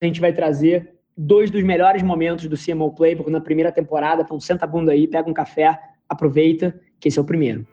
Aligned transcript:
a 0.00 0.06
gente 0.06 0.20
vai 0.20 0.32
trazer 0.32 0.94
dois 1.16 1.50
dos 1.50 1.64
melhores 1.64 2.02
momentos 2.02 2.46
do 2.46 2.56
CMO 2.56 2.94
Playbook 2.94 3.30
na 3.30 3.40
primeira 3.40 3.72
temporada. 3.72 4.22
Então, 4.22 4.38
senta 4.38 4.64
a 4.64 4.68
bunda 4.68 4.92
aí, 4.92 5.08
pega 5.08 5.28
um 5.28 5.34
café, 5.34 5.76
aproveita, 6.08 6.78
que 7.00 7.08
esse 7.08 7.18
é 7.18 7.22
o 7.22 7.24
primeiro. 7.24 7.66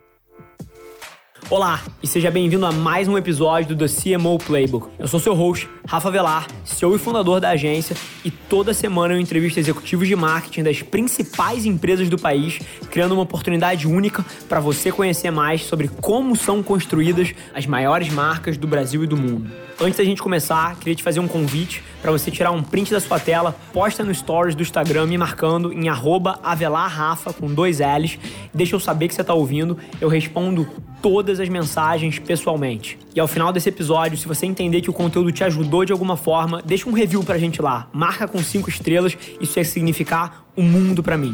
Olá 1.48 1.84
e 2.02 2.08
seja 2.08 2.32
bem-vindo 2.32 2.66
a 2.66 2.72
mais 2.72 3.08
um 3.08 3.16
episódio 3.16 3.76
do 3.76 3.86
CMO 3.86 4.40
Playbook. 4.40 4.90
Eu 4.98 5.08
sou 5.08 5.20
seu 5.20 5.36
host, 5.36 5.70
Rafa 5.88 6.10
Velar, 6.10 6.48
CEO 6.64 6.96
e 6.96 6.98
fundador 6.98 7.40
da 7.40 7.52
agência, 7.52 7.96
e 8.24 8.32
toda 8.32 8.74
semana 8.74 9.14
eu 9.14 9.20
entrevisto 9.20 9.60
executivos 9.60 10.08
de 10.08 10.16
marketing 10.16 10.64
das 10.64 10.82
principais 10.82 11.64
empresas 11.64 12.10
do 12.10 12.18
país, 12.18 12.58
criando 12.90 13.12
uma 13.12 13.22
oportunidade 13.22 13.88
única 13.88 14.26
para 14.50 14.60
você 14.60 14.92
conhecer 14.92 15.30
mais 15.30 15.62
sobre 15.62 15.88
como 15.88 16.36
são 16.36 16.64
construídas 16.64 17.36
as 17.54 17.68
maiores 17.68 18.10
marcas 18.10 18.58
do 18.58 18.66
Brasil 18.66 19.04
e 19.04 19.08
do 19.08 19.16
mundo. 19.16 19.52
Antes 19.80 19.98
da 19.98 20.06
gente 20.06 20.22
começar, 20.22 20.78
queria 20.78 20.96
te 20.96 21.04
fazer 21.04 21.20
um 21.20 21.28
convite 21.28 21.84
para 22.02 22.10
você 22.10 22.32
tirar 22.32 22.52
um 22.52 22.64
print 22.64 22.92
da 22.92 23.00
sua 23.02 23.20
tela, 23.20 23.54
posta 23.74 24.06
no 24.06 24.16
stories 24.16 24.56
do 24.56 24.64
Instagram 24.64 25.06
me 25.06 25.18
marcando 25.18 25.74
em 25.74 25.90
avelarrafa 25.90 27.34
com 27.34 27.54
dois 27.54 27.80
L's, 27.80 28.18
deixa 28.54 28.74
eu 28.76 28.80
saber 28.80 29.10
que 29.10 29.14
você 29.14 29.20
está 29.20 29.34
ouvindo, 29.34 29.78
eu 30.00 30.08
respondo 30.08 30.66
todas 31.02 31.42
as 31.42 31.50
mensagens 31.50 32.18
pessoalmente. 32.20 32.98
E 33.14 33.20
ao 33.20 33.28
final 33.28 33.52
desse 33.52 33.68
episódio, 33.68 34.18
se 34.18 34.30
você 34.30 34.46
entender 34.46 34.80
que 34.80 34.90
o 34.90 34.94
conteúdo 34.94 35.30
te 35.30 35.44
ajudou 35.44 35.84
de 35.84 35.92
alguma 35.92 36.16
forma, 36.16 36.62
deixa 36.64 36.90
um 36.90 36.94
review 36.94 37.22
pra 37.22 37.38
gente 37.38 37.62
lá, 37.62 37.90
marca 37.92 38.30
com 38.30 38.42
cinco 38.42 38.70
estrelas, 38.70 39.18
isso 39.42 39.60
ia 39.60 39.66
significar 39.66 40.46
o 40.56 40.62
um 40.62 40.64
mundo 40.64 41.04
para 41.04 41.18
mim. 41.18 41.34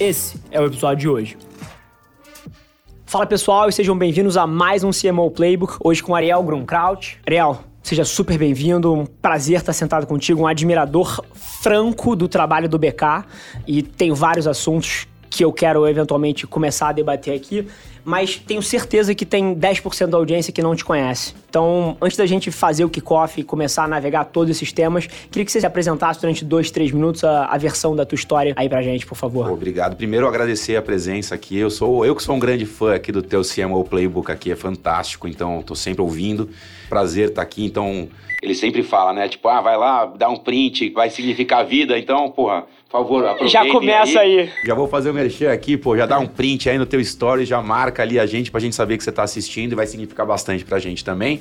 Esse 0.00 0.40
é 0.50 0.58
o 0.58 0.64
episódio 0.64 0.98
de 0.98 1.08
hoje. 1.10 1.36
Fala 3.04 3.26
pessoal 3.26 3.68
e 3.68 3.72
sejam 3.72 3.96
bem-vindos 3.98 4.38
a 4.38 4.46
mais 4.46 4.82
um 4.82 4.90
CMO 4.90 5.30
Playbook, 5.30 5.74
hoje 5.84 6.02
com 6.02 6.14
Ariel 6.14 6.42
Grunkraut. 6.42 7.20
Ariel, 7.26 7.62
Seja 7.82 8.04
super 8.04 8.38
bem-vindo, 8.38 8.92
um 8.94 9.04
prazer 9.04 9.58
estar 9.58 9.72
sentado 9.72 10.06
contigo, 10.06 10.42
um 10.42 10.46
admirador 10.46 11.20
franco 11.34 12.14
do 12.14 12.28
trabalho 12.28 12.68
do 12.68 12.78
BK 12.78 13.24
e 13.66 13.82
tenho 13.82 14.14
vários 14.14 14.46
assuntos 14.46 15.08
que 15.28 15.44
eu 15.44 15.52
quero 15.52 15.88
eventualmente 15.88 16.46
começar 16.46 16.90
a 16.90 16.92
debater 16.92 17.34
aqui, 17.34 17.66
mas 18.04 18.36
tenho 18.36 18.62
certeza 18.62 19.14
que 19.14 19.24
tem 19.24 19.54
10% 19.54 20.06
da 20.06 20.16
audiência 20.16 20.52
que 20.52 20.62
não 20.62 20.74
te 20.74 20.84
conhece. 20.84 21.34
Então, 21.48 21.96
antes 22.00 22.16
da 22.16 22.26
gente 22.26 22.50
fazer 22.50 22.84
o 22.84 22.88
kickoff 22.88 23.40
e 23.40 23.44
começar 23.44 23.84
a 23.84 23.88
navegar 23.88 24.24
todos 24.24 24.50
esses 24.50 24.72
temas, 24.72 25.06
queria 25.06 25.44
que 25.44 25.52
você 25.52 25.60
se 25.60 25.66
apresentasse 25.66 26.20
durante 26.20 26.44
dois, 26.44 26.70
três 26.70 26.90
minutos 26.90 27.22
a, 27.24 27.46
a, 27.46 27.58
versão 27.58 27.94
da 27.94 28.04
tua 28.04 28.16
história 28.16 28.54
aí 28.56 28.68
pra 28.68 28.82
gente, 28.82 29.06
por 29.06 29.14
favor. 29.14 29.50
Obrigado. 29.50 29.96
Primeiro, 29.96 30.26
agradecer 30.26 30.76
a 30.76 30.82
presença 30.82 31.34
aqui. 31.34 31.58
Eu 31.58 31.70
sou 31.70 32.04
eu 32.04 32.16
que 32.16 32.22
sou 32.22 32.34
um 32.34 32.38
grande 32.38 32.66
fã 32.66 32.94
aqui 32.94 33.12
do 33.12 33.22
teu 33.22 33.42
CMO 33.42 33.84
Playbook 33.84 34.30
aqui, 34.30 34.50
é 34.50 34.56
fantástico, 34.56 35.28
então 35.28 35.62
tô 35.62 35.74
sempre 35.74 36.02
ouvindo 36.02 36.48
prazer 36.88 37.28
estar 37.28 37.36
tá 37.36 37.42
aqui. 37.42 37.64
Então, 37.64 38.08
ele 38.42 38.54
sempre 38.54 38.82
fala, 38.82 39.12
né? 39.12 39.28
Tipo, 39.28 39.48
ah, 39.48 39.60
vai 39.60 39.76
lá, 39.76 40.04
dá 40.04 40.28
um 40.28 40.36
print, 40.36 40.90
vai 40.90 41.08
significar 41.08 41.64
vida. 41.64 41.96
Então, 41.96 42.28
porra, 42.30 42.64
por 42.92 42.98
favor, 42.98 43.48
Já 43.48 43.66
começa 43.68 44.20
aí. 44.20 44.40
aí. 44.40 44.50
Já 44.66 44.74
vou 44.74 44.86
fazer 44.86 45.08
o 45.08 45.12
um 45.12 45.14
merchan 45.14 45.50
aqui, 45.50 45.78
pô, 45.78 45.96
já 45.96 46.04
dá 46.04 46.18
um 46.18 46.26
print 46.26 46.68
aí 46.68 46.76
no 46.76 46.84
teu 46.84 47.00
story, 47.00 47.46
já 47.46 47.62
marca 47.62 48.02
ali 48.02 48.20
a 48.20 48.26
gente 48.26 48.50
pra 48.50 48.60
gente 48.60 48.76
saber 48.76 48.98
que 48.98 49.04
você 49.04 49.10
tá 49.10 49.22
assistindo 49.22 49.72
e 49.72 49.74
vai 49.74 49.86
significar 49.86 50.26
bastante 50.26 50.62
pra 50.62 50.78
gente 50.78 51.02
também. 51.02 51.40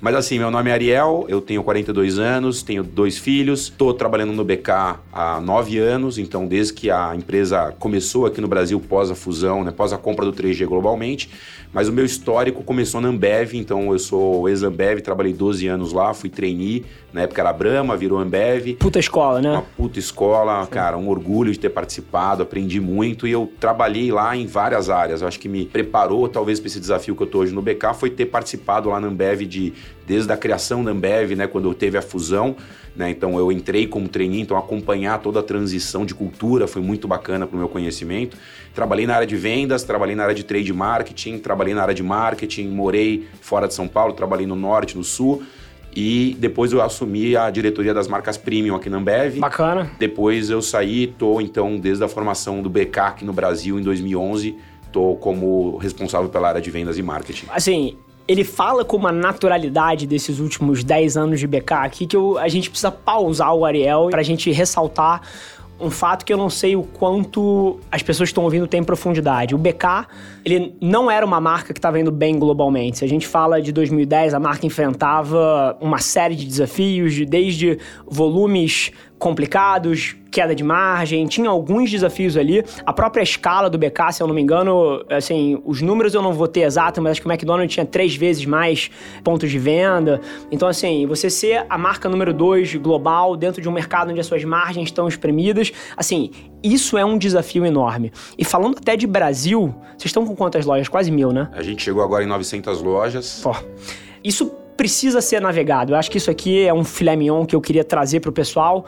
Mas 0.00 0.14
assim, 0.14 0.38
meu 0.38 0.50
nome 0.50 0.70
é 0.70 0.72
Ariel, 0.72 1.26
eu 1.28 1.42
tenho 1.42 1.62
42 1.62 2.18
anos, 2.18 2.62
tenho 2.62 2.82
dois 2.82 3.18
filhos, 3.18 3.64
estou 3.64 3.92
trabalhando 3.92 4.32
no 4.32 4.42
BK 4.42 4.98
há 5.12 5.38
nove 5.42 5.76
anos, 5.76 6.16
então 6.16 6.46
desde 6.46 6.72
que 6.72 6.90
a 6.90 7.14
empresa 7.14 7.74
começou 7.78 8.24
aqui 8.24 8.40
no 8.40 8.48
Brasil 8.48 8.80
pós 8.80 9.10
a 9.10 9.14
fusão, 9.14 9.62
né, 9.62 9.70
pós 9.70 9.92
a 9.92 9.98
compra 9.98 10.24
do 10.24 10.32
3G 10.32 10.66
globalmente, 10.66 11.28
mas 11.70 11.86
o 11.86 11.92
meu 11.92 12.04
histórico 12.04 12.64
começou 12.64 12.98
na 12.98 13.08
Ambev, 13.08 13.54
então 13.54 13.92
eu 13.92 13.98
sou 13.98 14.48
ex-Ambev, 14.48 15.02
trabalhei 15.02 15.34
12 15.34 15.68
anos 15.68 15.92
lá, 15.92 16.14
fui 16.14 16.30
trainee, 16.30 16.84
na 17.12 17.22
época 17.22 17.42
era 17.42 17.52
Brahma, 17.52 17.96
virou 17.96 18.18
Ambev. 18.18 18.76
Puta 18.78 18.98
escola, 18.98 19.40
né? 19.40 19.50
Uma 19.52 19.62
puta 19.62 19.98
escola, 19.98 20.64
Sim. 20.64 20.70
cara, 20.70 20.96
um 20.96 21.08
orgulho 21.08 21.52
de 21.52 21.58
ter 21.58 21.68
participado, 21.68 22.42
aprendi 22.42 22.80
muito 22.80 23.26
e 23.26 23.32
eu 23.32 23.52
trabalhei 23.60 24.10
lá 24.10 24.36
em 24.36 24.46
várias 24.46 24.88
áreas. 24.88 25.22
Eu 25.22 25.28
acho 25.28 25.38
que 25.38 25.48
me 25.48 25.66
preparou 25.66 26.28
talvez 26.28 26.58
para 26.58 26.68
esse 26.68 26.80
desafio 26.80 27.14
que 27.14 27.22
eu 27.22 27.26
tô 27.26 27.38
hoje 27.38 27.52
no 27.52 27.62
BK 27.62 27.94
foi 27.94 28.10
ter 28.10 28.26
participado 28.26 28.88
lá 28.88 28.98
na 28.98 29.08
Ambev 29.08 29.42
de 29.42 29.72
desde 30.06 30.32
a 30.32 30.36
criação 30.36 30.82
da 30.82 30.90
Ambev, 30.90 31.36
né, 31.36 31.46
quando 31.46 31.72
teve 31.74 31.96
a 31.96 32.02
fusão, 32.02 32.56
né? 32.96 33.10
Então 33.10 33.38
eu 33.38 33.52
entrei 33.52 33.86
como 33.86 34.08
trainee, 34.08 34.40
então 34.40 34.56
acompanhar 34.56 35.20
toda 35.20 35.40
a 35.40 35.42
transição 35.42 36.04
de 36.04 36.14
cultura 36.14 36.66
foi 36.66 36.82
muito 36.82 37.06
bacana 37.06 37.46
para 37.46 37.54
o 37.54 37.58
meu 37.58 37.68
conhecimento. 37.68 38.36
Trabalhei 38.74 39.06
na 39.06 39.14
área 39.14 39.26
de 39.26 39.36
vendas, 39.36 39.82
trabalhei 39.84 40.16
na 40.16 40.24
área 40.24 40.34
de 40.34 40.44
trade 40.44 40.72
marketing, 40.72 41.38
trabalhei 41.38 41.74
na 41.74 41.82
área 41.82 41.94
de 41.94 42.02
marketing, 42.02 42.68
morei 42.68 43.26
fora 43.40 43.68
de 43.68 43.74
São 43.74 43.86
Paulo, 43.86 44.12
trabalhei 44.12 44.46
no 44.46 44.56
norte, 44.56 44.96
no 44.96 45.04
sul. 45.04 45.42
E 45.94 46.36
depois 46.38 46.72
eu 46.72 46.80
assumi 46.80 47.36
a 47.36 47.50
diretoria 47.50 47.92
das 47.92 48.06
marcas 48.06 48.36
premium 48.36 48.76
aqui 48.76 48.88
na 48.88 48.98
Ambev. 48.98 49.38
Bacana. 49.38 49.90
Depois 49.98 50.48
eu 50.48 50.62
saí, 50.62 51.08
tô 51.08 51.40
então 51.40 51.78
desde 51.78 52.04
a 52.04 52.08
formação 52.08 52.62
do 52.62 52.70
BK 52.70 52.98
aqui 52.98 53.24
no 53.24 53.32
Brasil 53.32 53.78
em 53.78 53.82
2011, 53.82 54.56
tô 54.92 55.16
como 55.16 55.76
responsável 55.78 56.28
pela 56.28 56.48
área 56.48 56.60
de 56.60 56.70
vendas 56.70 56.96
e 56.96 57.02
marketing. 57.02 57.46
Assim, 57.50 57.96
ele 58.30 58.44
fala 58.44 58.84
com 58.84 58.96
uma 58.96 59.10
naturalidade 59.10 60.06
desses 60.06 60.38
últimos 60.38 60.84
10 60.84 61.16
anos 61.16 61.40
de 61.40 61.48
BK 61.48 61.72
aqui 61.72 62.06
que 62.06 62.16
eu, 62.16 62.38
a 62.38 62.46
gente 62.46 62.70
precisa 62.70 62.88
pausar 62.88 63.52
o 63.52 63.64
Ariel 63.64 64.06
pra 64.08 64.22
gente 64.22 64.52
ressaltar 64.52 65.22
um 65.80 65.90
fato 65.90 66.24
que 66.24 66.32
eu 66.32 66.36
não 66.36 66.48
sei 66.48 66.76
o 66.76 66.84
quanto 66.84 67.80
as 67.90 68.04
pessoas 68.04 68.28
estão 68.28 68.44
ouvindo 68.44 68.68
têm 68.68 68.84
profundidade. 68.84 69.52
O 69.52 69.58
BK, 69.58 70.06
ele 70.44 70.76
não 70.80 71.10
era 71.10 71.26
uma 71.26 71.40
marca 71.40 71.72
que 71.72 71.78
estava 71.78 71.98
indo 71.98 72.12
bem 72.12 72.38
globalmente. 72.38 72.98
Se 72.98 73.04
a 73.04 73.08
gente 73.08 73.26
fala 73.26 73.60
de 73.60 73.72
2010, 73.72 74.32
a 74.32 74.38
marca 74.38 74.64
enfrentava 74.64 75.76
uma 75.80 75.98
série 75.98 76.36
de 76.36 76.44
desafios, 76.44 77.18
desde 77.26 77.78
volumes 78.06 78.92
complicados, 79.20 80.16
queda 80.30 80.54
de 80.54 80.64
margem, 80.64 81.26
tinha 81.26 81.50
alguns 81.50 81.90
desafios 81.90 82.36
ali. 82.36 82.64
A 82.86 82.92
própria 82.92 83.22
escala 83.22 83.68
do 83.68 83.76
BK, 83.76 84.12
se 84.12 84.22
eu 84.22 84.26
não 84.26 84.34
me 84.34 84.40
engano, 84.40 85.04
assim, 85.10 85.60
os 85.64 85.82
números 85.82 86.14
eu 86.14 86.22
não 86.22 86.32
vou 86.32 86.48
ter 86.48 86.62
exato, 86.62 87.02
mas 87.02 87.12
acho 87.12 87.20
que 87.20 87.28
o 87.28 87.30
McDonald's 87.30 87.72
tinha 87.72 87.84
três 87.84 88.16
vezes 88.16 88.46
mais 88.46 88.90
pontos 89.22 89.50
de 89.50 89.58
venda. 89.58 90.20
Então, 90.50 90.66
assim, 90.66 91.06
você 91.06 91.28
ser 91.28 91.66
a 91.68 91.76
marca 91.76 92.08
número 92.08 92.32
dois 92.32 92.74
global 92.76 93.36
dentro 93.36 93.60
de 93.60 93.68
um 93.68 93.72
mercado 93.72 94.10
onde 94.10 94.20
as 94.20 94.26
suas 94.26 94.42
margens 94.42 94.88
estão 94.88 95.06
espremidas, 95.06 95.70
assim, 95.96 96.30
isso 96.62 96.96
é 96.96 97.04
um 97.04 97.18
desafio 97.18 97.66
enorme. 97.66 98.10
E 98.38 98.44
falando 98.44 98.78
até 98.78 98.96
de 98.96 99.06
Brasil, 99.06 99.74
vocês 99.90 100.06
estão 100.06 100.26
com 100.26 100.34
quantas 100.34 100.64
lojas? 100.64 100.88
Quase 100.88 101.10
mil, 101.10 101.30
né? 101.30 101.50
A 101.52 101.62
gente 101.62 101.82
chegou 101.82 102.02
agora 102.02 102.24
em 102.24 102.26
900 102.26 102.80
lojas. 102.80 103.44
Ó, 103.44 103.54
isso 104.24 104.50
precisa 104.80 105.20
ser 105.20 105.42
navegado. 105.42 105.92
Eu 105.92 105.96
acho 105.98 106.10
que 106.10 106.16
isso 106.16 106.30
aqui 106.30 106.62
é 106.62 106.72
um 106.72 106.84
filé 106.84 107.14
mignon 107.14 107.44
que 107.44 107.54
eu 107.54 107.60
queria 107.60 107.84
trazer 107.84 108.18
para 108.20 108.30
o 108.30 108.32
pessoal. 108.32 108.86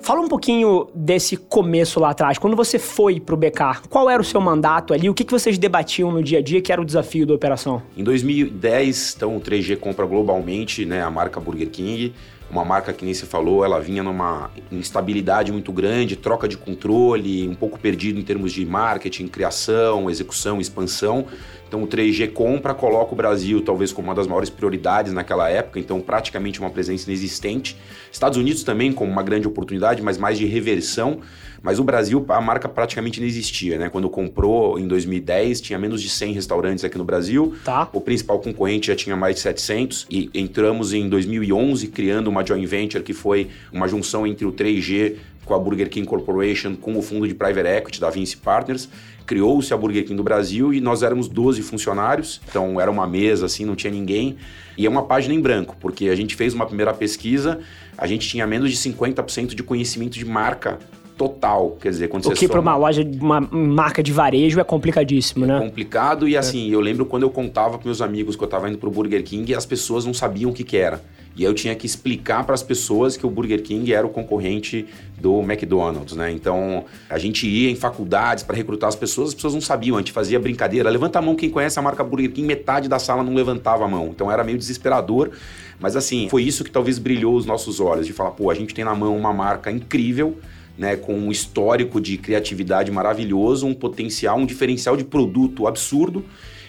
Fala 0.00 0.20
um 0.20 0.26
pouquinho 0.26 0.88
desse 0.92 1.36
começo 1.36 2.00
lá 2.00 2.10
atrás. 2.10 2.38
Quando 2.38 2.56
você 2.56 2.76
foi 2.76 3.20
para 3.20 3.36
o 3.36 3.38
BK, 3.38 3.88
qual 3.88 4.10
era 4.10 4.20
o 4.20 4.24
seu 4.24 4.40
mandato 4.40 4.92
ali? 4.92 5.08
O 5.08 5.14
que, 5.14 5.22
que 5.22 5.30
vocês 5.30 5.56
debatiam 5.56 6.10
no 6.10 6.24
dia 6.24 6.40
a 6.40 6.42
dia 6.42 6.60
que 6.60 6.72
era 6.72 6.82
o 6.82 6.84
desafio 6.84 7.24
da 7.24 7.34
operação? 7.34 7.80
Em 7.96 8.02
2010, 8.02 9.14
então, 9.16 9.36
o 9.36 9.40
3G 9.40 9.76
compra 9.76 10.04
globalmente 10.06 10.84
né, 10.84 11.02
a 11.02 11.10
marca 11.10 11.38
Burger 11.38 11.70
King 11.70 12.12
uma 12.50 12.64
marca 12.64 12.92
que 12.92 13.04
nem 13.04 13.12
você 13.12 13.26
falou, 13.26 13.64
ela 13.64 13.78
vinha 13.78 14.02
numa 14.02 14.50
instabilidade 14.72 15.52
muito 15.52 15.70
grande, 15.70 16.16
troca 16.16 16.48
de 16.48 16.56
controle, 16.56 17.46
um 17.46 17.54
pouco 17.54 17.78
perdido 17.78 18.18
em 18.18 18.22
termos 18.22 18.52
de 18.52 18.64
marketing, 18.64 19.28
criação, 19.28 20.08
execução, 20.08 20.60
expansão. 20.60 21.26
Então 21.68 21.82
o 21.82 21.86
3G 21.86 22.32
compra, 22.32 22.72
coloca 22.74 23.12
o 23.12 23.16
Brasil 23.16 23.60
talvez 23.62 23.92
como 23.92 24.08
uma 24.08 24.14
das 24.14 24.26
maiores 24.26 24.48
prioridades 24.48 25.12
naquela 25.12 25.48
época, 25.50 25.78
então 25.78 26.00
praticamente 26.00 26.58
uma 26.58 26.70
presença 26.70 27.08
inexistente. 27.08 27.76
Estados 28.10 28.38
Unidos 28.38 28.64
também 28.64 28.90
como 28.90 29.12
uma 29.12 29.22
grande 29.22 29.46
oportunidade, 29.46 30.02
mas 30.02 30.16
mais 30.16 30.38
de 30.38 30.46
reversão. 30.46 31.20
Mas 31.60 31.78
o 31.78 31.84
Brasil, 31.84 32.24
a 32.28 32.40
marca 32.40 32.68
praticamente 32.68 33.20
não 33.20 33.26
existia, 33.26 33.78
né? 33.78 33.88
Quando 33.88 34.08
comprou 34.08 34.78
em 34.78 34.86
2010, 34.86 35.60
tinha 35.60 35.78
menos 35.78 36.00
de 36.00 36.08
100 36.08 36.32
restaurantes 36.32 36.84
aqui 36.84 36.96
no 36.96 37.04
Brasil. 37.04 37.54
Tá. 37.64 37.88
O 37.92 38.00
principal 38.00 38.38
concorrente 38.38 38.86
já 38.86 38.96
tinha 38.96 39.16
mais 39.16 39.36
de 39.36 39.40
700 39.42 40.06
e 40.08 40.30
entramos 40.32 40.92
em 40.92 41.08
2011 41.08 41.88
criando 41.88 42.28
uma 42.28 42.46
joint 42.46 42.64
venture 42.64 43.02
que 43.02 43.12
foi 43.12 43.48
uma 43.72 43.88
junção 43.88 44.26
entre 44.26 44.46
o 44.46 44.52
3G 44.52 45.16
com 45.44 45.54
a 45.54 45.58
Burger 45.58 45.88
King 45.88 46.06
Corporation, 46.06 46.76
com 46.76 46.96
o 46.96 47.02
fundo 47.02 47.26
de 47.26 47.34
private 47.34 47.66
equity 47.66 48.00
da 48.00 48.10
Vinci 48.10 48.36
Partners. 48.36 48.88
Criou-se 49.28 49.74
a 49.74 49.76
Burger 49.76 50.04
King 50.04 50.16
do 50.16 50.22
Brasil 50.22 50.72
e 50.72 50.80
nós 50.80 51.02
éramos 51.02 51.28
12 51.28 51.60
funcionários, 51.60 52.40
então 52.48 52.80
era 52.80 52.90
uma 52.90 53.06
mesa 53.06 53.44
assim, 53.44 53.62
não 53.62 53.76
tinha 53.76 53.92
ninguém. 53.92 54.36
E 54.74 54.86
é 54.86 54.88
uma 54.88 55.02
página 55.02 55.34
em 55.34 55.40
branco, 55.40 55.76
porque 55.78 56.08
a 56.08 56.14
gente 56.16 56.34
fez 56.34 56.54
uma 56.54 56.64
primeira 56.64 56.94
pesquisa, 56.94 57.60
a 57.98 58.06
gente 58.06 58.26
tinha 58.26 58.46
menos 58.46 58.70
de 58.70 58.76
50% 58.78 59.54
de 59.54 59.62
conhecimento 59.62 60.14
de 60.18 60.24
marca 60.24 60.78
total. 61.14 61.76
Quer 61.78 61.90
dizer, 61.90 62.08
quando 62.08 62.24
o 62.24 62.28
você. 62.30 62.34
O 62.34 62.38
que 62.38 62.48
para 62.48 62.58
uma 62.58 62.74
loja, 62.74 63.06
uma 63.20 63.38
marca 63.38 64.02
de 64.02 64.12
varejo 64.12 64.58
é 64.58 64.64
complicadíssimo, 64.64 65.44
é 65.44 65.48
né? 65.48 65.58
complicado 65.58 66.26
e 66.26 66.34
é. 66.34 66.38
assim, 66.38 66.70
eu 66.70 66.80
lembro 66.80 67.04
quando 67.04 67.24
eu 67.24 67.30
contava 67.30 67.76
para 67.76 67.84
meus 67.84 68.00
amigos 68.00 68.34
que 68.34 68.42
eu 68.42 68.46
estava 68.46 68.66
indo 68.66 68.78
pro 68.78 68.90
Burger 68.90 69.22
King 69.22 69.52
e 69.52 69.54
as 69.54 69.66
pessoas 69.66 70.06
não 70.06 70.14
sabiam 70.14 70.50
o 70.50 70.54
que, 70.54 70.64
que 70.64 70.78
era. 70.78 71.02
E 71.38 71.44
eu 71.44 71.54
tinha 71.54 71.72
que 71.76 71.86
explicar 71.86 72.44
para 72.44 72.52
as 72.52 72.64
pessoas 72.64 73.16
que 73.16 73.24
o 73.24 73.30
Burger 73.30 73.62
King 73.62 73.94
era 73.94 74.04
o 74.04 74.10
concorrente 74.10 74.84
do 75.16 75.40
McDonald's, 75.40 76.16
né? 76.16 76.32
Então, 76.32 76.84
a 77.08 77.16
gente 77.16 77.46
ia 77.46 77.70
em 77.70 77.76
faculdades 77.76 78.42
para 78.42 78.56
recrutar 78.56 78.88
as 78.88 78.96
pessoas, 78.96 79.28
as 79.28 79.34
pessoas 79.36 79.54
não 79.54 79.60
sabiam, 79.60 79.96
a 79.96 80.00
gente 80.00 80.10
fazia 80.10 80.40
brincadeira. 80.40 80.90
Levanta 80.90 81.20
a 81.20 81.22
mão 81.22 81.36
quem 81.36 81.48
conhece 81.48 81.78
a 81.78 81.82
marca 81.82 82.02
Burger 82.02 82.32
King, 82.32 82.44
metade 82.44 82.88
da 82.88 82.98
sala 82.98 83.22
não 83.22 83.34
levantava 83.34 83.84
a 83.84 83.88
mão. 83.88 84.08
Então, 84.08 84.32
era 84.32 84.42
meio 84.42 84.58
desesperador. 84.58 85.30
Mas 85.78 85.94
assim, 85.94 86.28
foi 86.28 86.42
isso 86.42 86.64
que 86.64 86.72
talvez 86.72 86.98
brilhou 86.98 87.36
os 87.36 87.46
nossos 87.46 87.78
olhos, 87.78 88.04
de 88.04 88.12
falar, 88.12 88.32
pô, 88.32 88.50
a 88.50 88.54
gente 88.54 88.74
tem 88.74 88.84
na 88.84 88.96
mão 88.96 89.16
uma 89.16 89.32
marca 89.32 89.70
incrível, 89.70 90.36
né, 90.76 90.96
com 90.96 91.14
um 91.14 91.30
histórico 91.30 92.00
de 92.00 92.16
criatividade 92.18 92.90
maravilhoso, 92.90 93.64
um 93.64 93.74
potencial, 93.74 94.38
um 94.38 94.46
diferencial 94.46 94.96
de 94.96 95.04
produto 95.04 95.68
absurdo. 95.68 96.24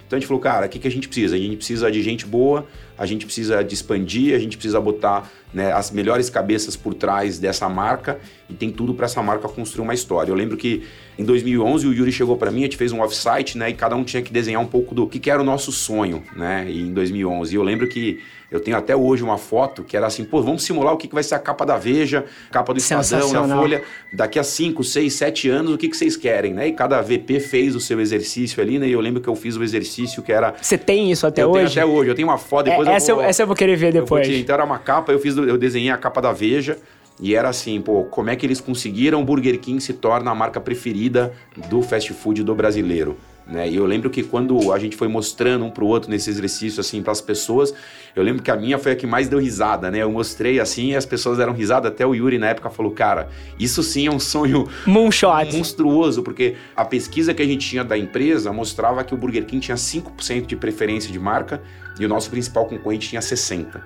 Então 0.09 0.17
a 0.17 0.19
gente 0.19 0.27
falou, 0.27 0.41
cara, 0.41 0.65
o 0.65 0.69
que, 0.69 0.79
que 0.79 0.87
a 0.87 0.91
gente 0.91 1.07
precisa? 1.07 1.35
A 1.35 1.37
gente 1.37 1.57
precisa 1.57 1.91
de 1.91 2.01
gente 2.01 2.25
boa, 2.25 2.65
a 2.97 3.05
gente 3.05 3.27
precisa 3.27 3.63
de 3.63 3.75
expandir, 3.75 4.33
a 4.33 4.39
gente 4.39 4.57
precisa 4.57 4.81
botar 4.81 5.31
né, 5.53 5.71
as 5.71 5.91
melhores 5.91 6.31
cabeças 6.31 6.75
por 6.75 6.95
trás 6.95 7.37
dessa 7.37 7.69
marca 7.69 8.19
e 8.49 8.55
tem 8.55 8.71
tudo 8.71 8.95
para 8.95 9.05
essa 9.05 9.21
marca 9.21 9.47
construir 9.47 9.83
uma 9.83 9.93
história. 9.93 10.31
Eu 10.31 10.35
lembro 10.35 10.57
que 10.57 10.83
em 11.15 11.23
2011 11.23 11.85
o 11.85 11.93
Yuri 11.93 12.11
chegou 12.11 12.35
para 12.37 12.49
mim, 12.49 12.61
a 12.61 12.63
gente 12.63 12.75
fez 12.75 12.91
um 12.91 13.03
offsite, 13.03 13.55
né, 13.55 13.69
e 13.69 13.73
cada 13.75 13.95
um 13.95 14.03
tinha 14.03 14.23
que 14.23 14.33
desenhar 14.33 14.59
um 14.59 14.65
pouco 14.65 14.95
do 14.95 15.05
que, 15.05 15.19
que 15.19 15.29
era 15.29 15.39
o 15.39 15.45
nosso 15.45 15.71
sonho, 15.71 16.23
né, 16.35 16.65
em 16.67 16.91
2011. 16.91 17.53
E 17.53 17.55
eu 17.55 17.61
lembro 17.61 17.87
que 17.87 18.19
eu 18.51 18.59
tenho 18.59 18.75
até 18.77 18.95
hoje 18.95 19.23
uma 19.23 19.37
foto 19.37 19.83
que 19.83 19.95
era 19.95 20.07
assim, 20.07 20.23
pô, 20.23 20.41
vamos 20.41 20.63
simular 20.63 20.93
o 20.93 20.97
que, 20.97 21.07
que 21.07 21.13
vai 21.13 21.23
ser 21.23 21.35
a 21.35 21.39
capa 21.39 21.65
da 21.65 21.77
Veja, 21.77 22.25
capa 22.51 22.73
do 22.73 22.77
Estadão, 22.77 23.31
da 23.31 23.55
Folha, 23.55 23.83
daqui 24.11 24.39
a 24.39 24.43
5, 24.43 24.83
6, 24.83 25.13
7 25.13 25.49
anos, 25.49 25.73
o 25.73 25.77
que, 25.77 25.87
que 25.87 25.95
vocês 25.95 26.17
querem, 26.17 26.53
né? 26.53 26.67
E 26.67 26.73
cada 26.73 27.01
VP 27.01 27.39
fez 27.39 27.75
o 27.75 27.79
seu 27.79 27.99
exercício 28.01 28.61
ali, 28.61 28.79
né? 28.79 28.87
E 28.87 28.91
eu 28.91 28.99
lembro 28.99 29.21
que 29.21 29.27
eu 29.27 29.35
fiz 29.35 29.55
o 29.55 29.63
exercício 29.63 30.23
que 30.23 30.31
era... 30.31 30.53
Você 30.61 30.77
tem 30.77 31.11
isso 31.11 31.27
até 31.27 31.43
eu 31.43 31.49
hoje? 31.51 31.73
Tenho 31.73 31.85
até 31.85 31.85
hoje, 31.85 32.09
eu 32.09 32.15
tenho 32.15 32.27
uma 32.27 32.37
foto, 32.37 32.65
depois 32.65 32.87
é, 32.87 32.91
eu 32.91 32.95
essa 32.95 33.13
vou... 33.13 33.23
Eu, 33.23 33.29
essa 33.29 33.43
eu 33.43 33.47
vou 33.47 33.55
querer 33.55 33.75
ver 33.75 33.93
depois. 33.93 34.27
Te... 34.27 34.35
Então 34.35 34.53
era 34.53 34.63
uma 34.63 34.79
capa, 34.79 35.11
eu, 35.11 35.19
fiz, 35.19 35.37
eu 35.37 35.57
desenhei 35.57 35.91
a 35.91 35.97
capa 35.97 36.21
da 36.21 36.31
Veja, 36.31 36.77
e 37.21 37.35
era 37.35 37.49
assim, 37.49 37.81
pô, 37.81 38.05
como 38.05 38.29
é 38.29 38.35
que 38.35 38.45
eles 38.45 38.61
conseguiram 38.61 39.21
o 39.21 39.25
Burger 39.25 39.59
King 39.59 39.81
se 39.81 39.93
torna 39.93 40.31
a 40.31 40.35
marca 40.35 40.59
preferida 40.59 41.33
do 41.69 41.81
fast 41.81 42.13
food 42.13 42.43
do 42.43 42.55
brasileiro? 42.55 43.17
Né? 43.49 43.67
E 43.67 43.75
eu 43.75 43.85
lembro 43.85 44.11
que 44.11 44.21
quando 44.21 44.71
a 44.71 44.77
gente 44.77 44.95
foi 44.95 45.07
mostrando 45.07 45.65
um 45.65 45.71
pro 45.71 45.87
outro 45.87 46.09
nesse 46.09 46.29
exercício, 46.29 46.79
assim, 46.79 47.01
para 47.01 47.11
as 47.11 47.19
pessoas, 47.19 47.73
eu 48.15 48.21
lembro 48.21 48.43
que 48.43 48.51
a 48.51 48.55
minha 48.55 48.77
foi 48.77 48.91
a 48.91 48.95
que 48.95 49.07
mais 49.07 49.27
deu 49.27 49.39
risada, 49.39 49.89
né? 49.89 50.03
Eu 50.03 50.11
mostrei 50.11 50.59
assim 50.59 50.91
e 50.91 50.95
as 50.95 51.05
pessoas 51.05 51.39
deram 51.39 51.51
risada. 51.51 51.87
Até 51.87 52.05
o 52.05 52.13
Yuri 52.13 52.37
na 52.37 52.49
época 52.49 52.69
falou, 52.69 52.91
cara, 52.91 53.27
isso 53.57 53.81
sim 53.81 54.05
é 54.05 54.11
um 54.11 54.19
sonho 54.19 54.69
Moonshot. 54.85 55.55
monstruoso, 55.57 56.21
porque 56.21 56.55
a 56.75 56.85
pesquisa 56.85 57.33
que 57.33 57.41
a 57.41 57.45
gente 57.45 57.67
tinha 57.67 57.83
da 57.83 57.97
empresa 57.97 58.53
mostrava 58.53 59.03
que 59.03 59.15
o 59.15 59.17
Burger 59.17 59.45
King 59.45 59.65
tinha 59.65 59.77
5% 59.77 60.45
de 60.45 60.55
preferência 60.55 61.11
de 61.11 61.17
marca 61.17 61.59
e 61.99 62.05
o 62.05 62.09
nosso 62.09 62.29
principal 62.29 62.65
concorrente 62.65 63.09
tinha 63.09 63.21
60%. 63.21 63.81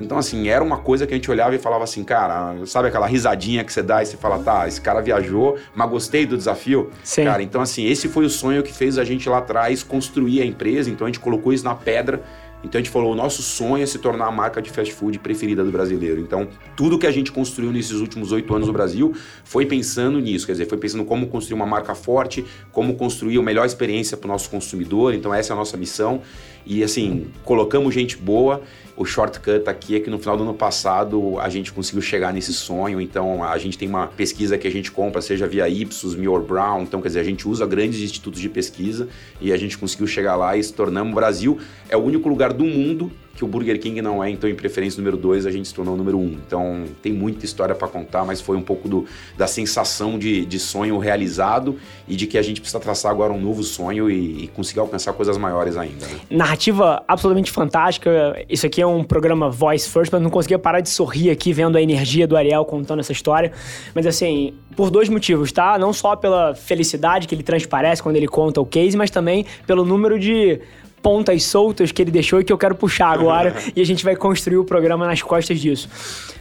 Então, 0.00 0.16
assim, 0.16 0.48
era 0.48 0.64
uma 0.64 0.78
coisa 0.78 1.06
que 1.06 1.12
a 1.12 1.16
gente 1.16 1.30
olhava 1.30 1.54
e 1.54 1.58
falava 1.58 1.84
assim, 1.84 2.02
cara, 2.02 2.54
sabe 2.66 2.88
aquela 2.88 3.06
risadinha 3.06 3.62
que 3.62 3.72
você 3.72 3.82
dá 3.82 4.02
e 4.02 4.06
você 4.06 4.16
fala, 4.16 4.38
tá, 4.38 4.66
esse 4.66 4.80
cara 4.80 5.00
viajou, 5.00 5.58
mas 5.74 5.90
gostei 5.90 6.24
do 6.24 6.36
desafio? 6.36 6.90
Sim. 7.04 7.24
Cara, 7.24 7.42
então, 7.42 7.60
assim, 7.60 7.84
esse 7.84 8.08
foi 8.08 8.24
o 8.24 8.30
sonho 8.30 8.62
que 8.62 8.72
fez 8.72 8.98
a 8.98 9.04
gente 9.04 9.28
lá 9.28 9.38
atrás 9.38 9.82
construir 9.82 10.40
a 10.40 10.46
empresa, 10.46 10.90
então 10.90 11.06
a 11.06 11.08
gente 11.08 11.20
colocou 11.20 11.52
isso 11.52 11.64
na 11.64 11.74
pedra 11.74 12.22
então 12.62 12.78
a 12.78 12.82
gente 12.82 12.90
falou, 12.90 13.12
o 13.12 13.14
nosso 13.14 13.42
sonho 13.42 13.82
é 13.82 13.86
se 13.86 13.98
tornar 13.98 14.26
a 14.26 14.30
marca 14.30 14.60
de 14.60 14.70
fast 14.70 14.92
food 14.92 15.18
preferida 15.18 15.64
do 15.64 15.70
brasileiro. 15.70 16.20
Então, 16.20 16.48
tudo 16.76 16.98
que 16.98 17.06
a 17.06 17.10
gente 17.10 17.32
construiu 17.32 17.72
nesses 17.72 18.00
últimos 18.00 18.32
oito 18.32 18.54
anos 18.54 18.66
no 18.66 18.72
Brasil 18.72 19.14
foi 19.44 19.64
pensando 19.66 20.20
nisso, 20.20 20.46
quer 20.46 20.52
dizer, 20.52 20.66
foi 20.66 20.78
pensando 20.78 21.04
como 21.04 21.26
construir 21.28 21.54
uma 21.54 21.66
marca 21.66 21.94
forte, 21.94 22.44
como 22.72 22.94
construir 22.94 23.38
a 23.38 23.42
melhor 23.42 23.66
experiência 23.66 24.16
para 24.16 24.28
o 24.28 24.30
nosso 24.30 24.50
consumidor. 24.50 25.14
Então, 25.14 25.32
essa 25.32 25.52
é 25.52 25.54
a 25.54 25.56
nossa 25.56 25.76
missão. 25.76 26.22
E 26.66 26.84
assim, 26.84 27.28
colocamos 27.44 27.94
gente 27.94 28.16
boa. 28.16 28.62
O 28.96 29.04
shortcut 29.06 29.66
aqui 29.66 29.96
é 29.96 30.00
que 30.00 30.10
no 30.10 30.18
final 30.18 30.36
do 30.36 30.42
ano 30.42 30.52
passado 30.52 31.38
a 31.40 31.48
gente 31.48 31.72
conseguiu 31.72 32.02
chegar 32.02 32.34
nesse 32.34 32.52
sonho. 32.52 33.00
Então, 33.00 33.42
a 33.42 33.56
gente 33.56 33.78
tem 33.78 33.88
uma 33.88 34.06
pesquisa 34.08 34.58
que 34.58 34.68
a 34.68 34.70
gente 34.70 34.92
compra, 34.92 35.22
seja 35.22 35.46
via 35.46 35.66
Ipsos, 35.66 36.14
Millward 36.14 36.46
Brown. 36.46 36.82
Então, 36.82 37.00
quer 37.00 37.08
dizer, 37.08 37.20
a 37.20 37.24
gente 37.24 37.48
usa 37.48 37.64
grandes 37.64 38.00
institutos 38.00 38.38
de 38.38 38.48
pesquisa 38.50 39.08
e 39.40 39.52
a 39.52 39.56
gente 39.56 39.78
conseguiu 39.78 40.06
chegar 40.06 40.36
lá 40.36 40.54
e 40.54 40.62
se 40.62 40.74
tornamos 40.74 41.12
o 41.12 41.14
Brasil. 41.14 41.58
É 41.88 41.96
o 41.96 42.00
único 42.00 42.28
lugar 42.28 42.49
do 42.52 42.64
mundo 42.64 43.10
que 43.40 43.44
o 43.44 43.48
Burger 43.48 43.80
King 43.80 44.02
não 44.02 44.22
é, 44.22 44.28
então 44.28 44.50
em 44.50 44.54
preferência 44.54 44.98
número 44.98 45.16
2 45.16 45.46
a 45.46 45.50
gente 45.50 45.66
se 45.66 45.74
tornou 45.74 45.96
número 45.96 46.18
1. 46.18 46.20
Um. 46.20 46.38
Então 46.46 46.84
tem 47.00 47.10
muita 47.10 47.46
história 47.46 47.74
para 47.74 47.88
contar, 47.88 48.22
mas 48.22 48.38
foi 48.38 48.54
um 48.54 48.60
pouco 48.60 48.86
do, 48.86 49.06
da 49.34 49.46
sensação 49.46 50.18
de, 50.18 50.44
de 50.44 50.58
sonho 50.58 50.98
realizado 50.98 51.76
e 52.06 52.16
de 52.16 52.26
que 52.26 52.36
a 52.36 52.42
gente 52.42 52.60
precisa 52.60 52.78
traçar 52.78 53.10
agora 53.10 53.32
um 53.32 53.40
novo 53.40 53.62
sonho 53.62 54.10
e, 54.10 54.44
e 54.44 54.48
conseguir 54.48 54.80
alcançar 54.80 55.14
coisas 55.14 55.38
maiores 55.38 55.78
ainda. 55.78 56.06
Né? 56.06 56.20
Narrativa 56.28 57.02
absolutamente 57.08 57.50
fantástica. 57.50 58.44
Isso 58.46 58.66
aqui 58.66 58.82
é 58.82 58.86
um 58.86 59.02
programa 59.02 59.48
Voice 59.48 59.88
First, 59.88 60.12
mas 60.12 60.20
não 60.20 60.28
conseguia 60.28 60.58
parar 60.58 60.80
de 60.80 60.90
sorrir 60.90 61.30
aqui 61.30 61.50
vendo 61.50 61.78
a 61.78 61.82
energia 61.82 62.26
do 62.26 62.36
Ariel 62.36 62.66
contando 62.66 63.00
essa 63.00 63.12
história. 63.12 63.52
Mas 63.94 64.06
assim, 64.06 64.52
por 64.76 64.90
dois 64.90 65.08
motivos, 65.08 65.50
tá? 65.50 65.78
Não 65.78 65.94
só 65.94 66.14
pela 66.14 66.54
felicidade 66.54 67.26
que 67.26 67.34
ele 67.34 67.42
transparece 67.42 68.02
quando 68.02 68.16
ele 68.16 68.28
conta 68.28 68.60
o 68.60 68.66
case, 68.66 68.98
mas 68.98 69.10
também 69.10 69.46
pelo 69.66 69.82
número 69.82 70.18
de 70.18 70.60
pontas 71.02 71.44
soltas 71.44 71.92
que 71.92 72.02
ele 72.02 72.10
deixou 72.10 72.40
e 72.40 72.44
que 72.44 72.52
eu 72.52 72.58
quero 72.58 72.74
puxar 72.74 73.08
agora 73.08 73.54
e 73.74 73.80
a 73.80 73.86
gente 73.86 74.04
vai 74.04 74.16
construir 74.16 74.58
o 74.58 74.64
programa 74.64 75.06
nas 75.06 75.22
costas 75.22 75.60
disso. 75.60 75.88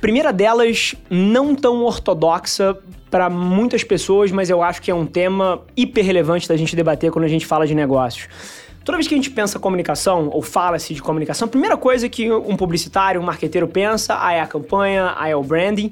Primeira 0.01 0.31
delas, 0.31 0.95
não 1.09 1.55
tão 1.55 1.83
ortodoxa 1.83 2.77
para 3.09 3.29
muitas 3.29 3.83
pessoas, 3.83 4.31
mas 4.31 4.49
eu 4.49 4.61
acho 4.61 4.81
que 4.81 4.91
é 4.91 4.95
um 4.95 5.05
tema 5.05 5.61
hiper 5.75 6.05
relevante 6.05 6.47
da 6.47 6.55
gente 6.55 6.75
debater 6.75 7.11
quando 7.11 7.25
a 7.25 7.29
gente 7.29 7.45
fala 7.45 7.65
de 7.65 7.73
negócios. 7.73 8.27
Toda 8.85 8.97
vez 8.97 9.07
que 9.07 9.13
a 9.13 9.17
gente 9.17 9.29
pensa 9.29 9.59
comunicação 9.59 10.29
ou 10.31 10.41
fala-se 10.41 10.93
de 10.93 11.01
comunicação, 11.01 11.47
a 11.47 11.49
primeira 11.51 11.77
coisa 11.77 12.07
que 12.07 12.31
um 12.31 12.55
publicitário, 12.55 13.21
um 13.21 13.23
marqueteiro 13.23 13.67
pensa 13.67 14.17
ah, 14.19 14.33
é 14.33 14.41
a 14.41 14.47
campanha, 14.47 15.13
ah, 15.17 15.27
é 15.27 15.35
o 15.35 15.43
branding. 15.43 15.91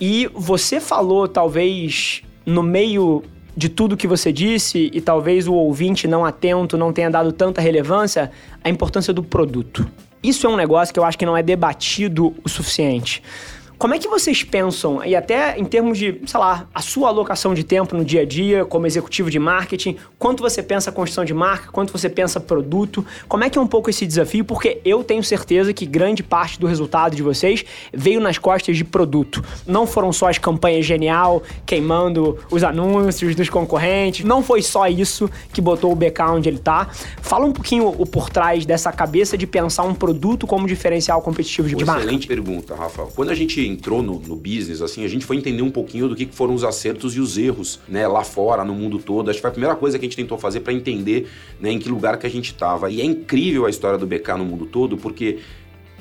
E 0.00 0.28
você 0.34 0.80
falou, 0.80 1.28
talvez, 1.28 2.22
no 2.44 2.62
meio 2.62 3.22
de 3.56 3.68
tudo 3.68 3.96
que 3.96 4.06
você 4.06 4.32
disse 4.32 4.90
e 4.92 5.00
talvez 5.00 5.46
o 5.46 5.54
ouvinte 5.54 6.08
não 6.08 6.24
atento 6.24 6.76
não 6.76 6.92
tenha 6.92 7.10
dado 7.10 7.32
tanta 7.32 7.60
relevância, 7.60 8.30
a 8.62 8.68
importância 8.68 9.12
do 9.12 9.22
produto. 9.22 9.86
Isso 10.22 10.46
é 10.46 10.50
um 10.50 10.56
negócio 10.56 10.92
que 10.92 10.98
eu 10.98 11.04
acho 11.04 11.18
que 11.18 11.26
não 11.26 11.36
é 11.36 11.42
debatido 11.42 12.34
o 12.42 12.48
suficiente. 12.48 13.22
Como 13.84 13.92
é 13.92 13.98
que 13.98 14.08
vocês 14.08 14.42
pensam, 14.42 15.04
e 15.04 15.14
até 15.14 15.58
em 15.58 15.64
termos 15.66 15.98
de, 15.98 16.18
sei 16.24 16.40
lá, 16.40 16.66
a 16.74 16.80
sua 16.80 17.10
alocação 17.10 17.52
de 17.52 17.62
tempo 17.62 17.94
no 17.94 18.02
dia 18.02 18.22
a 18.22 18.24
dia, 18.24 18.64
como 18.64 18.86
executivo 18.86 19.30
de 19.30 19.38
marketing, 19.38 19.98
quanto 20.18 20.42
você 20.42 20.62
pensa 20.62 20.90
construção 20.90 21.22
de 21.22 21.34
marca, 21.34 21.70
quanto 21.70 21.92
você 21.92 22.08
pensa 22.08 22.40
produto, 22.40 23.04
como 23.28 23.44
é 23.44 23.50
que 23.50 23.58
é 23.58 23.60
um 23.60 23.66
pouco 23.66 23.90
esse 23.90 24.06
desafio? 24.06 24.42
Porque 24.42 24.80
eu 24.86 25.04
tenho 25.04 25.22
certeza 25.22 25.74
que 25.74 25.84
grande 25.84 26.22
parte 26.22 26.58
do 26.58 26.66
resultado 26.66 27.14
de 27.14 27.22
vocês 27.22 27.62
veio 27.92 28.22
nas 28.22 28.38
costas 28.38 28.74
de 28.74 28.84
produto. 28.84 29.44
Não 29.66 29.86
foram 29.86 30.14
só 30.14 30.30
as 30.30 30.38
campanhas 30.38 30.86
genial, 30.86 31.42
queimando 31.66 32.38
os 32.50 32.64
anúncios 32.64 33.34
dos 33.34 33.50
concorrentes, 33.50 34.24
não 34.24 34.42
foi 34.42 34.62
só 34.62 34.88
isso 34.88 35.28
que 35.52 35.60
botou 35.60 35.92
o 35.92 35.94
BK 35.94 36.22
onde 36.30 36.48
ele 36.48 36.58
tá. 36.58 36.88
Fala 37.20 37.44
um 37.44 37.52
pouquinho 37.52 37.88
o 37.88 38.06
por 38.06 38.30
trás 38.30 38.64
dessa 38.64 38.90
cabeça 38.90 39.36
de 39.36 39.46
pensar 39.46 39.82
um 39.82 39.94
produto 39.94 40.46
como 40.46 40.66
diferencial 40.66 41.20
competitivo 41.20 41.68
de 41.68 41.84
marca. 41.84 42.00
Excelente 42.00 42.26
pergunta, 42.26 42.74
Rafael. 42.74 43.12
Quando 43.14 43.28
a 43.28 43.34
gente 43.34 43.73
entrou 43.74 44.02
no, 44.02 44.18
no, 44.18 44.36
business, 44.36 44.80
assim, 44.80 45.04
a 45.04 45.08
gente 45.08 45.26
foi 45.26 45.36
entender 45.36 45.62
um 45.62 45.70
pouquinho 45.70 46.08
do 46.08 46.16
que 46.16 46.26
foram 46.26 46.54
os 46.54 46.64
acertos 46.64 47.14
e 47.16 47.20
os 47.20 47.36
erros, 47.36 47.80
né, 47.88 48.06
lá 48.06 48.24
fora, 48.24 48.64
no 48.64 48.74
mundo 48.74 48.98
todo. 48.98 49.28
Acho 49.28 49.38
que 49.38 49.42
foi 49.42 49.50
a 49.50 49.52
primeira 49.52 49.76
coisa 49.76 49.98
que 49.98 50.06
a 50.06 50.08
gente 50.08 50.16
tentou 50.16 50.38
fazer 50.38 50.60
para 50.60 50.72
entender, 50.72 51.28
né, 51.60 51.70
em 51.70 51.78
que 51.78 51.88
lugar 51.88 52.18
que 52.18 52.26
a 52.26 52.30
gente 52.30 52.52
estava. 52.52 52.90
E 52.90 53.00
é 53.00 53.04
incrível 53.04 53.66
a 53.66 53.70
história 53.70 53.98
do 53.98 54.06
BK 54.06 54.38
no 54.38 54.44
mundo 54.44 54.66
todo, 54.66 54.96
porque 54.96 55.40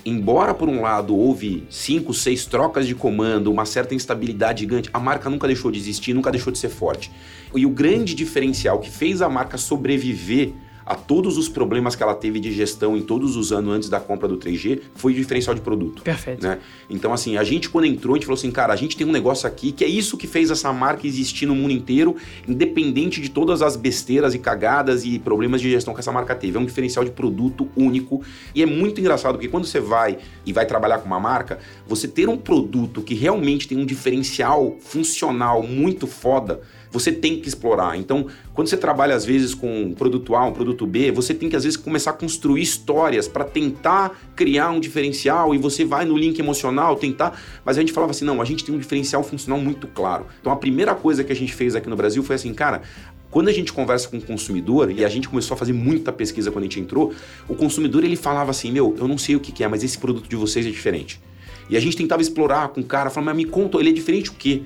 embora 0.06 0.54
por 0.54 0.70
um 0.70 0.82
lado 0.82 1.16
houve 1.16 1.66
cinco, 1.70 2.14
seis 2.14 2.46
trocas 2.46 2.88
de 2.88 2.94
comando, 2.94 3.52
uma 3.52 3.66
certa 3.66 3.96
instabilidade 3.96 4.62
gigante, 4.62 4.90
a 4.94 5.00
marca 5.00 5.30
nunca 5.30 5.48
deixou 5.48 5.72
de 5.72 5.80
existir, 5.80 6.14
nunca 6.14 6.32
deixou 6.32 6.52
de 6.52 6.60
ser 6.60 6.70
forte. 6.70 7.12
E 7.56 7.66
o 7.66 7.70
grande 7.70 8.14
diferencial 8.14 8.80
que 8.80 8.90
fez 8.90 9.22
a 9.22 9.30
marca 9.30 9.58
sobreviver 9.58 10.54
a 10.86 10.96
todos 10.96 11.38
os 11.38 11.48
problemas 11.48 11.96
que 11.96 12.04
ela 12.04 12.16
teve 12.16 12.40
de 12.40 12.52
gestão 12.52 12.98
em 12.98 13.02
todos 13.02 13.36
os 13.36 13.52
anos 13.52 13.74
antes 13.74 13.90
da 13.90 14.00
compra 14.00 14.28
do 14.28 14.38
3G 14.38 14.82
foi 14.96 15.14
o 15.14 15.16
diferencial 15.16 15.56
de 15.56 15.62
produto. 15.62 16.04
Perfeito. 16.04 16.44
Né? 16.44 16.60
Então, 16.90 17.14
assim, 17.14 17.38
a 17.38 17.44
gente 17.44 17.70
quando 17.70 17.86
entrou, 17.86 18.16
a 18.16 18.18
gente 18.18 18.26
falou 18.26 18.38
assim, 18.38 18.52
cara, 18.52 18.74
a 18.74 18.76
gente 18.76 18.98
tem 18.98 19.06
um 19.08 19.12
negócio 19.12 19.48
aqui 19.48 19.72
que 19.72 19.84
é 19.84 19.88
isso 19.88 20.18
que 20.18 20.28
fez 20.28 20.52
essa 20.52 20.72
marca 20.74 21.08
existir 21.08 21.46
no 21.46 21.56
mundo 21.56 21.72
inteiro, 21.72 22.16
independente 22.48 23.22
de 23.22 23.30
todas 23.30 23.62
as 23.62 23.76
besteiras 23.76 24.34
e 24.34 24.40
cagadas 24.40 25.06
e 25.06 25.20
problemas 25.20 25.62
de 25.62 25.70
gestão 25.70 25.94
que 25.94 26.00
essa 26.00 26.12
marca 26.12 26.36
teve. 26.36 26.58
É 26.58 26.60
um 26.60 26.66
diferencial 26.66 27.06
de 27.06 27.12
produto 27.12 27.68
único 27.76 28.22
e 28.54 28.62
é 28.62 28.66
muito 28.66 29.00
engraçado 29.00 29.36
porque 29.36 29.48
quando 29.48 29.66
você 29.66 29.80
vai 29.80 30.18
e 30.46 30.54
vai 30.54 30.66
trabalhar 30.66 31.00
com 31.00 31.06
uma 31.06 31.20
marca, 31.20 31.60
você 31.88 32.08
ter 32.08 32.30
um 32.30 32.38
produto 32.38 33.02
que 33.02 33.14
realmente 33.14 33.68
tem 33.68 33.78
um 33.78 33.86
diferencial 33.86 34.76
funcional 34.80 35.64
muito 35.64 36.08
foda, 36.08 36.62
você 36.94 37.12
tem 37.12 37.40
que 37.40 37.48
explorar. 37.48 37.98
Então, 37.98 38.28
quando 38.54 38.68
você 38.68 38.78
trabalha 38.78 39.16
às 39.16 39.26
vezes 39.26 39.56
com 39.56 39.86
um 39.86 39.94
produto 39.94 40.36
A, 40.36 40.46
um 40.46 40.54
produto 40.54 40.86
B, 40.86 41.12
você 41.12 41.34
tem 41.34 41.50
que 41.50 41.56
às 41.56 41.64
vezes 41.64 41.76
começar 41.76 42.12
a 42.12 42.14
construir 42.14 42.62
histórias 42.62 43.28
para 43.28 43.44
tentar 43.44 44.18
criar 44.36 44.70
um 44.70 44.80
diferencial 44.80 45.56
e 45.56 45.58
você 45.58 45.84
vai 45.84 46.06
no 46.06 46.16
link 46.16 46.38
emocional 46.38 46.96
tentar, 46.96 47.38
mas 47.66 47.78
a 47.78 47.82
gente 47.82 47.92
falava 47.92 48.12
assim, 48.12 48.24
não, 48.24 48.40
a 48.40 48.46
gente 48.46 48.64
tem 48.64 48.76
um 48.76 48.78
diferencial 48.78 49.24
funcional 49.24 49.60
muito 49.60 49.88
claro. 49.88 50.28
Então, 50.40 50.54
a 50.54 50.56
primeira 50.56 50.94
coisa 50.94 51.24
que 51.24 51.32
a 51.32 51.36
gente 51.36 51.54
fez 51.54 51.76
aqui 51.76 51.90
no 51.90 51.96
Brasil 51.96 52.22
foi 52.22 52.36
assim, 52.36 52.54
cara, 52.54 52.84
quando 53.32 53.48
a 53.48 53.52
gente 53.52 53.74
conversa 53.74 54.08
com 54.08 54.18
o 54.18 54.22
consumidor, 54.22 54.92
e 54.92 55.04
a 55.04 55.10
gente 55.10 55.28
começou 55.28 55.56
a 55.56 55.58
fazer 55.58 55.74
muita 55.74 56.14
pesquisa 56.14 56.52
quando 56.52 56.66
a 56.66 56.68
gente 56.68 56.80
entrou, 56.80 57.12
o 57.50 57.56
consumidor 57.56 58.04
ele 58.04 58.16
falava 58.16 58.52
assim: 58.52 58.72
Meu, 58.72 58.96
eu 59.00 59.08
não 59.08 59.18
sei 59.18 59.36
o 59.36 59.40
que 59.40 59.64
é, 59.64 59.68
mas 59.68 59.84
esse 59.84 59.98
produto 59.98 60.30
de 60.30 60.36
vocês 60.36 60.68
é 60.68 60.70
diferente. 60.70 61.20
E 61.68 61.76
a 61.76 61.80
gente 61.80 61.98
tentava 61.98 62.22
explorar 62.22 62.68
com 62.68 62.82
o 62.82 62.84
cara, 62.84 63.10
falando, 63.10 63.28
mas 63.28 63.38
me 63.38 63.46
conta, 63.46 63.80
ele 63.80 63.90
é 63.90 63.92
diferente 63.94 64.30
o 64.30 64.34
quê? 64.34 64.62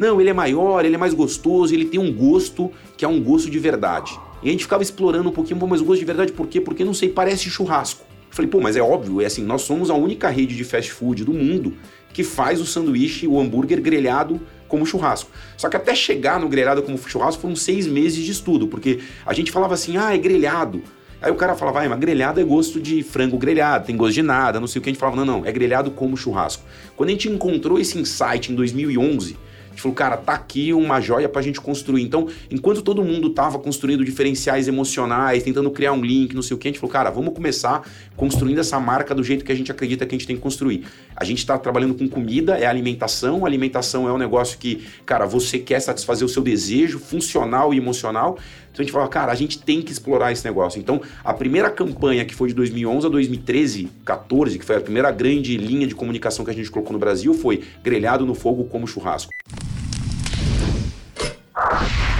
Não, 0.00 0.18
ele 0.18 0.30
é 0.30 0.32
maior, 0.32 0.82
ele 0.82 0.94
é 0.94 0.98
mais 0.98 1.12
gostoso, 1.12 1.74
ele 1.74 1.84
tem 1.84 2.00
um 2.00 2.10
gosto 2.10 2.72
que 2.96 3.04
é 3.04 3.08
um 3.08 3.22
gosto 3.22 3.50
de 3.50 3.58
verdade. 3.58 4.18
E 4.42 4.48
a 4.48 4.50
gente 4.50 4.64
ficava 4.64 4.82
explorando 4.82 5.28
um 5.28 5.32
pouquinho, 5.32 5.60
mas 5.68 5.82
o 5.82 5.84
gosto 5.84 6.00
de 6.00 6.06
verdade 6.06 6.32
por 6.32 6.46
quê? 6.46 6.58
Porque 6.58 6.82
não 6.82 6.94
sei, 6.94 7.10
parece 7.10 7.50
churrasco. 7.50 8.02
falei, 8.30 8.50
pô, 8.50 8.62
mas 8.62 8.76
é 8.76 8.80
óbvio, 8.80 9.20
é 9.20 9.26
assim, 9.26 9.44
nós 9.44 9.60
somos 9.60 9.90
a 9.90 9.94
única 9.94 10.30
rede 10.30 10.56
de 10.56 10.64
fast 10.64 10.90
food 10.90 11.22
do 11.22 11.34
mundo 11.34 11.74
que 12.14 12.24
faz 12.24 12.62
o 12.62 12.64
sanduíche, 12.64 13.26
o 13.26 13.38
hambúrguer 13.38 13.78
grelhado 13.82 14.40
como 14.66 14.86
churrasco. 14.86 15.30
Só 15.58 15.68
que 15.68 15.76
até 15.76 15.94
chegar 15.94 16.40
no 16.40 16.48
grelhado 16.48 16.82
como 16.82 16.96
churrasco 16.96 17.42
foram 17.42 17.54
seis 17.54 17.86
meses 17.86 18.24
de 18.24 18.32
estudo, 18.32 18.68
porque 18.68 19.00
a 19.26 19.34
gente 19.34 19.52
falava 19.52 19.74
assim, 19.74 19.98
ah, 19.98 20.14
é 20.14 20.16
grelhado. 20.16 20.82
Aí 21.20 21.30
o 21.30 21.34
cara 21.34 21.54
falava, 21.54 21.84
ah, 21.84 21.88
mas 21.90 21.98
grelhado 21.98 22.40
é 22.40 22.44
gosto 22.44 22.80
de 22.80 23.02
frango 23.02 23.36
grelhado, 23.36 23.84
tem 23.84 23.98
gosto 23.98 24.14
de 24.14 24.22
nada, 24.22 24.58
não 24.58 24.66
sei 24.66 24.80
o 24.80 24.82
que. 24.82 24.88
A 24.88 24.92
gente 24.92 24.98
falava, 24.98 25.22
não, 25.22 25.26
não, 25.26 25.46
é 25.46 25.52
grelhado 25.52 25.90
como 25.90 26.16
churrasco. 26.16 26.64
Quando 26.96 27.10
a 27.10 27.12
gente 27.12 27.28
encontrou 27.28 27.78
esse 27.78 27.98
insight 27.98 28.50
em 28.50 28.54
2011, 28.54 29.36
a 29.70 29.72
gente 29.72 29.82
falou, 29.82 29.94
cara, 29.94 30.16
tá 30.16 30.32
aqui 30.32 30.72
uma 30.72 31.00
joia 31.00 31.28
pra 31.28 31.40
gente 31.40 31.60
construir. 31.60 32.02
Então, 32.02 32.28
enquanto 32.50 32.82
todo 32.82 33.04
mundo 33.04 33.30
tava 33.30 33.58
construindo 33.58 34.04
diferenciais 34.04 34.66
emocionais, 34.66 35.44
tentando 35.44 35.70
criar 35.70 35.92
um 35.92 36.02
link, 36.02 36.34
não 36.34 36.42
sei 36.42 36.56
o 36.56 36.58
que, 36.58 36.66
a 36.66 36.70
gente 36.70 36.80
falou, 36.80 36.92
cara, 36.92 37.08
vamos 37.08 37.32
começar 37.32 37.88
construindo 38.16 38.58
essa 38.58 38.78
marca 38.80 39.14
do 39.14 39.22
jeito 39.22 39.44
que 39.44 39.52
a 39.52 39.54
gente 39.54 39.70
acredita 39.70 40.04
que 40.04 40.14
a 40.14 40.18
gente 40.18 40.26
tem 40.26 40.36
que 40.36 40.42
construir. 40.42 40.84
A 41.14 41.24
gente 41.24 41.46
tá 41.46 41.56
trabalhando 41.56 41.94
com 41.94 42.08
comida, 42.08 42.58
é 42.58 42.66
alimentação. 42.66 43.46
alimentação 43.46 44.08
é 44.08 44.12
um 44.12 44.18
negócio 44.18 44.58
que, 44.58 44.84
cara, 45.06 45.24
você 45.24 45.58
quer 45.58 45.80
satisfazer 45.80 46.26
o 46.26 46.28
seu 46.28 46.42
desejo 46.42 46.98
funcional 46.98 47.72
e 47.72 47.76
emocional. 47.76 48.38
Então 48.80 48.82
a 48.82 48.84
gente 48.84 48.92
falou, 48.92 49.08
cara, 49.08 49.32
a 49.32 49.34
gente 49.34 49.58
tem 49.58 49.82
que 49.82 49.92
explorar 49.92 50.32
esse 50.32 50.44
negócio. 50.44 50.80
Então, 50.80 51.02
a 51.22 51.34
primeira 51.34 51.70
campanha 51.70 52.24
que 52.24 52.34
foi 52.34 52.48
de 52.48 52.54
2011 52.54 53.06
a 53.06 53.10
2013, 53.10 53.90
14, 54.04 54.58
que 54.58 54.64
foi 54.64 54.76
a 54.76 54.80
primeira 54.80 55.10
grande 55.10 55.56
linha 55.56 55.86
de 55.86 55.94
comunicação 55.94 56.44
que 56.44 56.50
a 56.50 56.54
gente 56.54 56.70
colocou 56.70 56.92
no 56.92 56.98
Brasil, 56.98 57.34
foi 57.34 57.62
grelhado 57.82 58.24
no 58.24 58.34
fogo 58.34 58.64
como 58.64 58.86
churrasco. 58.86 59.32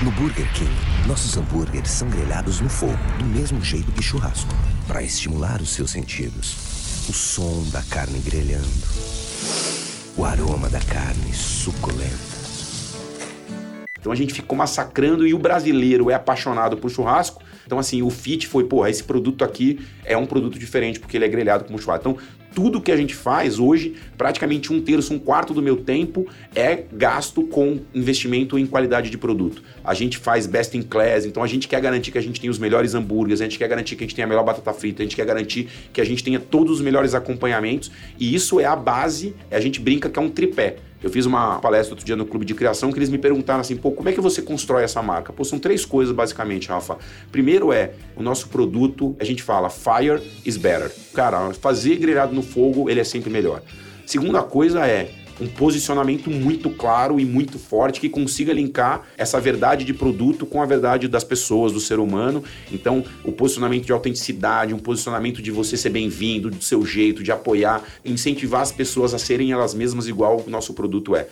No 0.03 0.11
Burger 0.13 0.53
King, 0.53 0.71
nossos 1.07 1.37
hambúrgueres 1.37 1.91
são 1.91 2.09
grelhados 2.11 2.61
no 2.61 2.69
fogo, 2.69 2.99
do 3.19 3.25
mesmo 3.25 3.63
jeito 3.63 3.91
que 3.93 4.03
churrasco, 4.03 4.53
para 4.87 5.03
estimular 5.03 5.63
os 5.63 5.71
seus 5.71 5.91
sentidos. 5.91 7.09
O 7.09 7.13
som 7.13 7.65
da 7.73 7.83
carne 7.83 8.19
grelhando, 8.19 8.67
o 10.17 10.25
aroma 10.25 10.69
da 10.69 10.81
carne 10.81 11.33
suculenta 11.33 12.30
então 14.01 14.11
a 14.11 14.15
gente 14.17 14.33
ficou 14.33 14.57
massacrando 14.57 15.27
e 15.27 15.35
o 15.35 15.39
brasileiro 15.39 16.11
é 16.11 16.15
apaixonado 16.15 16.77
por 16.77 16.91
churrasco. 16.91 17.43
Então, 17.67 17.79
assim, 17.79 18.03
o 18.03 18.11
fit 18.11 18.49
foi, 18.49 18.65
porra, 18.65 18.91
esse 18.91 19.05
produto 19.05 19.45
aqui 19.45 19.79
é 20.05 20.17
um 20.17 20.27
produto 20.27 20.59
diferente 20.59 20.99
porque 20.99 21.17
ele 21.17 21.25
é 21.25 21.29
grelhado 21.29 21.65
como 21.65 21.79
churrasco. 21.79 22.09
Então, 22.09 22.27
tudo 22.55 22.81
que 22.81 22.91
a 22.91 22.97
gente 22.97 23.15
faz 23.15 23.59
hoje, 23.59 23.95
praticamente 24.17 24.73
um 24.73 24.81
terço, 24.81 25.15
um 25.15 25.19
quarto 25.19 25.55
do 25.55 25.63
meu 25.63 25.77
tempo 25.77 26.27
é 26.55 26.83
gasto 26.93 27.43
com 27.45 27.79
investimento 27.95 28.59
em 28.59 28.67
qualidade 28.67 29.09
de 29.09 29.17
produto. 29.17 29.63
A 29.85 29.95
gente 29.95 30.19
faz 30.19 30.47
best 30.47 30.77
in 30.77 30.83
class, 30.83 31.25
então 31.25 31.43
a 31.43 31.47
gente 31.47 31.69
quer 31.69 31.81
garantir 31.81 32.11
que 32.11 32.19
a 32.19 32.23
gente 32.23 32.41
tem 32.41 32.51
os 32.51 32.59
melhores 32.59 32.95
hambúrgueres, 32.95 33.41
a 33.41 33.45
gente 33.45 33.59
quer 33.59 33.69
garantir 33.69 33.95
que 33.95 34.03
a 34.03 34.07
gente 34.07 34.17
tem 34.17 34.25
a 34.25 34.29
melhor 34.29 34.45
batata 34.45 34.73
frita, 34.73 35.03
a 35.03 35.05
gente 35.05 35.15
quer 35.15 35.27
garantir 35.27 35.69
que 35.93 36.01
a 36.01 36.05
gente 36.05 36.25
tenha 36.25 36.41
todos 36.41 36.79
os 36.79 36.81
melhores 36.81 37.15
acompanhamentos 37.15 37.91
e 38.19 38.35
isso 38.35 38.59
é 38.59 38.65
a 38.65 38.75
base, 38.75 39.35
a 39.51 39.61
gente 39.61 39.81
brinca 39.81 40.09
que 40.09 40.19
é 40.19 40.23
um 40.23 40.31
tripé. 40.31 40.77
Eu 41.03 41.09
fiz 41.09 41.25
uma 41.25 41.59
palestra 41.61 41.95
outro 41.95 42.05
dia 42.05 42.17
no 42.17 42.27
Clube 42.27 42.45
de 42.45 42.55
Criação 42.55 42.93
que 42.93 42.99
eles 42.99 43.09
me 43.09 43.19
perguntaram 43.19 43.61
assim, 43.61 43.77
pô, 43.77 43.91
como 43.91 44.09
é 44.09 44.13
que 44.13 44.21
você 44.21 44.43
constrói 44.43 44.85
essa 44.85 45.03
marca? 45.03 45.33
Pô, 45.33 45.45
são 45.45 45.59
três 45.59 45.85
coisas 45.85 46.15
basicamente, 46.15 46.69
Rafa. 46.69 46.99
Primeiro 47.33 47.73
é 47.73 47.93
o 48.15 48.23
nosso 48.23 48.49
produto, 48.49 49.17
a 49.19 49.25
gente 49.25 49.43
fala 49.43 49.71
fire 49.71 50.23
is 50.45 50.57
better. 50.57 50.93
Cara, 51.15 51.53
fazer 51.55 51.97
grelhado 51.97 52.35
no 52.35 52.43
fogo, 52.43 52.91
ele 52.91 53.01
é 53.01 53.05
sempre 53.05 53.31
melhor. 53.31 53.63
Segunda 54.05 54.43
coisa 54.43 54.87
é 54.87 55.11
um 55.41 55.47
posicionamento 55.47 56.31
muito 56.31 56.71
claro 56.71 57.19
e 57.19 57.25
muito 57.25 57.59
forte 57.59 58.01
que 58.01 58.09
consiga 58.09 58.53
linkar 58.53 59.07
essa 59.17 59.41
verdade 59.41 59.85
de 59.85 59.95
produto 59.95 60.45
com 60.45 60.61
a 60.61 60.67
verdade 60.67 61.09
das 61.09 61.25
pessoas, 61.25 61.73
do 61.73 61.81
ser 61.81 61.99
humano. 61.99 62.45
Então, 62.71 63.05
o 63.25 63.33
posicionamento 63.33 63.87
de 63.87 63.93
autenticidade, 63.93 64.75
um 64.75 64.79
posicionamento 64.79 65.41
de 65.41 65.51
você 65.51 65.77
ser 65.77 65.91
bem-vindo, 65.91 66.51
do 66.51 66.63
seu 66.63 66.85
jeito, 66.85 67.23
de 67.23 67.33
apoiar, 67.33 67.83
incentivar 68.05 68.61
as 68.61 68.73
pessoas 68.73 69.15
a 69.15 69.19
serem 69.19 69.53
elas 69.53 69.75
mesmas 69.75 70.07
igual 70.07 70.45
o 70.47 70.51
nosso 70.51 70.75
produto 70.75 71.17
é. 71.17 71.27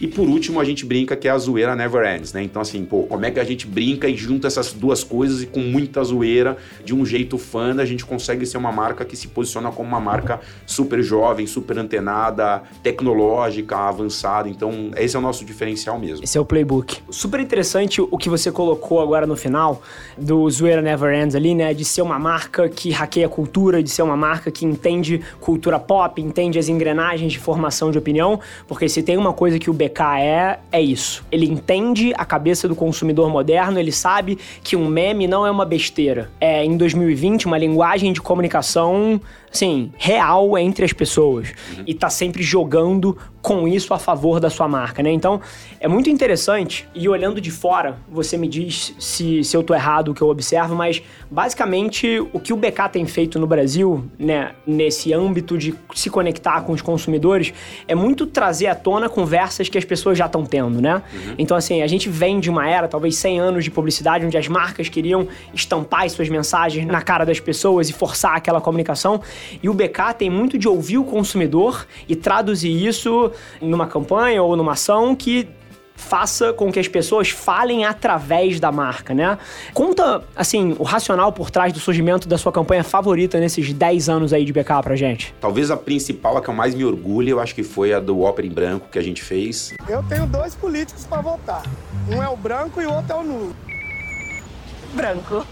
E 0.00 0.08
por 0.08 0.26
último, 0.26 0.58
a 0.58 0.64
gente 0.64 0.86
brinca 0.86 1.14
que 1.14 1.28
é 1.28 1.30
a 1.30 1.36
zoeira 1.36 1.76
never 1.76 2.16
ends, 2.16 2.32
né? 2.32 2.42
Então, 2.42 2.62
assim, 2.62 2.84
pô, 2.86 3.02
como 3.02 3.26
é 3.26 3.30
que 3.30 3.38
a 3.38 3.44
gente 3.44 3.66
brinca 3.66 4.08
e 4.08 4.16
junta 4.16 4.46
essas 4.46 4.72
duas 4.72 5.04
coisas 5.04 5.42
e 5.42 5.46
com 5.46 5.60
muita 5.60 6.02
zoeira, 6.02 6.56
de 6.82 6.94
um 6.94 7.04
jeito 7.04 7.36
fã, 7.36 7.74
a 7.78 7.84
gente 7.84 8.06
consegue 8.06 8.46
ser 8.46 8.56
uma 8.56 8.72
marca 8.72 9.04
que 9.04 9.14
se 9.14 9.28
posiciona 9.28 9.70
como 9.70 9.88
uma 9.88 10.00
marca 10.00 10.40
super 10.64 11.02
jovem, 11.02 11.46
super 11.46 11.78
antenada, 11.78 12.62
tecnológica, 12.82 13.76
avançada. 13.76 14.48
Então, 14.48 14.90
esse 14.96 15.14
é 15.14 15.18
o 15.18 15.22
nosso 15.22 15.44
diferencial 15.44 15.98
mesmo. 15.98 16.24
Esse 16.24 16.38
é 16.38 16.40
o 16.40 16.44
playbook. 16.46 16.96
Super 17.10 17.38
interessante 17.38 18.00
o 18.00 18.16
que 18.16 18.30
você 18.30 18.50
colocou 18.50 19.00
agora 19.02 19.26
no 19.26 19.36
final 19.36 19.82
do 20.16 20.48
Zoeira 20.48 20.80
Never 20.80 21.14
Ends 21.14 21.34
ali, 21.34 21.54
né? 21.54 21.74
De 21.74 21.84
ser 21.84 22.00
uma 22.00 22.18
marca 22.18 22.70
que 22.70 22.90
hackeia 22.90 23.28
cultura, 23.28 23.82
de 23.82 23.90
ser 23.90 24.02
uma 24.02 24.16
marca 24.16 24.50
que 24.50 24.64
entende 24.64 25.20
cultura 25.40 25.78
pop, 25.78 26.20
entende 26.22 26.58
as 26.58 26.68
engrenagens 26.68 27.32
de 27.32 27.38
formação 27.38 27.90
de 27.90 27.98
opinião, 27.98 28.40
porque 28.66 28.88
se 28.88 29.02
tem 29.02 29.18
uma 29.18 29.34
coisa 29.34 29.58
que 29.58 29.68
o 29.68 29.74
BK 29.74 29.89
é, 30.20 30.58
é 30.70 30.80
isso. 30.80 31.24
Ele 31.30 31.46
entende 31.46 32.12
a 32.16 32.24
cabeça 32.24 32.68
do 32.68 32.74
consumidor 32.74 33.28
moderno, 33.30 33.78
ele 33.78 33.92
sabe 33.92 34.38
que 34.62 34.76
um 34.76 34.86
meme 34.86 35.26
não 35.26 35.46
é 35.46 35.50
uma 35.50 35.64
besteira. 35.64 36.30
É, 36.40 36.64
em 36.64 36.76
2020, 36.76 37.46
uma 37.46 37.58
linguagem 37.58 38.12
de 38.12 38.20
comunicação 38.20 39.20
assim, 39.52 39.92
real 39.96 40.56
entre 40.56 40.84
as 40.84 40.92
pessoas. 40.92 41.52
Uhum. 41.76 41.84
E 41.86 41.94
tá 41.94 42.08
sempre 42.08 42.42
jogando 42.42 43.16
com 43.42 43.66
isso 43.66 43.94
a 43.94 43.98
favor 43.98 44.38
da 44.38 44.50
sua 44.50 44.68
marca, 44.68 45.02
né? 45.02 45.10
Então, 45.10 45.40
é 45.80 45.88
muito 45.88 46.10
interessante, 46.10 46.86
e 46.94 47.08
olhando 47.08 47.40
de 47.40 47.50
fora, 47.50 47.96
você 48.10 48.36
me 48.36 48.46
diz 48.46 48.94
se, 48.98 49.42
se 49.42 49.56
eu 49.56 49.62
tô 49.62 49.74
errado 49.74 50.10
o 50.10 50.14
que 50.14 50.20
eu 50.20 50.28
observo, 50.28 50.74
mas 50.74 51.02
basicamente 51.30 52.20
o 52.34 52.38
que 52.38 52.52
o 52.52 52.56
BK 52.56 52.88
tem 52.92 53.06
feito 53.06 53.38
no 53.38 53.46
Brasil, 53.46 54.04
né, 54.18 54.52
nesse 54.66 55.12
âmbito 55.14 55.56
de 55.56 55.74
se 55.94 56.10
conectar 56.10 56.60
com 56.62 56.72
os 56.72 56.82
consumidores, 56.82 57.52
é 57.88 57.94
muito 57.94 58.26
trazer 58.26 58.66
à 58.66 58.74
tona 58.74 59.08
conversas 59.08 59.68
que 59.70 59.78
as 59.78 59.84
pessoas 59.84 60.18
já 60.18 60.26
estão 60.26 60.44
tendo, 60.44 60.80
né? 60.80 60.96
Uhum. 61.12 61.34
Então, 61.38 61.56
assim, 61.56 61.80
a 61.80 61.86
gente 61.86 62.10
vem 62.10 62.40
de 62.40 62.50
uma 62.50 62.68
era, 62.68 62.86
talvez 62.88 63.16
100 63.16 63.40
anos 63.40 63.64
de 63.64 63.70
publicidade, 63.70 64.24
onde 64.26 64.36
as 64.36 64.48
marcas 64.48 64.90
queriam 64.90 65.26
estampar 65.54 66.04
as 66.04 66.12
suas 66.12 66.28
mensagens 66.28 66.86
na 66.86 67.00
cara 67.00 67.24
das 67.24 67.40
pessoas 67.40 67.88
e 67.88 67.92
forçar 67.92 68.36
aquela 68.36 68.60
comunicação. 68.60 69.22
E 69.62 69.68
o 69.68 69.74
BK 69.74 70.14
tem 70.18 70.30
muito 70.30 70.58
de 70.58 70.68
ouvir 70.68 70.98
o 70.98 71.04
consumidor 71.04 71.86
e 72.08 72.16
traduzir 72.16 72.70
isso 72.86 73.30
numa 73.60 73.86
campanha 73.86 74.42
ou 74.42 74.56
numa 74.56 74.72
ação 74.72 75.14
que 75.14 75.48
faça 76.00 76.52
com 76.52 76.72
que 76.72 76.78
as 76.78 76.88
pessoas 76.88 77.30
falem 77.30 77.84
através 77.84 78.58
da 78.58 78.72
marca, 78.72 79.14
né? 79.14 79.38
Conta, 79.74 80.22
assim, 80.34 80.74
o 80.78 80.82
racional 80.82 81.32
por 81.32 81.50
trás 81.50 81.72
do 81.72 81.78
surgimento 81.78 82.26
da 82.26 82.38
sua 82.38 82.50
campanha 82.50 82.82
favorita 82.82 83.38
nesses 83.38 83.72
10 83.72 84.08
anos 84.08 84.32
aí 84.32 84.44
de 84.44 84.52
BK 84.52 84.82
pra 84.82 84.96
gente. 84.96 85.34
Talvez 85.40 85.70
a 85.70 85.76
principal, 85.76 86.36
a 86.36 86.42
que 86.42 86.48
eu 86.48 86.54
mais 86.54 86.74
me 86.74 86.84
orgulho, 86.84 87.28
eu 87.28 87.40
acho 87.40 87.54
que 87.54 87.62
foi 87.62 87.92
a 87.92 88.00
do 88.00 88.22
Ópera 88.22 88.46
em 88.46 88.50
Branco 88.50 88.88
que 88.90 88.98
a 88.98 89.02
gente 89.02 89.22
fez. 89.22 89.74
Eu 89.88 90.02
tenho 90.04 90.26
dois 90.26 90.54
políticos 90.54 91.04
para 91.04 91.20
votar. 91.20 91.62
Um 92.10 92.22
é 92.22 92.28
o 92.28 92.36
branco 92.36 92.80
e 92.80 92.86
o 92.86 92.92
outro 92.92 93.12
é 93.12 93.16
o 93.16 93.22
nulo. 93.22 93.56
Branco. 94.94 95.46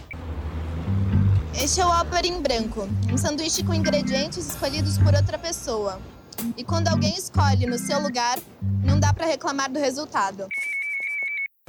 Este 1.61 1.81
é 1.81 1.85
o 1.85 1.88
Ópera 1.88 2.25
em 2.25 2.41
Branco, 2.41 2.88
um 3.12 3.19
sanduíche 3.19 3.65
com 3.65 3.75
ingredientes 3.75 4.47
escolhidos 4.47 4.97
por 4.97 5.12
outra 5.12 5.37
pessoa. 5.37 6.00
E 6.57 6.62
quando 6.62 6.87
alguém 6.87 7.17
escolhe 7.17 7.67
no 7.67 7.77
seu 7.77 8.00
lugar, 8.00 8.38
não 8.85 9.00
dá 9.00 9.12
para 9.12 9.27
reclamar 9.27 9.69
do 9.69 9.81
resultado. 9.81 10.47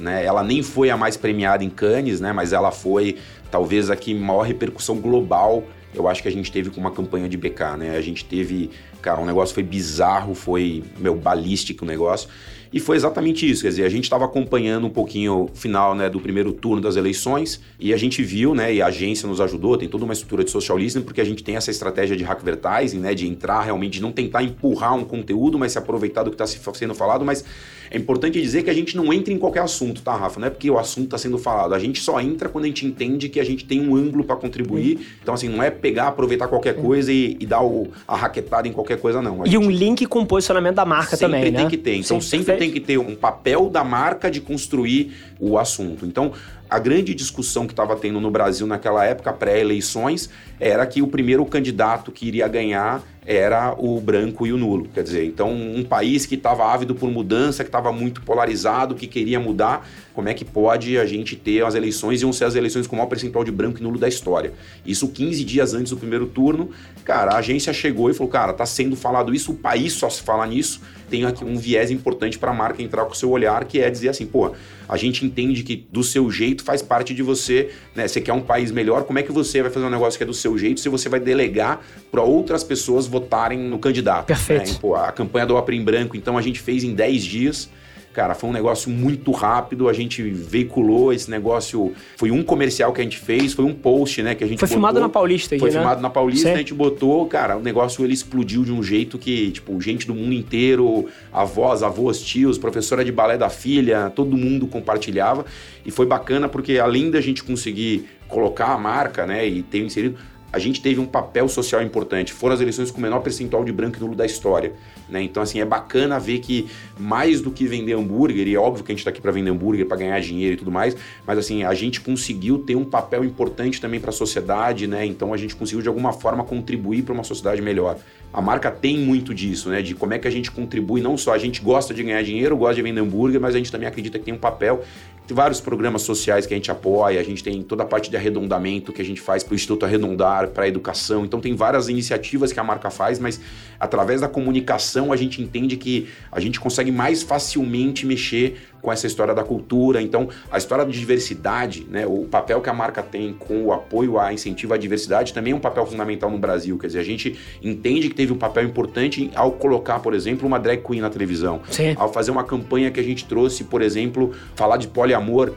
Né? 0.00 0.24
Ela 0.24 0.44
nem 0.44 0.62
foi 0.62 0.90
a 0.90 0.96
mais 0.96 1.16
premiada 1.16 1.64
em 1.64 1.68
Cannes, 1.68 2.20
né? 2.20 2.32
mas 2.32 2.52
ela 2.52 2.70
foi 2.70 3.18
talvez 3.50 3.90
a 3.90 3.96
que 3.96 4.14
maior 4.14 4.42
repercussão 4.42 4.96
global 5.00 5.64
eu 5.92 6.06
acho 6.06 6.22
que 6.22 6.28
a 6.28 6.32
gente 6.32 6.52
teve 6.52 6.70
com 6.70 6.80
uma 6.80 6.92
campanha 6.92 7.28
de 7.28 7.36
BK, 7.36 7.76
né? 7.76 7.96
A 7.96 8.00
gente 8.00 8.24
teve, 8.24 8.70
cara, 9.02 9.20
um 9.20 9.26
negócio 9.26 9.52
foi 9.52 9.64
bizarro, 9.64 10.34
foi, 10.34 10.84
meu, 10.98 11.16
balístico 11.16 11.84
o 11.84 11.88
negócio. 11.88 12.28
E 12.72 12.78
foi 12.78 12.96
exatamente 12.96 13.50
isso, 13.50 13.62
quer 13.62 13.68
dizer, 13.70 13.84
a 13.84 13.88
gente 13.88 14.04
estava 14.04 14.24
acompanhando 14.24 14.86
um 14.86 14.90
pouquinho 14.90 15.44
o 15.44 15.50
final 15.52 15.92
né, 15.92 16.08
do 16.08 16.20
primeiro 16.20 16.52
turno 16.52 16.80
das 16.80 16.94
eleições 16.94 17.60
e 17.80 17.92
a 17.92 17.96
gente 17.96 18.22
viu, 18.22 18.54
né, 18.54 18.72
e 18.72 18.80
a 18.80 18.86
agência 18.86 19.28
nos 19.28 19.40
ajudou, 19.40 19.76
tem 19.76 19.88
toda 19.88 20.04
uma 20.04 20.12
estrutura 20.12 20.44
de 20.44 20.52
social 20.52 20.78
listening, 20.78 21.04
porque 21.04 21.20
a 21.20 21.24
gente 21.24 21.42
tem 21.42 21.56
essa 21.56 21.70
estratégia 21.70 22.16
de 22.16 22.24
advertising, 22.24 22.98
né, 22.98 23.12
de 23.12 23.26
entrar 23.26 23.62
realmente, 23.62 23.94
de 23.94 24.02
não 24.02 24.12
tentar 24.12 24.44
empurrar 24.44 24.94
um 24.94 25.04
conteúdo, 25.04 25.58
mas 25.58 25.72
se 25.72 25.78
aproveitar 25.78 26.22
do 26.22 26.30
que 26.30 26.40
está 26.40 26.72
sendo 26.72 26.94
falado, 26.94 27.24
mas 27.24 27.44
é 27.90 27.98
importante 27.98 28.40
dizer 28.40 28.62
que 28.62 28.70
a 28.70 28.72
gente 28.72 28.96
não 28.96 29.12
entra 29.12 29.34
em 29.34 29.38
qualquer 29.38 29.62
assunto, 29.62 30.00
tá, 30.00 30.14
Rafa? 30.14 30.38
Não 30.38 30.46
é 30.46 30.50
porque 30.50 30.70
o 30.70 30.78
assunto 30.78 31.06
está 31.06 31.18
sendo 31.18 31.38
falado, 31.38 31.74
a 31.74 31.78
gente 31.78 32.00
só 32.00 32.20
entra 32.20 32.48
quando 32.48 32.64
a 32.64 32.68
gente 32.68 32.86
entende 32.86 33.28
que 33.28 33.40
a 33.40 33.44
gente 33.44 33.64
tem 33.64 33.80
um 33.80 33.96
ângulo 33.96 34.22
para 34.22 34.36
contribuir, 34.36 35.08
então 35.20 35.34
assim, 35.34 35.48
não 35.48 35.60
é 35.60 35.70
pegar, 35.70 36.06
aproveitar 36.06 36.46
qualquer 36.46 36.76
coisa 36.76 37.12
e, 37.12 37.36
e 37.40 37.46
dar 37.46 37.62
o, 37.62 37.88
a 38.06 38.14
raquetada 38.14 38.68
em 38.68 38.72
qualquer 38.72 38.98
coisa, 39.00 39.20
não. 39.20 39.42
A 39.42 39.48
e 39.48 39.58
um 39.58 39.68
link 39.68 40.06
com 40.06 40.20
o 40.20 40.26
posicionamento 40.26 40.76
da 40.76 40.84
marca 40.84 41.16
sempre 41.16 41.26
também, 41.26 41.40
né? 41.40 41.58
Sempre 41.58 41.60
tem 41.62 41.68
que 41.68 41.76
ter, 41.76 41.96
então 41.96 42.20
sempre, 42.20 42.46
sempre 42.46 42.59
tem 42.60 42.70
que 42.70 42.78
ter 42.78 42.98
um 42.98 43.16
papel 43.16 43.70
da 43.70 43.82
marca 43.82 44.30
de 44.30 44.38
construir 44.38 45.16
o 45.40 45.56
assunto. 45.56 46.04
Então, 46.04 46.34
a 46.70 46.78
grande 46.78 47.14
discussão 47.14 47.66
que 47.66 47.72
estava 47.72 47.96
tendo 47.96 48.20
no 48.20 48.30
Brasil 48.30 48.66
naquela 48.66 49.04
época, 49.04 49.32
pré-eleições, 49.32 50.30
era 50.60 50.86
que 50.86 51.02
o 51.02 51.08
primeiro 51.08 51.44
candidato 51.44 52.12
que 52.12 52.26
iria 52.26 52.46
ganhar 52.46 53.02
era 53.26 53.74
o 53.78 54.00
branco 54.00 54.46
e 54.46 54.52
o 54.52 54.56
nulo. 54.56 54.88
Quer 54.92 55.02
dizer, 55.02 55.24
então 55.24 55.52
um 55.52 55.84
país 55.84 56.26
que 56.26 56.34
estava 56.34 56.64
ávido 56.72 56.94
por 56.94 57.10
mudança, 57.10 57.62
que 57.62 57.68
estava 57.68 57.92
muito 57.92 58.22
polarizado, 58.22 58.94
que 58.94 59.06
queria 59.06 59.38
mudar, 59.38 59.88
como 60.14 60.28
é 60.28 60.34
que 60.34 60.44
pode 60.44 60.98
a 60.98 61.04
gente 61.04 61.36
ter 61.36 61.64
as 61.64 61.74
eleições, 61.74 62.22
iam 62.22 62.32
ser 62.32 62.44
as 62.44 62.54
eleições 62.54 62.86
com 62.86 62.96
o 62.96 62.98
maior 62.98 63.08
percentual 63.08 63.44
de 63.44 63.50
branco 63.50 63.78
e 63.78 63.82
nulo 63.82 63.98
da 63.98 64.08
história. 64.08 64.52
Isso 64.84 65.08
15 65.08 65.44
dias 65.44 65.74
antes 65.74 65.90
do 65.90 65.96
primeiro 65.96 66.26
turno, 66.26 66.70
cara, 67.04 67.32
a 67.32 67.38
agência 67.38 67.72
chegou 67.72 68.10
e 68.10 68.14
falou, 68.14 68.30
cara, 68.30 68.52
tá 68.52 68.66
sendo 68.66 68.96
falado 68.96 69.34
isso, 69.34 69.52
o 69.52 69.56
país 69.56 69.92
só 69.92 70.08
se 70.08 70.22
fala 70.22 70.46
nisso, 70.46 70.80
tem 71.08 71.24
aqui 71.24 71.44
um 71.44 71.56
viés 71.56 71.90
importante 71.90 72.38
para 72.38 72.50
a 72.50 72.54
marca 72.54 72.82
entrar 72.82 73.04
com 73.04 73.12
o 73.12 73.16
seu 73.16 73.30
olhar, 73.30 73.64
que 73.64 73.80
é 73.80 73.90
dizer 73.90 74.08
assim, 74.08 74.26
pô, 74.26 74.52
a 74.88 74.96
gente 74.96 75.24
entende 75.24 75.62
que 75.62 75.86
do 75.90 76.02
seu 76.02 76.30
jeito 76.30 76.59
faz 76.62 76.82
parte 76.82 77.14
de 77.14 77.22
você, 77.22 77.70
né? 77.94 78.06
Você 78.06 78.20
quer 78.20 78.32
um 78.32 78.40
país 78.40 78.70
melhor, 78.70 79.04
como 79.04 79.18
é 79.18 79.22
que 79.22 79.32
você 79.32 79.62
vai 79.62 79.70
fazer 79.70 79.86
um 79.86 79.90
negócio 79.90 80.18
que 80.18 80.24
é 80.24 80.26
do 80.26 80.34
seu 80.34 80.56
jeito 80.56 80.80
se 80.80 80.88
você 80.88 81.08
vai 81.08 81.20
delegar 81.20 81.84
para 82.10 82.22
outras 82.22 82.62
pessoas 82.62 83.06
votarem 83.06 83.58
no 83.58 83.78
candidato? 83.78 84.26
Perfeito. 84.26 84.72
Né? 84.72 84.78
Pô, 84.80 84.94
a 84.94 85.12
campanha 85.12 85.46
do 85.46 85.56
Opera 85.56 85.76
em 85.76 85.84
Branco, 85.84 86.16
então 86.16 86.36
a 86.36 86.42
gente 86.42 86.60
fez 86.60 86.84
em 86.84 86.94
10 86.94 87.24
dias 87.24 87.70
Cara, 88.12 88.34
foi 88.34 88.50
um 88.50 88.52
negócio 88.52 88.90
muito 88.90 89.30
rápido, 89.30 89.88
a 89.88 89.92
gente 89.92 90.20
veiculou 90.22 91.12
esse 91.12 91.30
negócio. 91.30 91.92
Foi 92.16 92.32
um 92.32 92.42
comercial 92.42 92.92
que 92.92 93.00
a 93.00 93.04
gente 93.04 93.18
fez, 93.18 93.52
foi 93.52 93.64
um 93.64 93.72
post, 93.72 94.20
né? 94.20 94.34
Que 94.34 94.42
a 94.42 94.48
gente 94.48 94.58
Foi 94.58 94.66
botou, 94.66 94.74
filmado 94.74 94.98
na 94.98 95.08
Paulista, 95.08 95.56
Foi 95.56 95.68
né? 95.70 95.76
filmado 95.76 96.02
na 96.02 96.10
Paulista, 96.10 96.48
Sim. 96.48 96.54
a 96.54 96.58
gente 96.58 96.74
botou, 96.74 97.24
cara, 97.26 97.56
o 97.56 97.60
negócio 97.62 98.04
ele 98.04 98.12
explodiu 98.12 98.64
de 98.64 98.72
um 98.72 98.82
jeito 98.82 99.16
que, 99.16 99.52
tipo, 99.52 99.80
gente 99.80 100.08
do 100.08 100.14
mundo 100.14 100.32
inteiro, 100.34 101.06
avós, 101.32 101.84
avós, 101.84 102.20
tios, 102.20 102.58
professora 102.58 103.04
de 103.04 103.12
balé 103.12 103.38
da 103.38 103.48
filha, 103.48 104.10
todo 104.10 104.36
mundo 104.36 104.66
compartilhava. 104.66 105.44
E 105.86 105.92
foi 105.92 106.04
bacana 106.04 106.48
porque 106.48 106.78
além 106.78 107.12
da 107.12 107.20
gente 107.20 107.44
conseguir 107.44 108.08
colocar 108.26 108.72
a 108.72 108.78
marca, 108.78 109.24
né, 109.24 109.46
e 109.46 109.62
ter 109.62 109.78
inserido, 109.78 110.16
a 110.52 110.58
gente 110.58 110.82
teve 110.82 111.00
um 111.00 111.06
papel 111.06 111.48
social 111.48 111.80
importante. 111.82 112.32
Foram 112.32 112.54
as 112.54 112.60
eleições 112.60 112.90
com 112.90 112.98
o 112.98 113.00
menor 113.00 113.20
percentual 113.20 113.64
de 113.64 113.72
branco 113.72 113.98
e 113.98 114.00
nulo 114.00 114.16
da 114.16 114.26
história. 114.26 114.72
Né? 115.10 115.22
Então, 115.22 115.42
assim, 115.42 115.60
é 115.60 115.64
bacana 115.64 116.18
ver 116.18 116.38
que 116.38 116.68
mais 116.98 117.40
do 117.40 117.50
que 117.50 117.66
vender 117.66 117.94
hambúrguer, 117.94 118.46
e 118.46 118.54
é 118.54 118.58
óbvio 118.58 118.84
que 118.84 118.92
a 118.92 118.94
gente 118.94 119.00
está 119.00 119.10
aqui 119.10 119.20
para 119.20 119.32
vender 119.32 119.50
hambúrguer, 119.50 119.86
para 119.86 119.96
ganhar 119.96 120.20
dinheiro 120.20 120.54
e 120.54 120.56
tudo 120.56 120.70
mais, 120.70 120.96
mas 121.26 121.38
assim, 121.38 121.64
a 121.64 121.74
gente 121.74 122.00
conseguiu 122.00 122.58
ter 122.58 122.76
um 122.76 122.84
papel 122.84 123.24
importante 123.24 123.80
também 123.80 124.00
para 124.00 124.10
a 124.10 124.12
sociedade, 124.12 124.86
né? 124.86 125.04
Então 125.04 125.32
a 125.32 125.36
gente 125.36 125.56
conseguiu 125.56 125.82
de 125.82 125.88
alguma 125.88 126.12
forma 126.12 126.44
contribuir 126.44 127.02
para 127.02 127.12
uma 127.12 127.24
sociedade 127.24 127.60
melhor. 127.60 127.98
A 128.32 128.40
marca 128.40 128.70
tem 128.70 128.98
muito 128.98 129.34
disso, 129.34 129.70
né? 129.70 129.82
De 129.82 129.94
como 129.94 130.14
é 130.14 130.18
que 130.18 130.28
a 130.28 130.30
gente 130.30 130.50
contribui, 130.50 131.00
não 131.00 131.16
só 131.16 131.34
a 131.34 131.38
gente 131.38 131.60
gosta 131.60 131.92
de 131.92 132.02
ganhar 132.02 132.22
dinheiro, 132.22 132.56
gosta 132.56 132.76
de 132.76 132.82
vender 132.82 133.00
hambúrguer, 133.00 133.40
mas 133.40 133.54
a 133.54 133.58
gente 133.58 133.72
também 133.72 133.88
acredita 133.88 134.18
que 134.18 134.24
tem 134.24 134.34
um 134.34 134.38
papel 134.38 134.84
tem 135.30 135.34
vários 135.36 135.60
programas 135.60 136.02
sociais 136.02 136.44
que 136.44 136.52
a 136.52 136.56
gente 136.56 136.72
apoia, 136.72 137.20
a 137.20 137.22
gente 137.22 137.44
tem 137.44 137.62
toda 137.62 137.84
a 137.84 137.86
parte 137.86 138.10
de 138.10 138.16
arredondamento 138.16 138.92
que 138.92 139.00
a 139.00 139.04
gente 139.04 139.20
faz 139.20 139.44
para 139.44 139.52
o 139.52 139.54
Instituto 139.54 139.86
Arredondar, 139.86 140.48
para 140.48 140.64
a 140.64 140.68
educação. 140.68 141.24
Então 141.24 141.40
tem 141.40 141.54
várias 141.54 141.88
iniciativas 141.88 142.52
que 142.52 142.58
a 142.58 142.64
marca 142.64 142.90
faz, 142.90 143.20
mas 143.20 143.40
através 143.78 144.20
da 144.20 144.28
comunicação 144.28 145.12
a 145.12 145.16
gente 145.16 145.40
entende 145.40 145.76
que 145.76 146.08
a 146.32 146.40
gente 146.40 146.58
consegue 146.58 146.90
mais 146.90 147.22
facilmente 147.22 148.04
mexer 148.04 148.56
com 148.80 148.92
essa 148.92 149.06
história 149.06 149.34
da 149.34 149.42
cultura. 149.44 150.00
Então, 150.00 150.28
a 150.50 150.58
história 150.58 150.84
de 150.84 150.98
diversidade, 150.98 151.84
né, 151.88 152.06
o 152.06 152.24
papel 152.24 152.60
que 152.60 152.68
a 152.70 152.72
marca 152.72 153.02
tem 153.02 153.32
com 153.32 153.64
o 153.64 153.72
apoio 153.72 154.18
à 154.18 154.32
incentivo 154.32 154.74
à 154.74 154.76
diversidade 154.76 155.32
também 155.32 155.52
é 155.52 155.56
um 155.56 155.60
papel 155.60 155.84
fundamental 155.86 156.30
no 156.30 156.38
Brasil. 156.38 156.78
Quer 156.78 156.88
dizer, 156.88 157.00
a 157.00 157.04
gente 157.04 157.38
entende 157.62 158.08
que 158.08 158.14
teve 158.14 158.32
um 158.32 158.38
papel 158.38 158.64
importante 158.64 159.30
ao 159.34 159.52
colocar, 159.52 160.00
por 160.00 160.14
exemplo, 160.14 160.46
uma 160.46 160.58
drag 160.58 160.82
queen 160.82 161.00
na 161.00 161.10
televisão. 161.10 161.60
Sim. 161.70 161.94
Ao 161.98 162.12
fazer 162.12 162.30
uma 162.30 162.44
campanha 162.44 162.90
que 162.90 163.00
a 163.00 163.02
gente 163.04 163.24
trouxe, 163.26 163.64
por 163.64 163.82
exemplo, 163.82 164.34
falar 164.54 164.76
de 164.76 164.88
poliamor. 164.88 165.54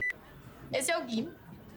Esse 0.72 0.92
é 0.92 0.98
o 0.98 1.04
Gui. 1.06 1.28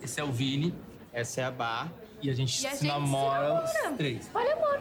Esse 0.02 0.20
é 0.20 0.24
o 0.24 0.30
Vini, 0.30 0.72
essa 1.12 1.40
é 1.40 1.44
a 1.44 1.50
Bar. 1.50 1.92
E 2.22 2.30
a 2.30 2.34
gente 2.34 2.62
E 2.62 2.66
a 2.66 2.70
se 2.70 2.76
gente 2.76 2.78
se 2.78 2.86
namora 2.86 3.62
os 3.64 3.74
namora. 3.74 3.96
três. 3.96 4.26
Poliamor. 4.28 4.80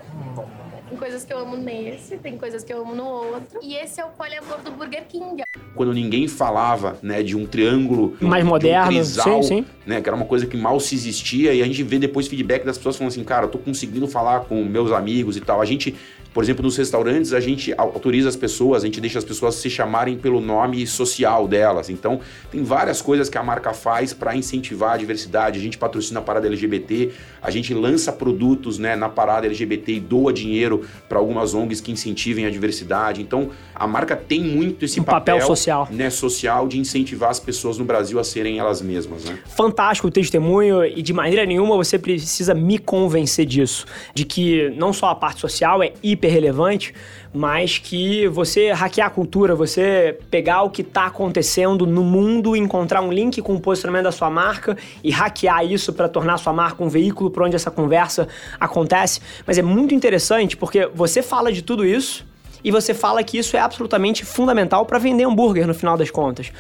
Tem 0.87 0.97
coisas 0.97 1.25
que 1.25 1.33
eu 1.33 1.39
amo 1.39 1.57
nesse, 1.57 2.17
tem 2.17 2.37
coisas 2.37 2.63
que 2.63 2.71
eu 2.71 2.81
amo 2.81 2.93
no 2.93 3.05
outro. 3.05 3.59
E 3.61 3.75
esse 3.75 3.99
é 3.99 4.05
o 4.05 4.09
poliamor 4.09 4.59
do 4.63 4.71
Burger 4.71 5.03
King. 5.07 5.43
Quando 5.73 5.93
ninguém 5.93 6.27
falava 6.27 6.97
né, 7.01 7.23
de 7.23 7.35
um 7.35 7.45
triângulo 7.45 8.15
Mais 8.21 8.45
um 8.45 8.49
moderno, 8.49 8.91
trisal, 8.91 9.41
sim, 9.41 9.63
sim. 9.63 9.65
Né, 9.85 9.99
que 9.99 10.07
era 10.07 10.15
uma 10.15 10.25
coisa 10.25 10.45
que 10.45 10.55
mal 10.55 10.79
se 10.79 10.93
existia, 10.93 11.53
e 11.53 11.61
a 11.61 11.65
gente 11.65 11.81
vê 11.81 11.97
depois 11.97 12.27
feedback 12.27 12.63
das 12.63 12.77
pessoas 12.77 12.95
falando 12.97 13.11
assim, 13.11 13.23
cara, 13.23 13.45
eu 13.45 13.49
tô 13.49 13.57
conseguindo 13.57 14.07
falar 14.07 14.41
com 14.41 14.63
meus 14.63 14.91
amigos 14.91 15.35
e 15.35 15.41
tal. 15.41 15.59
A 15.59 15.65
gente, 15.65 15.95
por 16.35 16.43
exemplo, 16.43 16.61
nos 16.61 16.75
restaurantes, 16.75 17.31
a 17.31 17.39
gente 17.39 17.73
autoriza 17.77 18.27
as 18.27 18.35
pessoas, 18.35 18.83
a 18.83 18.85
gente 18.85 18.99
deixa 18.99 19.17
as 19.17 19.23
pessoas 19.23 19.55
se 19.55 19.69
chamarem 19.69 20.17
pelo 20.17 20.41
nome 20.41 20.85
social 20.85 21.47
delas. 21.47 21.89
Então, 21.89 22.19
tem 22.51 22.61
várias 22.61 23.01
coisas 23.01 23.29
que 23.29 23.37
a 23.37 23.43
marca 23.43 23.73
faz 23.73 24.11
para 24.11 24.35
incentivar 24.35 24.95
a 24.95 24.97
diversidade. 24.97 25.57
A 25.57 25.61
gente 25.61 25.77
patrocina 25.77 26.19
a 26.19 26.21
parada 26.23 26.45
LGBT, 26.47 27.11
a 27.41 27.49
gente 27.49 27.73
lança 27.73 28.11
produtos 28.11 28.77
né, 28.77 28.97
na 28.97 29.07
parada 29.07 29.47
LGBT 29.47 29.93
e 29.93 29.99
doa 30.01 30.33
dinheiro 30.33 30.85
para 31.07 31.17
algumas 31.17 31.53
ONGs 31.53 31.79
que 31.79 31.89
incentivem 31.89 32.45
a 32.45 32.49
diversidade. 32.49 33.21
Então, 33.21 33.51
a 33.73 33.87
marca 33.87 34.13
tem 34.13 34.43
muito 34.43 34.83
esse 34.83 34.99
Um 34.99 35.05
papel 35.05 35.39
social. 35.39 35.87
né, 35.89 36.09
social 36.09 36.67
de 36.67 36.77
incentivar 36.77 37.29
as 37.29 37.39
pessoas 37.39 37.77
no 37.77 37.85
Brasil 37.85 38.19
a 38.19 38.25
serem 38.25 38.59
elas 38.59 38.81
mesmas, 38.81 39.23
né? 39.23 39.39
fantástico 39.55 40.09
o 40.09 40.11
testemunho 40.11 40.83
e 40.83 41.01
de 41.01 41.13
maneira 41.13 41.45
nenhuma 41.45 41.77
você 41.77 41.97
precisa 41.97 42.53
me 42.53 42.77
convencer 42.77 43.45
disso. 43.45 43.85
De 44.13 44.25
que 44.25 44.69
não 44.71 44.91
só 44.91 45.07
a 45.07 45.15
parte 45.15 45.39
social 45.39 45.81
é 45.81 45.93
hiper 46.03 46.24
relevante, 46.27 46.93
mas 47.33 47.77
que 47.77 48.27
você 48.27 48.71
hackear 48.71 49.07
a 49.07 49.09
cultura, 49.09 49.55
você 49.55 50.17
pegar 50.29 50.63
o 50.63 50.69
que 50.69 50.81
está 50.81 51.05
acontecendo 51.05 51.85
no 51.85 52.03
mundo, 52.03 52.55
encontrar 52.55 53.01
um 53.01 53.11
link 53.11 53.41
com 53.41 53.55
o 53.55 53.59
posicionamento 53.59 54.05
da 54.05 54.11
sua 54.11 54.29
marca 54.29 54.77
e 55.03 55.11
hackear 55.11 55.65
isso 55.65 55.93
para 55.93 56.07
tornar 56.07 56.35
a 56.35 56.37
sua 56.37 56.53
marca 56.53 56.83
um 56.83 56.89
veículo 56.89 57.29
por 57.29 57.43
onde 57.43 57.55
essa 57.55 57.71
conversa 57.71 58.27
acontece. 58.59 59.19
Mas 59.45 59.57
é 59.57 59.61
muito 59.61 59.93
interessante 59.93 60.55
porque 60.55 60.89
você 60.93 61.21
fala 61.21 61.51
de 61.51 61.61
tudo 61.61 61.85
isso 61.85 62.25
e 62.63 62.71
você 62.71 62.95
fala 62.95 63.23
que 63.23 63.37
isso 63.37 63.55
é 63.55 63.59
absolutamente 63.59 64.25
fundamental 64.25 64.87
para 64.87 64.97
vender 64.97 65.23
hambúrguer 65.23 65.67
no 65.67 65.73
final 65.75 65.95
das 65.95 66.09
contas. 66.09 66.51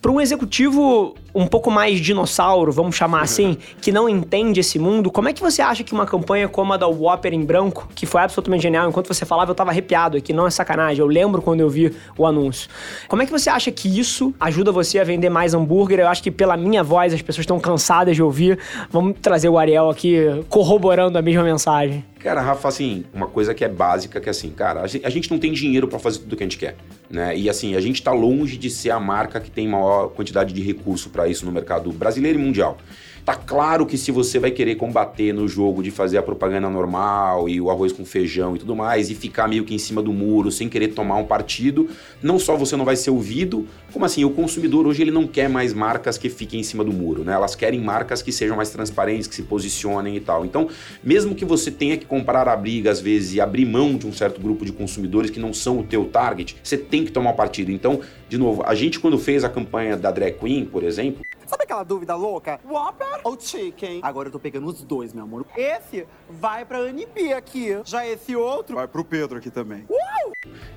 Para 0.00 0.10
um 0.10 0.18
executivo 0.18 1.14
um 1.34 1.46
pouco 1.46 1.70
mais 1.70 2.00
dinossauro, 2.00 2.72
vamos 2.72 2.96
chamar 2.96 3.20
assim, 3.20 3.58
que 3.82 3.92
não 3.92 4.08
entende 4.08 4.58
esse 4.60 4.78
mundo, 4.78 5.10
como 5.10 5.28
é 5.28 5.32
que 5.32 5.42
você 5.42 5.60
acha 5.60 5.84
que 5.84 5.92
uma 5.92 6.06
campanha 6.06 6.48
como 6.48 6.72
a 6.72 6.78
da 6.78 6.88
Whopper 6.88 7.34
em 7.34 7.44
branco, 7.44 7.86
que 7.94 8.06
foi 8.06 8.22
absolutamente 8.22 8.62
genial, 8.62 8.88
enquanto 8.88 9.08
você 9.08 9.26
falava 9.26 9.50
eu 9.50 9.54
tava 9.54 9.70
arrepiado 9.70 10.16
aqui, 10.16 10.32
não 10.32 10.46
é 10.46 10.50
sacanagem, 10.50 11.00
eu 11.00 11.06
lembro 11.06 11.42
quando 11.42 11.60
eu 11.60 11.68
vi 11.68 11.94
o 12.16 12.26
anúncio. 12.26 12.70
Como 13.08 13.20
é 13.20 13.26
que 13.26 13.32
você 13.32 13.50
acha 13.50 13.70
que 13.70 14.00
isso 14.00 14.34
ajuda 14.40 14.72
você 14.72 14.98
a 14.98 15.04
vender 15.04 15.28
mais 15.28 15.52
hambúrguer? 15.52 16.00
Eu 16.00 16.08
acho 16.08 16.22
que 16.22 16.30
pela 16.30 16.56
minha 16.56 16.82
voz 16.82 17.12
as 17.12 17.20
pessoas 17.20 17.42
estão 17.42 17.60
cansadas 17.60 18.16
de 18.16 18.22
ouvir. 18.22 18.58
Vamos 18.90 19.16
trazer 19.20 19.50
o 19.50 19.58
Ariel 19.58 19.90
aqui 19.90 20.16
corroborando 20.48 21.18
a 21.18 21.22
mesma 21.22 21.44
mensagem. 21.44 22.09
Cara, 22.22 22.42
Rafa, 22.42 22.68
assim, 22.68 23.04
uma 23.14 23.26
coisa 23.26 23.54
que 23.54 23.64
é 23.64 23.68
básica, 23.68 24.20
que 24.20 24.28
é 24.28 24.30
assim, 24.30 24.50
cara, 24.50 24.82
a 24.82 24.86
gen- 24.86 25.00
a 25.04 25.08
gente 25.08 25.30
não 25.30 25.38
tem 25.38 25.52
dinheiro 25.52 25.88
para 25.88 25.98
fazer 25.98 26.18
tudo 26.18 26.36
que 26.36 26.42
a 26.42 26.46
gente 26.46 26.58
quer, 26.58 26.76
né? 27.08 27.34
E 27.36 27.48
assim, 27.48 27.74
a 27.74 27.80
gente 27.80 28.02
tá 28.02 28.12
longe 28.12 28.58
de 28.58 28.68
ser 28.68 28.90
a 28.90 29.00
marca 29.00 29.40
que 29.40 29.50
tem 29.50 29.66
maior 29.66 30.08
quantidade 30.08 30.52
de 30.52 30.60
recurso 30.60 31.08
para 31.08 31.26
isso 31.28 31.46
no 31.46 31.52
mercado 31.52 31.90
brasileiro 31.92 32.38
e 32.38 32.42
mundial. 32.42 32.76
Tá 33.24 33.34
claro 33.34 33.84
que 33.84 33.98
se 33.98 34.10
você 34.10 34.38
vai 34.38 34.50
querer 34.50 34.76
combater 34.76 35.32
no 35.32 35.46
jogo 35.46 35.82
de 35.82 35.90
fazer 35.90 36.18
a 36.18 36.22
propaganda 36.22 36.70
normal 36.70 37.48
e 37.48 37.60
o 37.60 37.70
arroz 37.70 37.92
com 37.92 38.04
feijão 38.04 38.56
e 38.56 38.58
tudo 38.58 38.74
mais 38.74 39.10
e 39.10 39.14
ficar 39.14 39.46
meio 39.46 39.64
que 39.64 39.74
em 39.74 39.78
cima 39.78 40.02
do 40.02 40.12
muro 40.12 40.50
sem 40.50 40.68
querer 40.68 40.88
tomar 40.88 41.16
um 41.16 41.24
partido, 41.24 41.88
não 42.22 42.38
só 42.38 42.56
você 42.56 42.76
não 42.76 42.84
vai 42.84 42.96
ser 42.96 43.10
ouvido, 43.10 43.66
como 43.92 44.04
assim, 44.04 44.24
o 44.24 44.30
consumidor 44.30 44.86
hoje 44.86 45.02
ele 45.02 45.10
não 45.10 45.26
quer 45.26 45.48
mais 45.48 45.74
marcas 45.74 46.16
que 46.16 46.28
fiquem 46.28 46.60
em 46.60 46.62
cima 46.62 46.82
do 46.82 46.92
muro, 46.92 47.22
né? 47.22 47.32
Elas 47.32 47.54
querem 47.54 47.80
marcas 47.80 48.22
que 48.22 48.32
sejam 48.32 48.56
mais 48.56 48.70
transparentes, 48.70 49.26
que 49.26 49.34
se 49.34 49.42
posicionem 49.42 50.16
e 50.16 50.20
tal. 50.20 50.44
Então, 50.44 50.68
mesmo 51.04 51.34
que 51.34 51.44
você 51.44 51.70
tenha 51.70 51.96
que 51.96 52.06
comprar 52.06 52.48
a 52.48 52.56
briga 52.56 52.90
às 52.90 53.00
vezes 53.00 53.34
e 53.34 53.40
abrir 53.40 53.66
mão 53.66 53.96
de 53.96 54.06
um 54.06 54.12
certo 54.12 54.40
grupo 54.40 54.64
de 54.64 54.72
consumidores 54.72 55.30
que 55.30 55.40
não 55.40 55.52
são 55.52 55.80
o 55.80 55.82
teu 55.82 56.06
target, 56.06 56.56
você 56.62 56.76
tem 56.76 57.04
que 57.04 57.12
tomar 57.12 57.34
partido. 57.34 57.70
Então, 57.70 58.00
de 58.28 58.38
novo, 58.38 58.62
a 58.64 58.74
gente 58.74 58.98
quando 58.98 59.18
fez 59.18 59.44
a 59.44 59.48
campanha 59.48 59.96
da 59.96 60.10
Drag 60.10 60.32
Queen, 60.38 60.64
por 60.64 60.82
exemplo, 60.82 61.24
Sabe 61.50 61.64
aquela 61.64 61.82
dúvida 61.82 62.14
louca? 62.14 62.60
Whopper 62.64 63.22
ou 63.24 63.36
Chicken? 63.36 63.98
Agora 64.04 64.28
eu 64.28 64.32
tô 64.32 64.38
pegando 64.38 64.68
os 64.68 64.84
dois, 64.84 65.12
meu 65.12 65.24
amor. 65.24 65.44
Esse 65.56 66.06
vai 66.28 66.64
pra 66.64 66.78
Anibi 66.78 67.32
aqui. 67.32 67.76
Já 67.84 68.06
esse 68.06 68.36
outro 68.36 68.76
vai 68.76 68.86
pro 68.86 69.04
Pedro 69.04 69.38
aqui 69.38 69.50
também. 69.50 69.84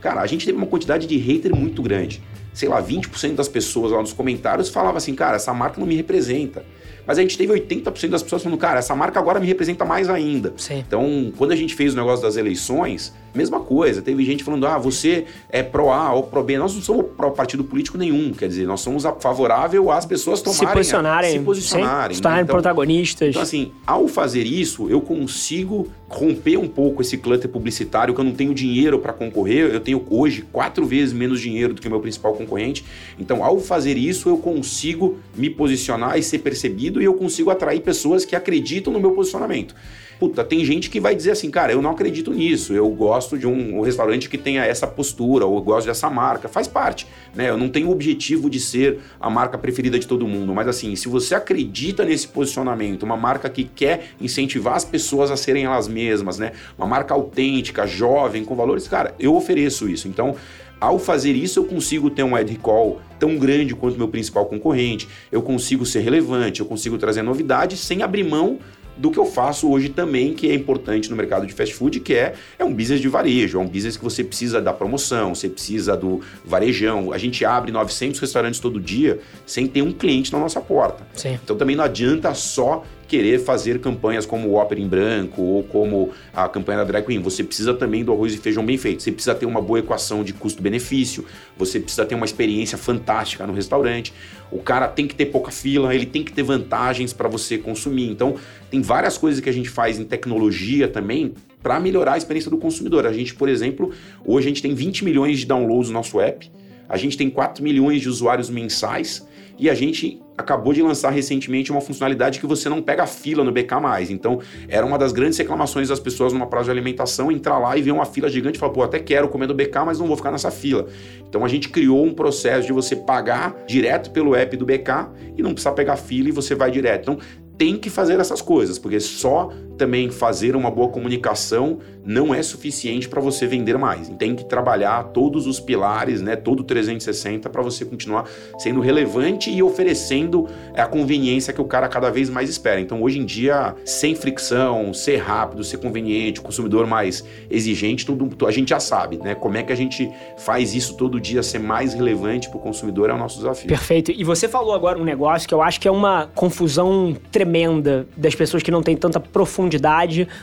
Cara, 0.02 0.22
a 0.22 0.26
gente 0.26 0.48
teve 0.48 0.58
uma 0.58 0.66
quantidade 0.66 1.06
de 1.06 1.16
hater 1.16 1.56
muito 1.56 1.84
grande. 1.84 2.24
Sei 2.56 2.68
lá, 2.68 2.82
20% 2.82 3.36
das 3.36 3.48
pessoas 3.48 3.92
lá 3.92 4.02
nos 4.02 4.14
comentários 4.14 4.68
falavam 4.70 4.98
assim, 4.98 5.14
cara, 5.14 5.36
essa 5.36 5.54
marca 5.54 5.80
não 5.80 5.86
me 5.86 5.96
representa. 5.96 6.66
Mas 7.06 7.20
a 7.20 7.22
gente 7.22 7.38
teve 7.38 7.54
80% 7.54 8.10
das 8.10 8.24
pessoas 8.24 8.42
falando, 8.42 8.58
cara, 8.58 8.80
essa 8.80 8.96
marca 8.96 9.20
agora 9.20 9.40
me 9.40 9.46
representa 9.46 9.86
mais 9.86 10.10
ainda. 10.10 10.56
Sim. 10.58 10.80
Então, 10.80 11.32
quando 11.38 11.52
a 11.52 11.56
gente 11.56 11.76
fez 11.76 11.94
o 11.94 11.98
negócio 11.98 12.26
das 12.26 12.36
eleições, 12.36 13.14
mesma 13.38 13.60
coisa. 13.60 14.02
Teve 14.02 14.24
gente 14.24 14.44
falando, 14.44 14.66
ah, 14.68 14.78
você 14.78 15.26
é 15.50 15.64
pró-A 15.64 16.14
ou 16.14 16.24
pró-B. 16.24 16.58
Nós 16.58 16.74
não 16.74 16.82
somos 16.82 17.06
pró-partido 17.18 17.64
político 17.64 17.98
nenhum. 17.98 18.32
Quer 18.32 18.48
dizer, 18.48 18.66
nós 18.68 18.82
somos 18.82 19.06
a- 19.06 19.14
favorável 19.14 19.90
às 19.92 20.06
pessoas 20.06 20.42
tomarem... 20.42 20.68
se 20.68 20.74
posicionarem, 20.74 21.32
Se 21.32 21.38
sim, 21.38 21.44
posicionarem. 21.44 22.16
se 22.16 22.24
né? 22.24 22.42
Então- 22.42 22.46
protagonistas. 22.56 23.30
então, 23.30 23.42
assim, 23.42 23.72
ao 23.86 24.08
fazer 24.08 24.44
isso, 24.46 24.90
eu 24.90 25.02
consigo 25.02 25.88
romper 26.08 26.58
um 26.58 26.68
pouco 26.68 27.02
esse 27.02 27.18
cluster 27.18 27.50
publicitário, 27.50 28.14
que 28.14 28.20
eu 28.22 28.26
não 28.26 28.34
tenho 28.34 28.54
dinheiro 28.54 29.00
para 29.00 29.12
concorrer, 29.14 29.74
eu 29.74 29.80
tenho 29.80 30.06
hoje 30.12 30.44
quatro 30.52 30.86
vezes 30.86 31.12
menos 31.12 31.42
dinheiro 31.42 31.74
do 31.74 31.82
que 31.82 31.88
o 31.88 31.92
meu 31.92 32.00
principal 32.00 32.34
concorrente. 32.34 32.86
Então, 33.20 33.44
ao 33.44 33.60
fazer 33.60 33.98
isso, 33.98 34.30
eu 34.30 34.38
consigo 34.38 35.18
me 35.36 35.50
posicionar 35.50 36.18
e 36.20 36.22
ser 36.24 36.40
percebido 36.40 37.02
e 37.02 37.06
eu 37.06 37.16
consigo 37.16 37.50
atrair 37.50 37.82
pessoas 37.82 38.26
que 38.26 38.36
acreditam 38.36 38.94
no 38.94 39.00
meu 39.00 39.12
posicionamento. 39.12 39.74
Puta, 40.20 40.44
tem 40.44 40.64
gente 40.64 40.90
que 40.90 41.00
vai 41.00 41.16
dizer 41.16 41.32
assim, 41.32 41.50
cara, 41.50 41.72
eu 41.72 41.82
não 41.82 41.92
acredito 41.92 42.32
nisso, 42.32 42.74
eu 42.74 42.88
gosto 42.90 43.38
de 43.38 43.48
um, 43.48 43.80
um 43.80 43.82
restaurante 43.82 44.30
que 44.30 44.38
tenha 44.38 44.66
essa 44.66 44.88
postura, 44.88 45.46
ou 45.46 45.58
eu 45.58 45.62
gosto 45.62 45.88
dessa 45.88 46.10
marca. 46.10 46.48
Faz 46.48 46.68
parte, 46.68 47.08
né? 47.36 47.50
Eu 47.50 47.58
não 47.58 47.70
tenho 47.70 47.88
o 47.88 47.92
objetivo 47.92 48.50
de 48.50 48.60
ser 48.60 49.00
a 49.20 49.30
marca 49.30 49.58
preferida 49.58 49.98
de 49.98 50.08
todo 50.08 50.28
mundo, 50.28 50.54
mas 50.54 50.68
assim, 50.68 50.96
se 50.96 51.08
você 51.08 51.36
acredita 51.36 52.06
nesse 52.06 52.28
posicionamento, 52.28 53.04
uma 53.04 53.18
marca 53.18 53.50
que 53.50 53.64
quer 53.64 54.10
incentivar 54.20 54.76
as 54.76 54.86
pessoas 54.86 55.32
a 55.32 55.38
serem 55.38 55.66
elas 55.66 55.88
mesmas, 55.88 56.38
né? 56.38 56.54
Uma 56.78 56.88
marca 56.88 57.14
autêntica, 57.14 57.86
jovem, 57.86 58.44
com 58.44 58.56
valores, 58.56 58.88
cara, 58.88 59.16
eu 59.20 59.36
ofereço 59.36 59.90
isso. 59.90 60.08
Então, 60.08 60.36
ao 60.84 61.00
fazer 61.00 61.32
isso, 61.32 61.60
eu 61.60 61.64
consigo 61.64 62.10
ter 62.10 62.24
um 62.24 62.36
ad 62.36 62.52
recall 62.52 63.00
tão 63.18 63.38
grande 63.38 63.74
quanto 63.74 63.98
meu 63.98 64.10
principal 64.10 64.46
concorrente, 64.46 65.08
eu 65.32 65.42
consigo 65.42 65.86
ser 65.86 66.02
relevante, 66.02 66.60
eu 66.60 66.66
consigo 66.66 66.98
trazer 66.98 67.22
novidades 67.22 67.80
sem 67.80 68.04
abrir 68.04 68.24
mão 68.26 68.60
do 68.98 69.12
que 69.12 69.18
eu 69.18 69.26
faço 69.26 69.70
hoje 69.70 69.90
também, 69.90 70.34
que 70.34 70.50
é 70.50 70.54
importante 70.54 71.10
no 71.10 71.16
mercado 71.16 71.46
de 71.46 71.54
fast 71.54 71.74
food, 71.74 72.00
que 72.00 72.14
é, 72.14 72.34
é 72.58 72.64
um 72.64 72.74
business 72.74 73.02
de 73.02 73.08
varejo, 73.08 73.58
é 73.58 73.62
um 73.62 73.68
business 73.68 73.98
que 73.98 74.04
você 74.04 74.24
precisa 74.24 74.62
da 74.62 74.74
promoção, 74.74 75.34
você 75.34 75.50
precisa 75.50 75.96
do 75.98 76.22
varejão. 76.46 77.12
A 77.12 77.18
gente 77.18 77.44
abre 77.46 77.72
900 77.72 78.20
restaurantes 78.20 78.60
todo 78.60 78.80
dia 78.80 79.20
sem 79.46 79.68
ter 79.68 79.82
um 79.82 79.92
cliente 79.92 80.32
na 80.32 80.40
nossa 80.40 80.62
porta. 80.62 81.06
Sim. 81.16 81.40
Então 81.44 81.56
também 81.56 81.76
não 81.76 81.84
adianta 81.84 82.34
só 82.34 82.84
querer 83.14 83.38
fazer 83.38 83.80
campanhas 83.80 84.26
como 84.26 84.50
o 84.50 84.54
Ópera 84.56 84.82
em 84.82 84.88
Branco 84.88 85.40
ou 85.40 85.62
como 85.62 86.10
a 86.34 86.50
campanha 86.50 86.80
da 86.80 86.84
Drag 86.84 87.06
Queen. 87.06 87.20
Você 87.20 87.44
precisa 87.44 87.72
também 87.72 88.04
do 88.04 88.12
arroz 88.12 88.34
e 88.34 88.40
feijão 88.40 88.66
bem 88.66 88.76
feito. 88.76 89.04
Você 89.04 89.12
precisa 89.12 89.36
ter 89.36 89.46
uma 89.46 89.62
boa 89.62 89.78
equação 89.78 90.24
de 90.24 90.34
custo-benefício. 90.34 91.24
Você 91.56 91.80
precisa 91.80 92.08
ter 92.08 92.16
uma 92.16 92.26
experiência 92.26 92.76
fantástica 92.76 93.46
no 93.46 93.54
restaurante. 93.54 94.12
O 94.52 94.58
cara 94.64 94.88
tem 94.88 95.08
que 95.08 95.14
ter 95.14 95.28
pouca 95.28 95.52
fila, 95.52 95.94
ele 95.94 96.08
tem 96.08 96.24
que 96.24 96.34
ter 96.34 96.42
vantagens 96.42 97.14
para 97.14 97.30
você 97.30 97.56
consumir. 97.56 98.10
Então, 98.10 98.34
tem 98.72 98.82
várias 98.82 99.16
coisas 99.16 99.40
que 99.40 99.48
a 99.48 99.54
gente 99.54 99.70
faz 99.70 100.00
em 100.00 100.06
tecnologia 100.06 100.88
também 100.88 101.36
para 101.62 101.80
melhorar 101.80 102.14
a 102.14 102.18
experiência 102.18 102.50
do 102.50 102.58
consumidor. 102.58 103.06
A 103.06 103.14
gente, 103.14 103.36
por 103.36 103.48
exemplo, 103.48 103.92
hoje 104.26 104.48
a 104.48 104.50
gente 104.50 104.64
tem 104.64 104.74
20 104.74 105.06
milhões 105.06 105.38
de 105.38 105.46
downloads 105.46 105.90
no 105.90 105.94
nosso 105.94 106.20
app. 106.20 106.50
A 106.90 106.98
gente 106.98 107.16
tem 107.16 107.30
4 107.30 107.64
milhões 107.64 108.02
de 108.02 108.10
usuários 108.10 108.50
mensais 108.50 109.24
e 109.58 109.70
a 109.70 109.74
gente 109.74 110.22
acabou 110.38 110.74
de 110.74 110.82
lançar 110.82 111.12
recentemente 111.12 111.72
uma 111.72 111.82
funcionalidade 111.82 112.40
que 112.40 112.48
você 112.48 112.68
não 112.68 112.82
pega 112.82 113.06
fila 113.06 113.44
no 113.44 113.52
BK 113.52 113.80
mais. 113.82 114.10
Então, 114.10 114.40
era 114.68 114.86
uma 114.86 114.98
das 114.98 115.12
grandes 115.12 115.38
reclamações 115.38 115.90
das 115.90 116.00
pessoas 116.00 116.34
numa 116.34 116.48
praça 116.48 116.66
de 116.66 116.72
alimentação 116.72 117.32
entrar 117.32 117.60
lá 117.60 117.78
e 117.78 117.82
ver 117.82 117.92
uma 117.92 118.06
fila 118.06 118.30
gigante 118.30 118.58
e 118.58 118.60
falar, 118.60 118.74
pô, 118.74 118.84
até 118.84 119.00
quero 119.00 119.28
comer 119.30 119.48
no 119.48 119.54
BK, 119.54 119.86
mas 119.86 120.00
não 120.00 120.08
vou 120.08 120.18
ficar 120.18 120.32
nessa 120.32 120.50
fila. 120.50 120.88
Então, 121.28 121.46
a 121.46 121.48
gente 121.48 121.70
criou 121.70 122.04
um 122.04 122.14
processo 122.14 122.66
de 122.66 122.74
você 122.74 122.96
pagar 122.96 123.56
direto 123.68 124.12
pelo 124.12 124.36
app 124.36 124.56
do 124.58 124.66
BK 124.66 125.10
e 125.38 125.44
não 125.44 125.54
precisar 125.54 125.74
pegar 125.74 125.96
fila 125.98 126.30
e 126.30 126.32
você 126.32 126.56
vai 126.56 126.72
direto. 126.72 127.12
Então, 127.12 127.20
tem 127.58 127.78
que 127.78 127.90
fazer 127.90 128.20
essas 128.20 128.42
coisas, 128.42 128.80
porque 128.80 129.00
só 129.00 129.52
também 129.78 130.10
fazer 130.10 130.56
uma 130.56 130.70
boa 130.70 130.90
comunicação 130.90 131.80
não 132.06 132.34
é 132.34 132.44
suficiente 132.44 133.08
para 133.08 133.22
você 133.22 133.48
vender 133.48 133.78
mais. 133.78 134.10
Tem 134.20 134.36
que 134.36 134.46
trabalhar 134.46 135.04
todos 135.06 135.48
os 135.48 135.60
pilares, 135.60 136.22
né, 136.22 136.36
todo 136.36 136.64
360 136.64 137.50
para 137.50 137.62
você 137.62 137.86
continuar 137.86 138.26
sendo 138.58 138.82
relevante 138.82 139.50
e 139.50 139.64
oferecendo 139.64 140.48
a 140.76 140.86
conveniência 140.86 141.54
que 141.54 141.62
o 141.62 141.66
cara 141.66 141.88
cada 141.88 142.10
vez 142.10 142.30
mais 142.30 142.50
espera. 142.50 142.80
Então, 142.80 143.02
hoje 143.02 143.20
em 143.20 143.26
dia, 143.26 143.76
sem 143.86 144.16
fricção, 144.16 144.94
ser 144.94 145.18
rápido, 145.18 145.64
ser 145.64 145.78
conveniente, 145.78 146.42
consumidor 146.42 146.86
mais 146.86 147.24
exigente, 147.50 148.06
tudo 148.06 148.46
a 148.46 148.52
gente 148.52 148.70
já 148.70 148.80
sabe, 148.80 149.18
né? 149.18 149.36
Como 149.36 149.58
é 149.58 149.64
que 149.64 149.72
a 149.72 149.76
gente 149.76 150.10
faz 150.38 150.76
isso 150.76 150.98
todo 150.98 151.20
dia 151.20 151.42
ser 151.42 151.60
mais 151.60 151.94
relevante 151.94 152.50
para 152.50 152.58
o 152.58 152.62
consumidor 152.62 153.10
é 153.10 153.14
o 153.14 153.18
nosso 153.18 153.38
desafio. 153.38 153.68
Perfeito. 153.68 154.12
E 154.12 154.24
você 154.24 154.48
falou 154.48 154.74
agora 154.74 155.00
um 155.00 155.04
negócio 155.04 155.48
que 155.48 155.54
eu 155.54 155.62
acho 155.62 155.80
que 155.80 155.88
é 155.88 155.92
uma 155.92 156.30
confusão 156.36 157.16
tremenda 157.32 158.06
das 158.18 158.36
pessoas 158.36 158.62
que 158.62 158.72
não 158.72 158.84
têm 158.84 158.98
tanta 158.98 159.20
profundidade 159.20 159.63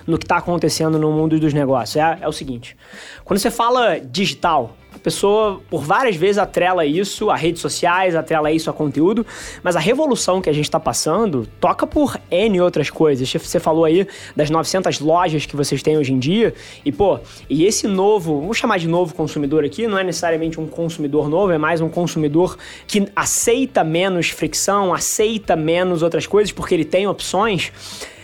no 0.07 0.19
que 0.19 0.25
está 0.25 0.37
acontecendo 0.37 0.99
no 0.99 1.11
mundo 1.11 1.39
dos 1.39 1.53
negócios. 1.53 1.97
É, 1.97 2.19
é 2.21 2.29
o 2.29 2.33
seguinte: 2.33 2.77
quando 3.25 3.39
você 3.39 3.51
fala 3.51 3.99
digital, 3.99 4.77
a 4.93 4.99
pessoa, 4.99 5.61
por 5.71 5.83
várias 5.83 6.17
vezes, 6.17 6.37
atrela 6.39 6.85
isso 6.85 7.31
a 7.31 7.37
redes 7.37 7.63
sociais, 7.63 8.17
atrela 8.17 8.51
isso 8.51 8.69
a 8.69 8.73
conteúdo, 8.73 9.25
mas 9.63 9.77
a 9.77 9.79
revolução 9.79 10.41
que 10.41 10.51
a 10.51 10.53
gente 10.53 10.65
está 10.65 10.81
passando 10.81 11.47
toca 11.61 11.87
por 11.87 12.19
N 12.31 12.61
outras 12.61 12.91
coisas. 12.91 13.33
Você 13.33 13.61
falou 13.61 13.85
aí 13.85 14.07
das 14.35 14.51
900 14.51 14.99
lojas 14.99 15.47
que 15.47 15.55
vocês 15.55 15.81
têm 15.81 15.97
hoje 15.97 16.13
em 16.13 16.19
dia, 16.19 16.53
e 16.85 16.91
pô, 16.91 17.21
e 17.49 17.65
esse 17.65 17.87
novo, 17.87 18.41
vamos 18.41 18.59
chamar 18.59 18.79
de 18.79 18.89
novo 18.89 19.15
consumidor 19.15 19.65
aqui, 19.65 19.87
não 19.87 19.97
é 19.97 20.03
necessariamente 20.03 20.59
um 20.61 20.67
consumidor 20.67 21.29
novo, 21.29 21.53
é 21.53 21.59
mais 21.59 21.81
um 21.81 21.89
consumidor 21.89 22.59
que 22.87 23.07
aceita 23.15 23.85
menos 23.85 24.31
fricção, 24.31 24.93
aceita 24.93 25.55
menos 25.55 26.03
outras 26.03 26.27
coisas, 26.27 26.51
porque 26.51 26.75
ele 26.75 26.85
tem 26.85 27.07
opções 27.07 27.73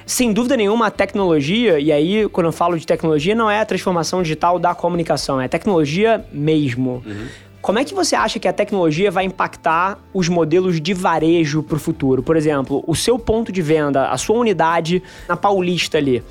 sem 0.06 0.32
dúvida 0.32 0.56
nenhuma, 0.56 0.86
a 0.86 0.90
tecnologia, 0.90 1.80
e 1.80 1.90
aí 1.90 2.28
quando 2.28 2.46
eu 2.46 2.52
falo 2.52 2.78
de 2.78 2.86
tecnologia, 2.86 3.34
não 3.34 3.50
é 3.50 3.60
a 3.60 3.66
transformação 3.66 4.22
digital 4.22 4.56
da 4.56 4.72
comunicação, 4.72 5.40
é 5.40 5.48
tecnologia 5.48 6.24
mesmo. 6.32 7.02
Uhum. 7.04 7.26
Como 7.60 7.80
é 7.80 7.84
que 7.84 7.92
você 7.92 8.14
acha 8.14 8.38
que 8.38 8.46
a 8.46 8.52
tecnologia 8.52 9.10
vai 9.10 9.24
impactar 9.24 9.98
os 10.14 10.28
modelos 10.28 10.80
de 10.80 10.94
varejo 10.94 11.64
para 11.64 11.74
o 11.74 11.80
futuro? 11.80 12.22
Por 12.22 12.36
exemplo, 12.36 12.84
o 12.86 12.94
seu 12.94 13.18
ponto 13.18 13.50
de 13.50 13.60
venda, 13.60 14.08
a 14.08 14.16
sua 14.16 14.36
unidade 14.36 15.02
na 15.28 15.36
Paulista 15.36 15.98
ali. 15.98 16.22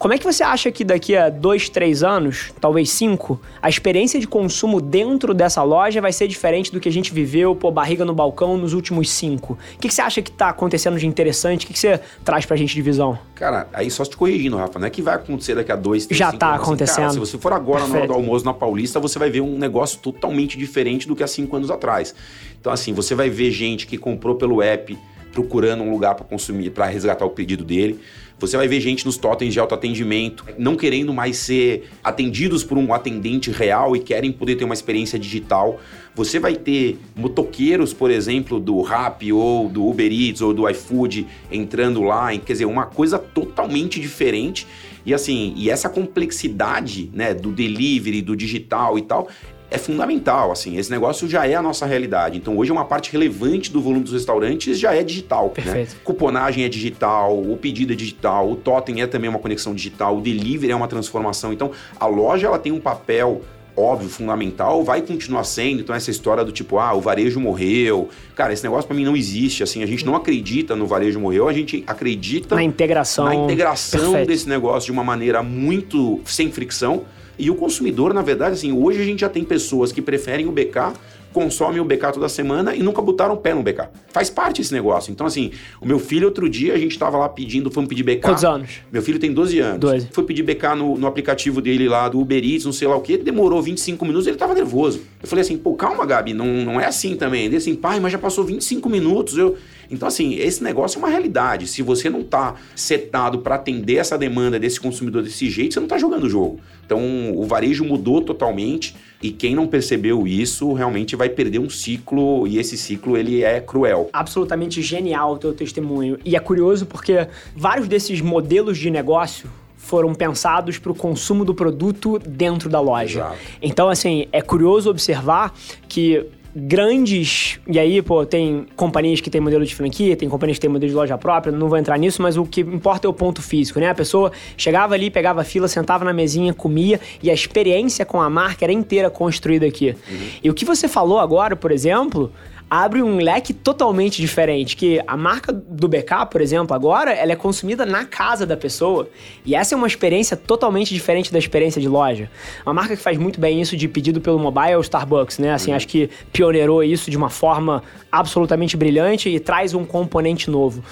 Como 0.00 0.14
é 0.14 0.18
que 0.18 0.24
você 0.24 0.42
acha 0.42 0.72
que 0.72 0.82
daqui 0.82 1.14
a 1.14 1.28
dois, 1.28 1.68
três 1.68 2.02
anos, 2.02 2.54
talvez 2.58 2.88
cinco, 2.88 3.38
a 3.60 3.68
experiência 3.68 4.18
de 4.18 4.26
consumo 4.26 4.80
dentro 4.80 5.34
dessa 5.34 5.62
loja 5.62 6.00
vai 6.00 6.10
ser 6.10 6.26
diferente 6.26 6.72
do 6.72 6.80
que 6.80 6.88
a 6.88 6.92
gente 6.92 7.12
viveu, 7.12 7.54
pô, 7.54 7.70
barriga 7.70 8.02
no 8.02 8.14
balcão 8.14 8.56
nos 8.56 8.72
últimos 8.72 9.10
cinco? 9.10 9.58
O 9.74 9.78
que, 9.78 9.88
que 9.88 9.92
você 9.92 10.00
acha 10.00 10.22
que 10.22 10.30
está 10.30 10.48
acontecendo 10.48 10.98
de 10.98 11.06
interessante? 11.06 11.64
O 11.64 11.66
que, 11.66 11.74
que 11.74 11.78
você 11.78 12.00
traz 12.24 12.46
pra 12.46 12.56
gente 12.56 12.74
de 12.74 12.80
visão? 12.80 13.18
Cara, 13.34 13.68
aí 13.74 13.90
só 13.90 14.02
te 14.02 14.16
corrigindo, 14.16 14.56
Rafa, 14.56 14.78
não 14.78 14.86
é 14.86 14.90
que 14.90 15.02
vai 15.02 15.16
acontecer 15.16 15.54
daqui 15.54 15.70
a 15.70 15.76
dois, 15.76 16.06
três, 16.06 16.18
Já 16.18 16.28
cinco 16.28 16.38
tá 16.38 16.46
anos. 16.46 16.60
Assim, 16.62 16.66
acontecendo. 16.70 16.96
cara, 16.96 17.10
se 17.10 17.18
você 17.18 17.36
for 17.36 17.52
agora 17.52 17.80
Perfeito. 17.80 17.92
na 17.92 17.98
hora 17.98 18.08
do 18.08 18.14
almoço 18.14 18.44
na 18.46 18.54
Paulista, 18.54 18.98
você 18.98 19.18
vai 19.18 19.28
ver 19.28 19.42
um 19.42 19.58
negócio 19.58 19.98
totalmente 19.98 20.56
diferente 20.56 21.06
do 21.06 21.14
que 21.14 21.22
há 21.22 21.26
cinco 21.26 21.54
anos 21.56 21.70
atrás. 21.70 22.14
Então, 22.58 22.72
assim, 22.72 22.94
você 22.94 23.14
vai 23.14 23.28
ver 23.28 23.50
gente 23.50 23.86
que 23.86 23.98
comprou 23.98 24.36
pelo 24.36 24.62
app 24.62 24.98
procurando 25.30 25.82
um 25.82 25.90
lugar 25.90 26.14
para 26.14 26.24
consumir, 26.24 26.70
para 26.70 26.86
resgatar 26.86 27.24
o 27.24 27.30
pedido 27.30 27.64
dele. 27.64 28.00
Você 28.40 28.56
vai 28.56 28.66
ver 28.66 28.80
gente 28.80 29.04
nos 29.04 29.18
totens 29.18 29.52
de 29.52 29.60
autoatendimento 29.60 30.46
não 30.58 30.74
querendo 30.74 31.12
mais 31.12 31.36
ser 31.36 31.90
atendidos 32.02 32.64
por 32.64 32.78
um 32.78 32.94
atendente 32.94 33.50
real 33.50 33.94
e 33.94 34.00
querem 34.00 34.32
poder 34.32 34.56
ter 34.56 34.64
uma 34.64 34.72
experiência 34.72 35.18
digital. 35.18 35.78
Você 36.14 36.40
vai 36.40 36.56
ter 36.56 36.98
motoqueiros, 37.14 37.92
por 37.92 38.10
exemplo, 38.10 38.58
do 38.58 38.80
Rap 38.80 39.30
ou 39.30 39.68
do 39.68 39.86
Uber 39.86 40.10
Eats 40.10 40.40
ou 40.40 40.54
do 40.54 40.66
iFood 40.70 41.26
entrando 41.52 42.02
lá, 42.02 42.36
quer 42.38 42.54
dizer, 42.54 42.64
uma 42.64 42.86
coisa 42.86 43.18
totalmente 43.18 44.00
diferente. 44.00 44.66
E 45.04 45.12
assim, 45.12 45.52
e 45.54 45.68
essa 45.68 45.90
complexidade, 45.90 47.10
né, 47.12 47.34
do 47.34 47.52
delivery, 47.52 48.22
do 48.22 48.34
digital 48.34 48.98
e 48.98 49.02
tal, 49.02 49.28
é 49.70 49.78
fundamental, 49.78 50.50
assim, 50.50 50.76
esse 50.76 50.90
negócio 50.90 51.28
já 51.28 51.46
é 51.46 51.54
a 51.54 51.62
nossa 51.62 51.86
realidade. 51.86 52.36
Então 52.36 52.56
hoje 52.58 52.72
uma 52.72 52.84
parte 52.84 53.12
relevante 53.12 53.70
do 53.70 53.80
volume 53.80 54.02
dos 54.02 54.12
restaurantes 54.12 54.78
já 54.78 54.94
é 54.94 55.02
digital. 55.02 55.46
Né? 55.46 55.62
Perfeito. 55.62 55.94
Né? 55.94 56.00
Cuponagem 56.02 56.64
é 56.64 56.68
digital, 56.68 57.40
o 57.40 57.56
pedido 57.56 57.92
é 57.92 57.96
digital, 57.96 58.50
o 58.50 58.56
totem 58.56 59.00
é 59.00 59.06
também 59.06 59.30
uma 59.30 59.38
conexão 59.38 59.74
digital, 59.74 60.16
o 60.16 60.20
delivery 60.20 60.72
é 60.72 60.76
uma 60.76 60.88
transformação. 60.88 61.52
Então 61.52 61.70
a 61.98 62.06
loja 62.06 62.48
ela 62.48 62.58
tem 62.58 62.72
um 62.72 62.80
papel 62.80 63.42
óbvio, 63.76 64.08
fundamental, 64.08 64.84
vai 64.84 65.00
continuar 65.00 65.44
sendo. 65.44 65.80
Então, 65.80 65.94
essa 65.94 66.10
história 66.10 66.44
do 66.44 66.52
tipo, 66.52 66.78
ah, 66.78 66.92
o 66.92 67.00
varejo 67.00 67.40
morreu. 67.40 68.08
Cara, 68.34 68.52
esse 68.52 68.62
negócio 68.62 68.86
para 68.86 68.96
mim 68.96 69.04
não 69.04 69.16
existe. 69.16 69.62
Assim, 69.62 69.82
a 69.82 69.86
gente 69.86 70.04
não 70.04 70.14
acredita 70.14 70.76
no 70.76 70.86
varejo 70.86 71.18
morreu, 71.18 71.48
a 71.48 71.52
gente 71.52 71.82
acredita 71.86 72.54
na 72.54 72.62
integração, 72.62 73.24
na 73.24 73.34
integração 73.34 74.24
desse 74.24 74.48
negócio 74.48 74.86
de 74.86 74.92
uma 74.92 75.04
maneira 75.04 75.42
muito 75.42 76.20
sem 76.26 76.50
fricção. 76.50 77.04
E 77.40 77.50
o 77.50 77.54
consumidor, 77.54 78.12
na 78.12 78.22
verdade, 78.22 78.54
assim, 78.54 78.72
hoje 78.72 79.00
a 79.00 79.04
gente 79.04 79.20
já 79.20 79.28
tem 79.28 79.42
pessoas 79.42 79.90
que 79.90 80.02
preferem 80.02 80.46
o 80.46 80.52
BK 80.52 80.92
consomem 81.32 81.80
o 81.80 81.84
BK 81.84 82.12
toda 82.14 82.28
semana 82.28 82.74
e 82.74 82.82
nunca 82.82 83.00
botaram 83.00 83.34
o 83.34 83.36
pé 83.36 83.54
no 83.54 83.62
BK. 83.62 83.88
Faz 84.12 84.28
parte 84.28 84.60
esse 84.60 84.72
negócio. 84.72 85.12
Então, 85.12 85.26
assim, 85.26 85.52
o 85.80 85.86
meu 85.86 85.98
filho, 85.98 86.26
outro 86.26 86.48
dia, 86.48 86.74
a 86.74 86.78
gente 86.78 86.98
tava 86.98 87.16
lá 87.18 87.28
pedindo, 87.28 87.70
fomos 87.70 87.88
pedir 87.88 88.02
BK. 88.02 88.20
Quantos 88.20 88.44
anos? 88.44 88.70
Meu 88.90 89.02
filho 89.02 89.18
tem 89.18 89.32
12 89.32 89.58
anos. 89.60 89.80
12. 89.80 90.08
Foi 90.12 90.24
pedir 90.24 90.42
BK 90.42 90.74
no, 90.76 90.98
no 90.98 91.06
aplicativo 91.06 91.60
dele 91.60 91.88
lá, 91.88 92.08
do 92.08 92.20
Uber 92.20 92.42
Eats, 92.44 92.64
não 92.64 92.72
sei 92.72 92.88
lá 92.88 92.96
o 92.96 93.00
que, 93.00 93.16
demorou 93.16 93.62
25 93.62 94.04
minutos, 94.04 94.26
ele 94.26 94.36
tava 94.36 94.54
nervoso. 94.54 95.02
Eu 95.22 95.28
falei 95.28 95.42
assim, 95.42 95.56
pô, 95.56 95.74
calma, 95.74 96.04
Gabi, 96.04 96.34
não, 96.34 96.46
não 96.46 96.80
é 96.80 96.86
assim 96.86 97.16
também. 97.16 97.44
Ele 97.44 97.56
assim, 97.56 97.74
pai, 97.74 98.00
mas 98.00 98.12
já 98.12 98.18
passou 98.18 98.44
25 98.44 98.88
minutos, 98.88 99.36
eu... 99.36 99.56
Então, 99.90 100.06
assim, 100.06 100.34
esse 100.34 100.62
negócio 100.62 100.96
é 100.96 100.98
uma 101.00 101.08
realidade. 101.08 101.66
Se 101.66 101.82
você 101.82 102.08
não 102.08 102.20
está 102.20 102.54
setado 102.76 103.40
para 103.40 103.56
atender 103.56 103.96
essa 103.96 104.16
demanda 104.16 104.58
desse 104.58 104.80
consumidor 104.80 105.22
desse 105.22 105.50
jeito, 105.50 105.74
você 105.74 105.80
não 105.80 105.86
está 105.86 105.98
jogando 105.98 106.24
o 106.24 106.30
jogo. 106.30 106.60
Então, 106.86 107.36
o 107.36 107.44
varejo 107.44 107.84
mudou 107.84 108.20
totalmente 108.20 108.94
e 109.22 109.30
quem 109.30 109.54
não 109.54 109.66
percebeu 109.66 110.26
isso 110.26 110.72
realmente 110.72 111.14
vai 111.14 111.28
perder 111.28 111.58
um 111.58 111.68
ciclo 111.68 112.46
e 112.46 112.58
esse 112.58 112.76
ciclo 112.76 113.16
ele 113.16 113.42
é 113.42 113.60
cruel. 113.60 114.08
Absolutamente 114.12 114.80
genial 114.80 115.34
o 115.34 115.38
teu 115.38 115.52
testemunho. 115.52 116.18
E 116.24 116.36
é 116.36 116.40
curioso 116.40 116.86
porque 116.86 117.26
vários 117.54 117.86
desses 117.86 118.20
modelos 118.20 118.78
de 118.78 118.90
negócio 118.90 119.50
foram 119.76 120.14
pensados 120.14 120.78
para 120.78 120.92
o 120.92 120.94
consumo 120.94 121.44
do 121.44 121.54
produto 121.54 122.18
dentro 122.18 122.68
da 122.68 122.80
loja. 122.80 123.20
Exato. 123.20 123.38
Então, 123.62 123.88
assim, 123.88 124.26
é 124.30 124.40
curioso 124.40 124.90
observar 124.90 125.54
que 125.88 126.26
grandes. 126.54 127.60
E 127.66 127.78
aí, 127.78 128.02
pô, 128.02 128.24
tem 128.26 128.66
companhias 128.76 129.20
que 129.20 129.30
têm 129.30 129.40
modelo 129.40 129.64
de 129.64 129.74
franquia, 129.74 130.16
tem 130.16 130.28
companhias 130.28 130.58
que 130.58 130.62
têm 130.62 130.70
modelo 130.70 130.90
de 130.90 130.96
loja 130.96 131.16
própria, 131.16 131.52
não 131.52 131.68
vou 131.68 131.78
entrar 131.78 131.96
nisso, 131.98 132.20
mas 132.20 132.36
o 132.36 132.44
que 132.44 132.60
importa 132.60 133.06
é 133.06 133.10
o 133.10 133.12
ponto 133.12 133.40
físico, 133.40 133.78
né? 133.78 133.88
A 133.88 133.94
pessoa 133.94 134.32
chegava 134.56 134.94
ali, 134.94 135.10
pegava 135.10 135.40
a 135.40 135.44
fila, 135.44 135.68
sentava 135.68 136.04
na 136.04 136.12
mesinha, 136.12 136.52
comia 136.52 137.00
e 137.22 137.30
a 137.30 137.34
experiência 137.34 138.04
com 138.04 138.20
a 138.20 138.28
marca 138.28 138.64
era 138.64 138.72
inteira 138.72 139.10
construída 139.10 139.66
aqui. 139.66 139.94
Uhum. 140.10 140.18
E 140.42 140.50
o 140.50 140.54
que 140.54 140.64
você 140.64 140.88
falou 140.88 141.18
agora, 141.18 141.54
por 141.54 141.70
exemplo, 141.70 142.32
abre 142.70 143.02
um 143.02 143.16
leque 143.16 143.52
totalmente 143.52 144.20
diferente, 144.20 144.76
que 144.76 145.02
a 145.04 145.16
marca 145.16 145.52
do 145.52 145.88
BK, 145.88 146.26
por 146.30 146.40
exemplo, 146.40 146.74
agora, 146.74 147.12
ela 147.12 147.32
é 147.32 147.36
consumida 147.36 147.84
na 147.84 148.04
casa 148.04 148.46
da 148.46 148.56
pessoa, 148.56 149.08
e 149.44 149.56
essa 149.56 149.74
é 149.74 149.76
uma 149.76 149.88
experiência 149.88 150.36
totalmente 150.36 150.94
diferente 150.94 151.32
da 151.32 151.38
experiência 151.38 151.80
de 151.80 151.88
loja. 151.88 152.30
Uma 152.64 152.72
marca 152.72 152.96
que 152.96 153.02
faz 153.02 153.18
muito 153.18 153.40
bem 153.40 153.60
isso 153.60 153.76
de 153.76 153.88
pedido 153.88 154.20
pelo 154.20 154.38
mobile 154.38 154.70
é 154.70 154.78
o 154.78 154.80
Starbucks, 154.80 155.38
né? 155.38 155.52
Assim, 155.52 155.72
uhum. 155.72 155.76
acho 155.76 155.88
que 155.88 156.08
pioneirou 156.32 156.84
isso 156.84 157.10
de 157.10 157.16
uma 157.16 157.28
forma 157.28 157.82
absolutamente 158.12 158.76
brilhante 158.76 159.28
e 159.28 159.40
traz 159.40 159.74
um 159.74 159.84
componente 159.84 160.48
novo. 160.48 160.82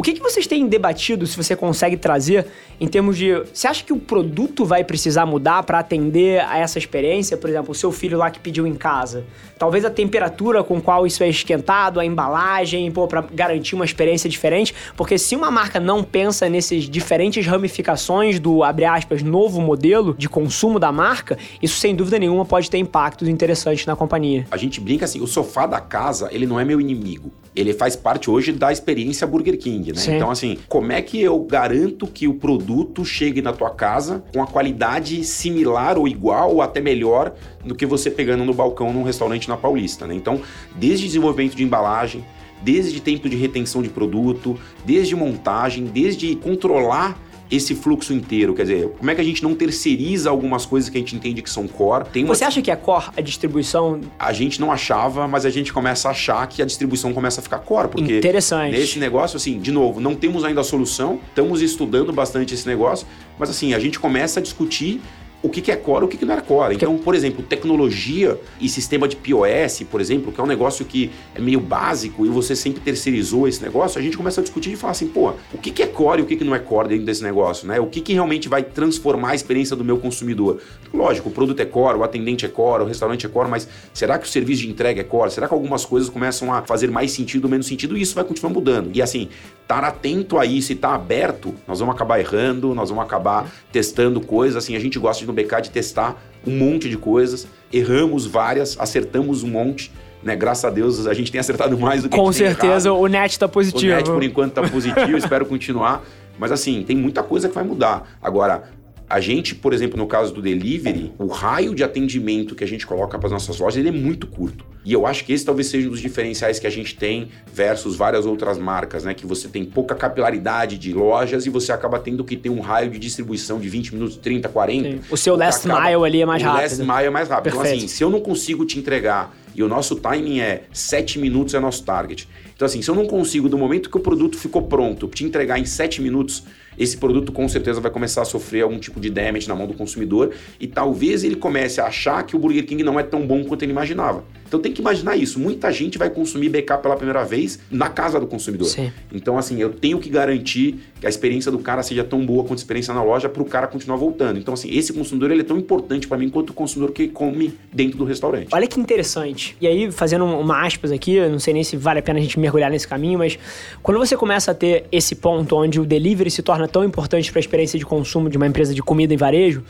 O 0.00 0.02
que, 0.02 0.14
que 0.14 0.22
vocês 0.22 0.46
têm 0.46 0.66
debatido, 0.66 1.26
se 1.26 1.36
você 1.36 1.54
consegue 1.54 1.94
trazer, 1.94 2.46
em 2.80 2.88
termos 2.88 3.18
de... 3.18 3.34
Você 3.52 3.68
acha 3.68 3.84
que 3.84 3.92
o 3.92 3.98
produto 3.98 4.64
vai 4.64 4.82
precisar 4.82 5.26
mudar 5.26 5.62
para 5.62 5.78
atender 5.78 6.40
a 6.40 6.56
essa 6.56 6.78
experiência? 6.78 7.36
Por 7.36 7.50
exemplo, 7.50 7.72
o 7.72 7.74
seu 7.74 7.92
filho 7.92 8.16
lá 8.16 8.30
que 8.30 8.40
pediu 8.40 8.66
em 8.66 8.74
casa. 8.74 9.26
Talvez 9.58 9.84
a 9.84 9.90
temperatura 9.90 10.64
com 10.64 10.80
qual 10.80 11.06
isso 11.06 11.22
é 11.22 11.28
esquentado, 11.28 12.00
a 12.00 12.06
embalagem, 12.06 12.90
pô, 12.90 13.06
para 13.06 13.20
garantir 13.20 13.74
uma 13.74 13.84
experiência 13.84 14.30
diferente, 14.30 14.74
porque 14.96 15.18
se 15.18 15.36
uma 15.36 15.50
marca 15.50 15.78
não 15.78 16.02
pensa 16.02 16.48
nesses 16.48 16.88
diferentes 16.88 17.46
ramificações 17.46 18.40
do, 18.40 18.64
abre 18.64 18.86
aspas, 18.86 19.22
novo 19.22 19.60
modelo 19.60 20.14
de 20.16 20.30
consumo 20.30 20.78
da 20.78 20.90
marca, 20.90 21.36
isso 21.60 21.78
sem 21.78 21.94
dúvida 21.94 22.18
nenhuma 22.18 22.46
pode 22.46 22.70
ter 22.70 22.78
impactos 22.78 23.28
interessantes 23.28 23.84
na 23.84 23.94
companhia. 23.94 24.46
A 24.50 24.56
gente 24.56 24.80
brinca 24.80 25.04
assim, 25.04 25.20
o 25.20 25.26
sofá 25.26 25.66
da 25.66 25.78
casa, 25.78 26.30
ele 26.32 26.46
não 26.46 26.58
é 26.58 26.64
meu 26.64 26.80
inimigo. 26.80 27.30
Ele 27.54 27.72
faz 27.72 27.96
parte 27.96 28.30
hoje 28.30 28.52
da 28.52 28.70
experiência 28.70 29.26
Burger 29.26 29.58
King, 29.58 29.92
né? 29.92 29.98
Sim. 29.98 30.16
Então, 30.16 30.30
assim, 30.30 30.56
como 30.68 30.92
é 30.92 31.02
que 31.02 31.20
eu 31.20 31.38
garanto 31.40 32.06
que 32.06 32.28
o 32.28 32.34
produto 32.34 33.04
chegue 33.04 33.42
na 33.42 33.52
tua 33.52 33.70
casa 33.70 34.22
com 34.32 34.42
a 34.42 34.46
qualidade 34.46 35.24
similar 35.24 35.98
ou 35.98 36.06
igual 36.06 36.54
ou 36.54 36.62
até 36.62 36.80
melhor 36.80 37.34
do 37.64 37.74
que 37.74 37.84
você 37.84 38.10
pegando 38.10 38.44
no 38.44 38.54
balcão 38.54 38.92
num 38.92 39.02
restaurante 39.02 39.48
na 39.48 39.56
Paulista, 39.56 40.06
né? 40.06 40.14
Então, 40.14 40.40
desde 40.76 41.06
desenvolvimento 41.06 41.56
de 41.56 41.64
embalagem, 41.64 42.24
desde 42.62 43.00
tempo 43.00 43.28
de 43.28 43.36
retenção 43.36 43.82
de 43.82 43.88
produto, 43.88 44.58
desde 44.84 45.16
montagem, 45.16 45.84
desde 45.84 46.36
controlar 46.36 47.18
esse 47.50 47.74
fluxo 47.74 48.12
inteiro? 48.12 48.54
Quer 48.54 48.62
dizer, 48.62 48.88
como 48.98 49.10
é 49.10 49.14
que 49.14 49.20
a 49.20 49.24
gente 49.24 49.42
não 49.42 49.54
terceiriza 49.54 50.30
algumas 50.30 50.64
coisas 50.64 50.88
que 50.88 50.96
a 50.96 51.00
gente 51.00 51.16
entende 51.16 51.42
que 51.42 51.50
são 51.50 51.66
core? 51.66 52.04
Tem 52.12 52.24
uma... 52.24 52.34
Você 52.34 52.44
acha 52.44 52.62
que 52.62 52.70
é 52.70 52.76
core 52.76 53.06
a 53.16 53.20
distribuição? 53.20 54.00
A 54.18 54.32
gente 54.32 54.60
não 54.60 54.70
achava, 54.70 55.26
mas 55.26 55.44
a 55.44 55.50
gente 55.50 55.72
começa 55.72 56.08
a 56.08 56.10
achar 56.12 56.46
que 56.46 56.62
a 56.62 56.64
distribuição 56.64 57.12
começa 57.12 57.40
a 57.40 57.42
ficar 57.42 57.58
core. 57.58 57.88
Porque 57.88 58.18
Interessante. 58.18 58.72
nesse 58.72 58.98
negócio, 58.98 59.36
assim, 59.36 59.58
de 59.58 59.72
novo, 59.72 60.00
não 60.00 60.14
temos 60.14 60.44
ainda 60.44 60.60
a 60.60 60.64
solução, 60.64 61.20
estamos 61.28 61.62
estudando 61.62 62.12
bastante 62.12 62.54
esse 62.54 62.66
negócio, 62.66 63.06
mas 63.38 63.50
assim, 63.50 63.74
a 63.74 63.78
gente 63.78 63.98
começa 63.98 64.40
a 64.40 64.42
discutir 64.42 65.00
o 65.42 65.48
que, 65.48 65.60
que 65.60 65.72
é 65.72 65.76
core 65.76 66.02
e 66.02 66.06
o 66.06 66.08
que, 66.08 66.16
que 66.16 66.24
não 66.24 66.34
é 66.34 66.40
core. 66.40 66.74
Então, 66.74 66.96
por 66.98 67.14
exemplo, 67.14 67.42
tecnologia 67.42 68.38
e 68.60 68.68
sistema 68.68 69.08
de 69.08 69.16
POS, 69.16 69.84
por 69.90 70.00
exemplo, 70.00 70.32
que 70.32 70.40
é 70.40 70.44
um 70.44 70.46
negócio 70.46 70.84
que 70.84 71.10
é 71.34 71.40
meio 71.40 71.60
básico 71.60 72.26
e 72.26 72.28
você 72.28 72.54
sempre 72.54 72.80
terceirizou 72.80 73.48
esse 73.48 73.62
negócio, 73.62 73.98
a 73.98 74.02
gente 74.02 74.16
começa 74.16 74.40
a 74.40 74.44
discutir 74.44 74.72
e 74.72 74.76
falar 74.76 74.92
assim, 74.92 75.06
pô, 75.06 75.32
o 75.52 75.58
que, 75.58 75.70
que 75.70 75.82
é 75.82 75.86
core 75.86 76.20
e 76.20 76.24
o 76.24 76.26
que, 76.26 76.36
que 76.36 76.44
não 76.44 76.54
é 76.54 76.58
core 76.58 76.88
dentro 76.88 77.06
desse 77.06 77.22
negócio, 77.22 77.66
né? 77.66 77.80
O 77.80 77.86
que, 77.86 78.00
que 78.00 78.12
realmente 78.12 78.48
vai 78.48 78.62
transformar 78.62 79.30
a 79.30 79.34
experiência 79.34 79.74
do 79.74 79.84
meu 79.84 79.98
consumidor? 79.98 80.60
Lógico, 80.92 81.28
o 81.28 81.32
produto 81.32 81.60
é 81.60 81.64
core, 81.64 81.98
o 81.98 82.04
atendente 82.04 82.44
é 82.44 82.48
core, 82.48 82.82
o 82.82 82.86
restaurante 82.86 83.24
é 83.24 83.28
core, 83.28 83.48
mas 83.48 83.68
será 83.94 84.18
que 84.18 84.26
o 84.26 84.28
serviço 84.28 84.62
de 84.62 84.70
entrega 84.70 85.00
é 85.00 85.04
core? 85.04 85.30
Será 85.30 85.48
que 85.48 85.54
algumas 85.54 85.84
coisas 85.84 86.08
começam 86.08 86.52
a 86.52 86.62
fazer 86.62 86.90
mais 86.90 87.12
sentido 87.12 87.44
ou 87.44 87.50
menos 87.50 87.66
sentido? 87.66 87.96
E 87.96 88.02
isso 88.02 88.14
vai 88.14 88.24
continuar 88.24 88.52
mudando. 88.52 88.90
E 88.94 89.00
assim, 89.00 89.28
estar 89.62 89.84
atento 89.84 90.36
a 90.36 90.44
isso 90.44 90.72
e 90.72 90.74
estar 90.74 90.94
aberto, 90.94 91.54
nós 91.66 91.78
vamos 91.78 91.94
acabar 91.94 92.18
errando, 92.18 92.74
nós 92.74 92.90
vamos 92.90 93.04
acabar 93.04 93.50
testando 93.70 94.20
coisas. 94.20 94.56
Assim, 94.56 94.74
a 94.74 94.80
gente 94.80 94.98
gosta 94.98 95.20
de 95.20 95.29
no 95.30 95.34
BK 95.34 95.62
de 95.62 95.70
testar 95.70 96.22
um 96.46 96.56
monte 96.56 96.88
de 96.88 96.96
coisas, 96.96 97.46
erramos 97.72 98.26
várias, 98.26 98.76
acertamos 98.78 99.42
um 99.42 99.48
monte. 99.48 99.92
Né? 100.22 100.36
Graças 100.36 100.64
a 100.64 100.70
Deus 100.70 101.06
a 101.06 101.14
gente 101.14 101.32
tem 101.32 101.38
acertado 101.38 101.78
mais 101.78 102.02
do 102.02 102.08
que 102.08 102.16
Com 102.16 102.32
certeza 102.32 102.92
o 102.92 103.06
net 103.06 103.32
está 103.32 103.48
positivo. 103.48 103.92
O 103.92 103.96
net 103.96 104.10
por 104.10 104.22
enquanto 104.22 104.58
está 104.58 104.68
positivo, 104.68 105.16
espero 105.18 105.46
continuar. 105.46 106.02
Mas 106.38 106.52
assim, 106.52 106.82
tem 106.82 106.96
muita 106.96 107.22
coisa 107.22 107.48
que 107.48 107.54
vai 107.54 107.64
mudar. 107.64 108.18
Agora, 108.22 108.64
a 109.10 109.18
gente, 109.18 109.56
por 109.56 109.72
exemplo, 109.72 109.98
no 109.98 110.06
caso 110.06 110.32
do 110.32 110.40
delivery, 110.40 111.12
o 111.18 111.26
raio 111.26 111.74
de 111.74 111.82
atendimento 111.82 112.54
que 112.54 112.62
a 112.62 112.66
gente 112.66 112.86
coloca 112.86 113.18
para 113.18 113.26
as 113.26 113.32
nossas 113.32 113.58
lojas 113.58 113.76
ele 113.76 113.88
é 113.88 113.92
muito 113.92 114.24
curto. 114.24 114.64
E 114.84 114.92
eu 114.92 115.04
acho 115.04 115.24
que 115.24 115.32
esse 115.32 115.44
talvez 115.44 115.66
seja 115.66 115.88
um 115.88 115.90
dos 115.90 116.00
diferenciais 116.00 116.60
que 116.60 116.66
a 116.66 116.70
gente 116.70 116.94
tem 116.94 117.28
versus 117.52 117.96
várias 117.96 118.24
outras 118.24 118.56
marcas, 118.56 119.02
né? 119.02 119.12
Que 119.12 119.26
você 119.26 119.48
tem 119.48 119.64
pouca 119.64 119.96
capilaridade 119.96 120.78
de 120.78 120.94
lojas 120.94 121.44
e 121.44 121.50
você 121.50 121.72
acaba 121.72 121.98
tendo 121.98 122.22
que 122.22 122.36
ter 122.36 122.50
um 122.50 122.60
raio 122.60 122.88
de 122.88 123.00
distribuição 123.00 123.58
de 123.58 123.68
20 123.68 123.94
minutos, 123.94 124.16
30, 124.16 124.48
40. 124.48 124.88
Sim. 124.88 125.00
O 125.10 125.16
seu 125.16 125.34
last 125.34 125.66
acaba... 125.66 125.86
mile 125.88 126.04
ali 126.04 126.22
é 126.22 126.26
mais 126.26 126.42
o 126.42 126.46
rápido. 126.46 126.58
O 126.58 126.62
last 126.62 126.80
mile 126.80 127.06
é 127.06 127.10
mais 127.10 127.28
rápido. 127.28 127.52
Perfeito. 127.52 127.66
Então, 127.66 127.78
assim, 127.78 127.88
se 127.88 128.04
eu 128.04 128.10
não 128.10 128.20
consigo 128.20 128.64
te 128.64 128.78
entregar 128.78 129.36
e 129.56 129.62
o 129.62 129.68
nosso 129.68 129.96
timing 129.96 130.38
é 130.38 130.62
7 130.72 131.18
minutos 131.18 131.52
é 131.52 131.58
nosso 131.58 131.82
target. 131.84 132.28
Então, 132.54 132.64
assim, 132.64 132.80
se 132.80 132.88
eu 132.88 132.94
não 132.94 133.06
consigo, 133.06 133.48
do 133.48 133.58
momento 133.58 133.90
que 133.90 133.96
o 133.96 134.00
produto 134.00 134.38
ficou 134.38 134.62
pronto, 134.62 135.08
te 135.08 135.24
entregar 135.24 135.58
em 135.58 135.64
7 135.64 136.00
minutos, 136.00 136.44
esse 136.80 136.96
produto 136.96 137.30
com 137.30 137.46
certeza 137.46 137.78
vai 137.78 137.90
começar 137.90 138.22
a 138.22 138.24
sofrer 138.24 138.62
algum 138.62 138.78
tipo 138.78 138.98
de 138.98 139.10
damage 139.10 139.46
na 139.46 139.54
mão 139.54 139.66
do 139.66 139.74
consumidor 139.74 140.32
e 140.58 140.66
talvez 140.66 141.22
ele 141.22 141.36
comece 141.36 141.78
a 141.78 141.84
achar 141.84 142.24
que 142.24 142.34
o 142.34 142.38
Burger 142.38 142.64
King 142.64 142.82
não 142.82 142.98
é 142.98 143.02
tão 143.02 143.26
bom 143.26 143.44
quanto 143.44 143.62
ele 143.62 143.72
imaginava. 143.72 144.24
Então 144.50 144.58
tem 144.58 144.72
que 144.72 144.80
imaginar 144.80 145.16
isso. 145.16 145.38
Muita 145.38 145.70
gente 145.70 145.96
vai 145.96 146.10
consumir 146.10 146.48
BK 146.48 146.78
pela 146.82 146.96
primeira 146.96 147.24
vez 147.24 147.60
na 147.70 147.88
casa 147.88 148.18
do 148.18 148.26
consumidor. 148.26 148.66
Sim. 148.66 148.90
Então, 149.12 149.38
assim, 149.38 149.62
eu 149.62 149.70
tenho 149.70 150.00
que 150.00 150.10
garantir 150.10 150.74
que 150.98 151.06
a 151.06 151.08
experiência 151.08 151.52
do 151.52 151.60
cara 151.60 151.84
seja 151.84 152.02
tão 152.02 152.26
boa 152.26 152.42
quanto 152.42 152.58
a 152.58 152.62
experiência 152.62 152.92
na 152.92 153.00
loja 153.00 153.28
para 153.28 153.40
o 153.40 153.44
cara 153.44 153.68
continuar 153.68 153.96
voltando. 153.96 154.40
Então, 154.40 154.52
assim, 154.52 154.68
esse 154.76 154.92
consumidor 154.92 155.30
ele 155.30 155.42
é 155.42 155.44
tão 155.44 155.56
importante 155.56 156.08
para 156.08 156.18
mim 156.18 156.28
quanto 156.28 156.50
o 156.50 156.52
consumidor 156.52 156.92
que 156.92 157.06
come 157.06 157.54
dentro 157.72 157.96
do 157.96 158.04
restaurante. 158.04 158.48
Olha 158.50 158.66
que 158.66 158.80
interessante. 158.80 159.56
E 159.60 159.68
aí, 159.68 159.92
fazendo 159.92 160.24
uma 160.24 160.66
aspas 160.66 160.90
aqui, 160.90 161.14
eu 161.14 161.30
não 161.30 161.38
sei 161.38 161.54
nem 161.54 161.62
se 161.62 161.76
vale 161.76 162.00
a 162.00 162.02
pena 162.02 162.18
a 162.18 162.22
gente 162.22 162.36
mergulhar 162.36 162.72
nesse 162.72 162.88
caminho, 162.88 163.20
mas 163.20 163.38
quando 163.84 163.98
você 163.98 164.16
começa 164.16 164.50
a 164.50 164.54
ter 164.54 164.84
esse 164.90 165.14
ponto 165.14 165.54
onde 165.54 165.78
o 165.78 165.86
delivery 165.86 166.28
se 166.28 166.42
torna 166.42 166.66
tão 166.66 166.84
importante 166.84 167.30
para 167.30 167.38
a 167.38 167.42
experiência 167.42 167.78
de 167.78 167.86
consumo 167.86 168.28
de 168.28 168.36
uma 168.36 168.48
empresa 168.48 168.74
de 168.74 168.82
comida 168.82 169.14
e 169.14 169.16
varejo, 169.16 169.62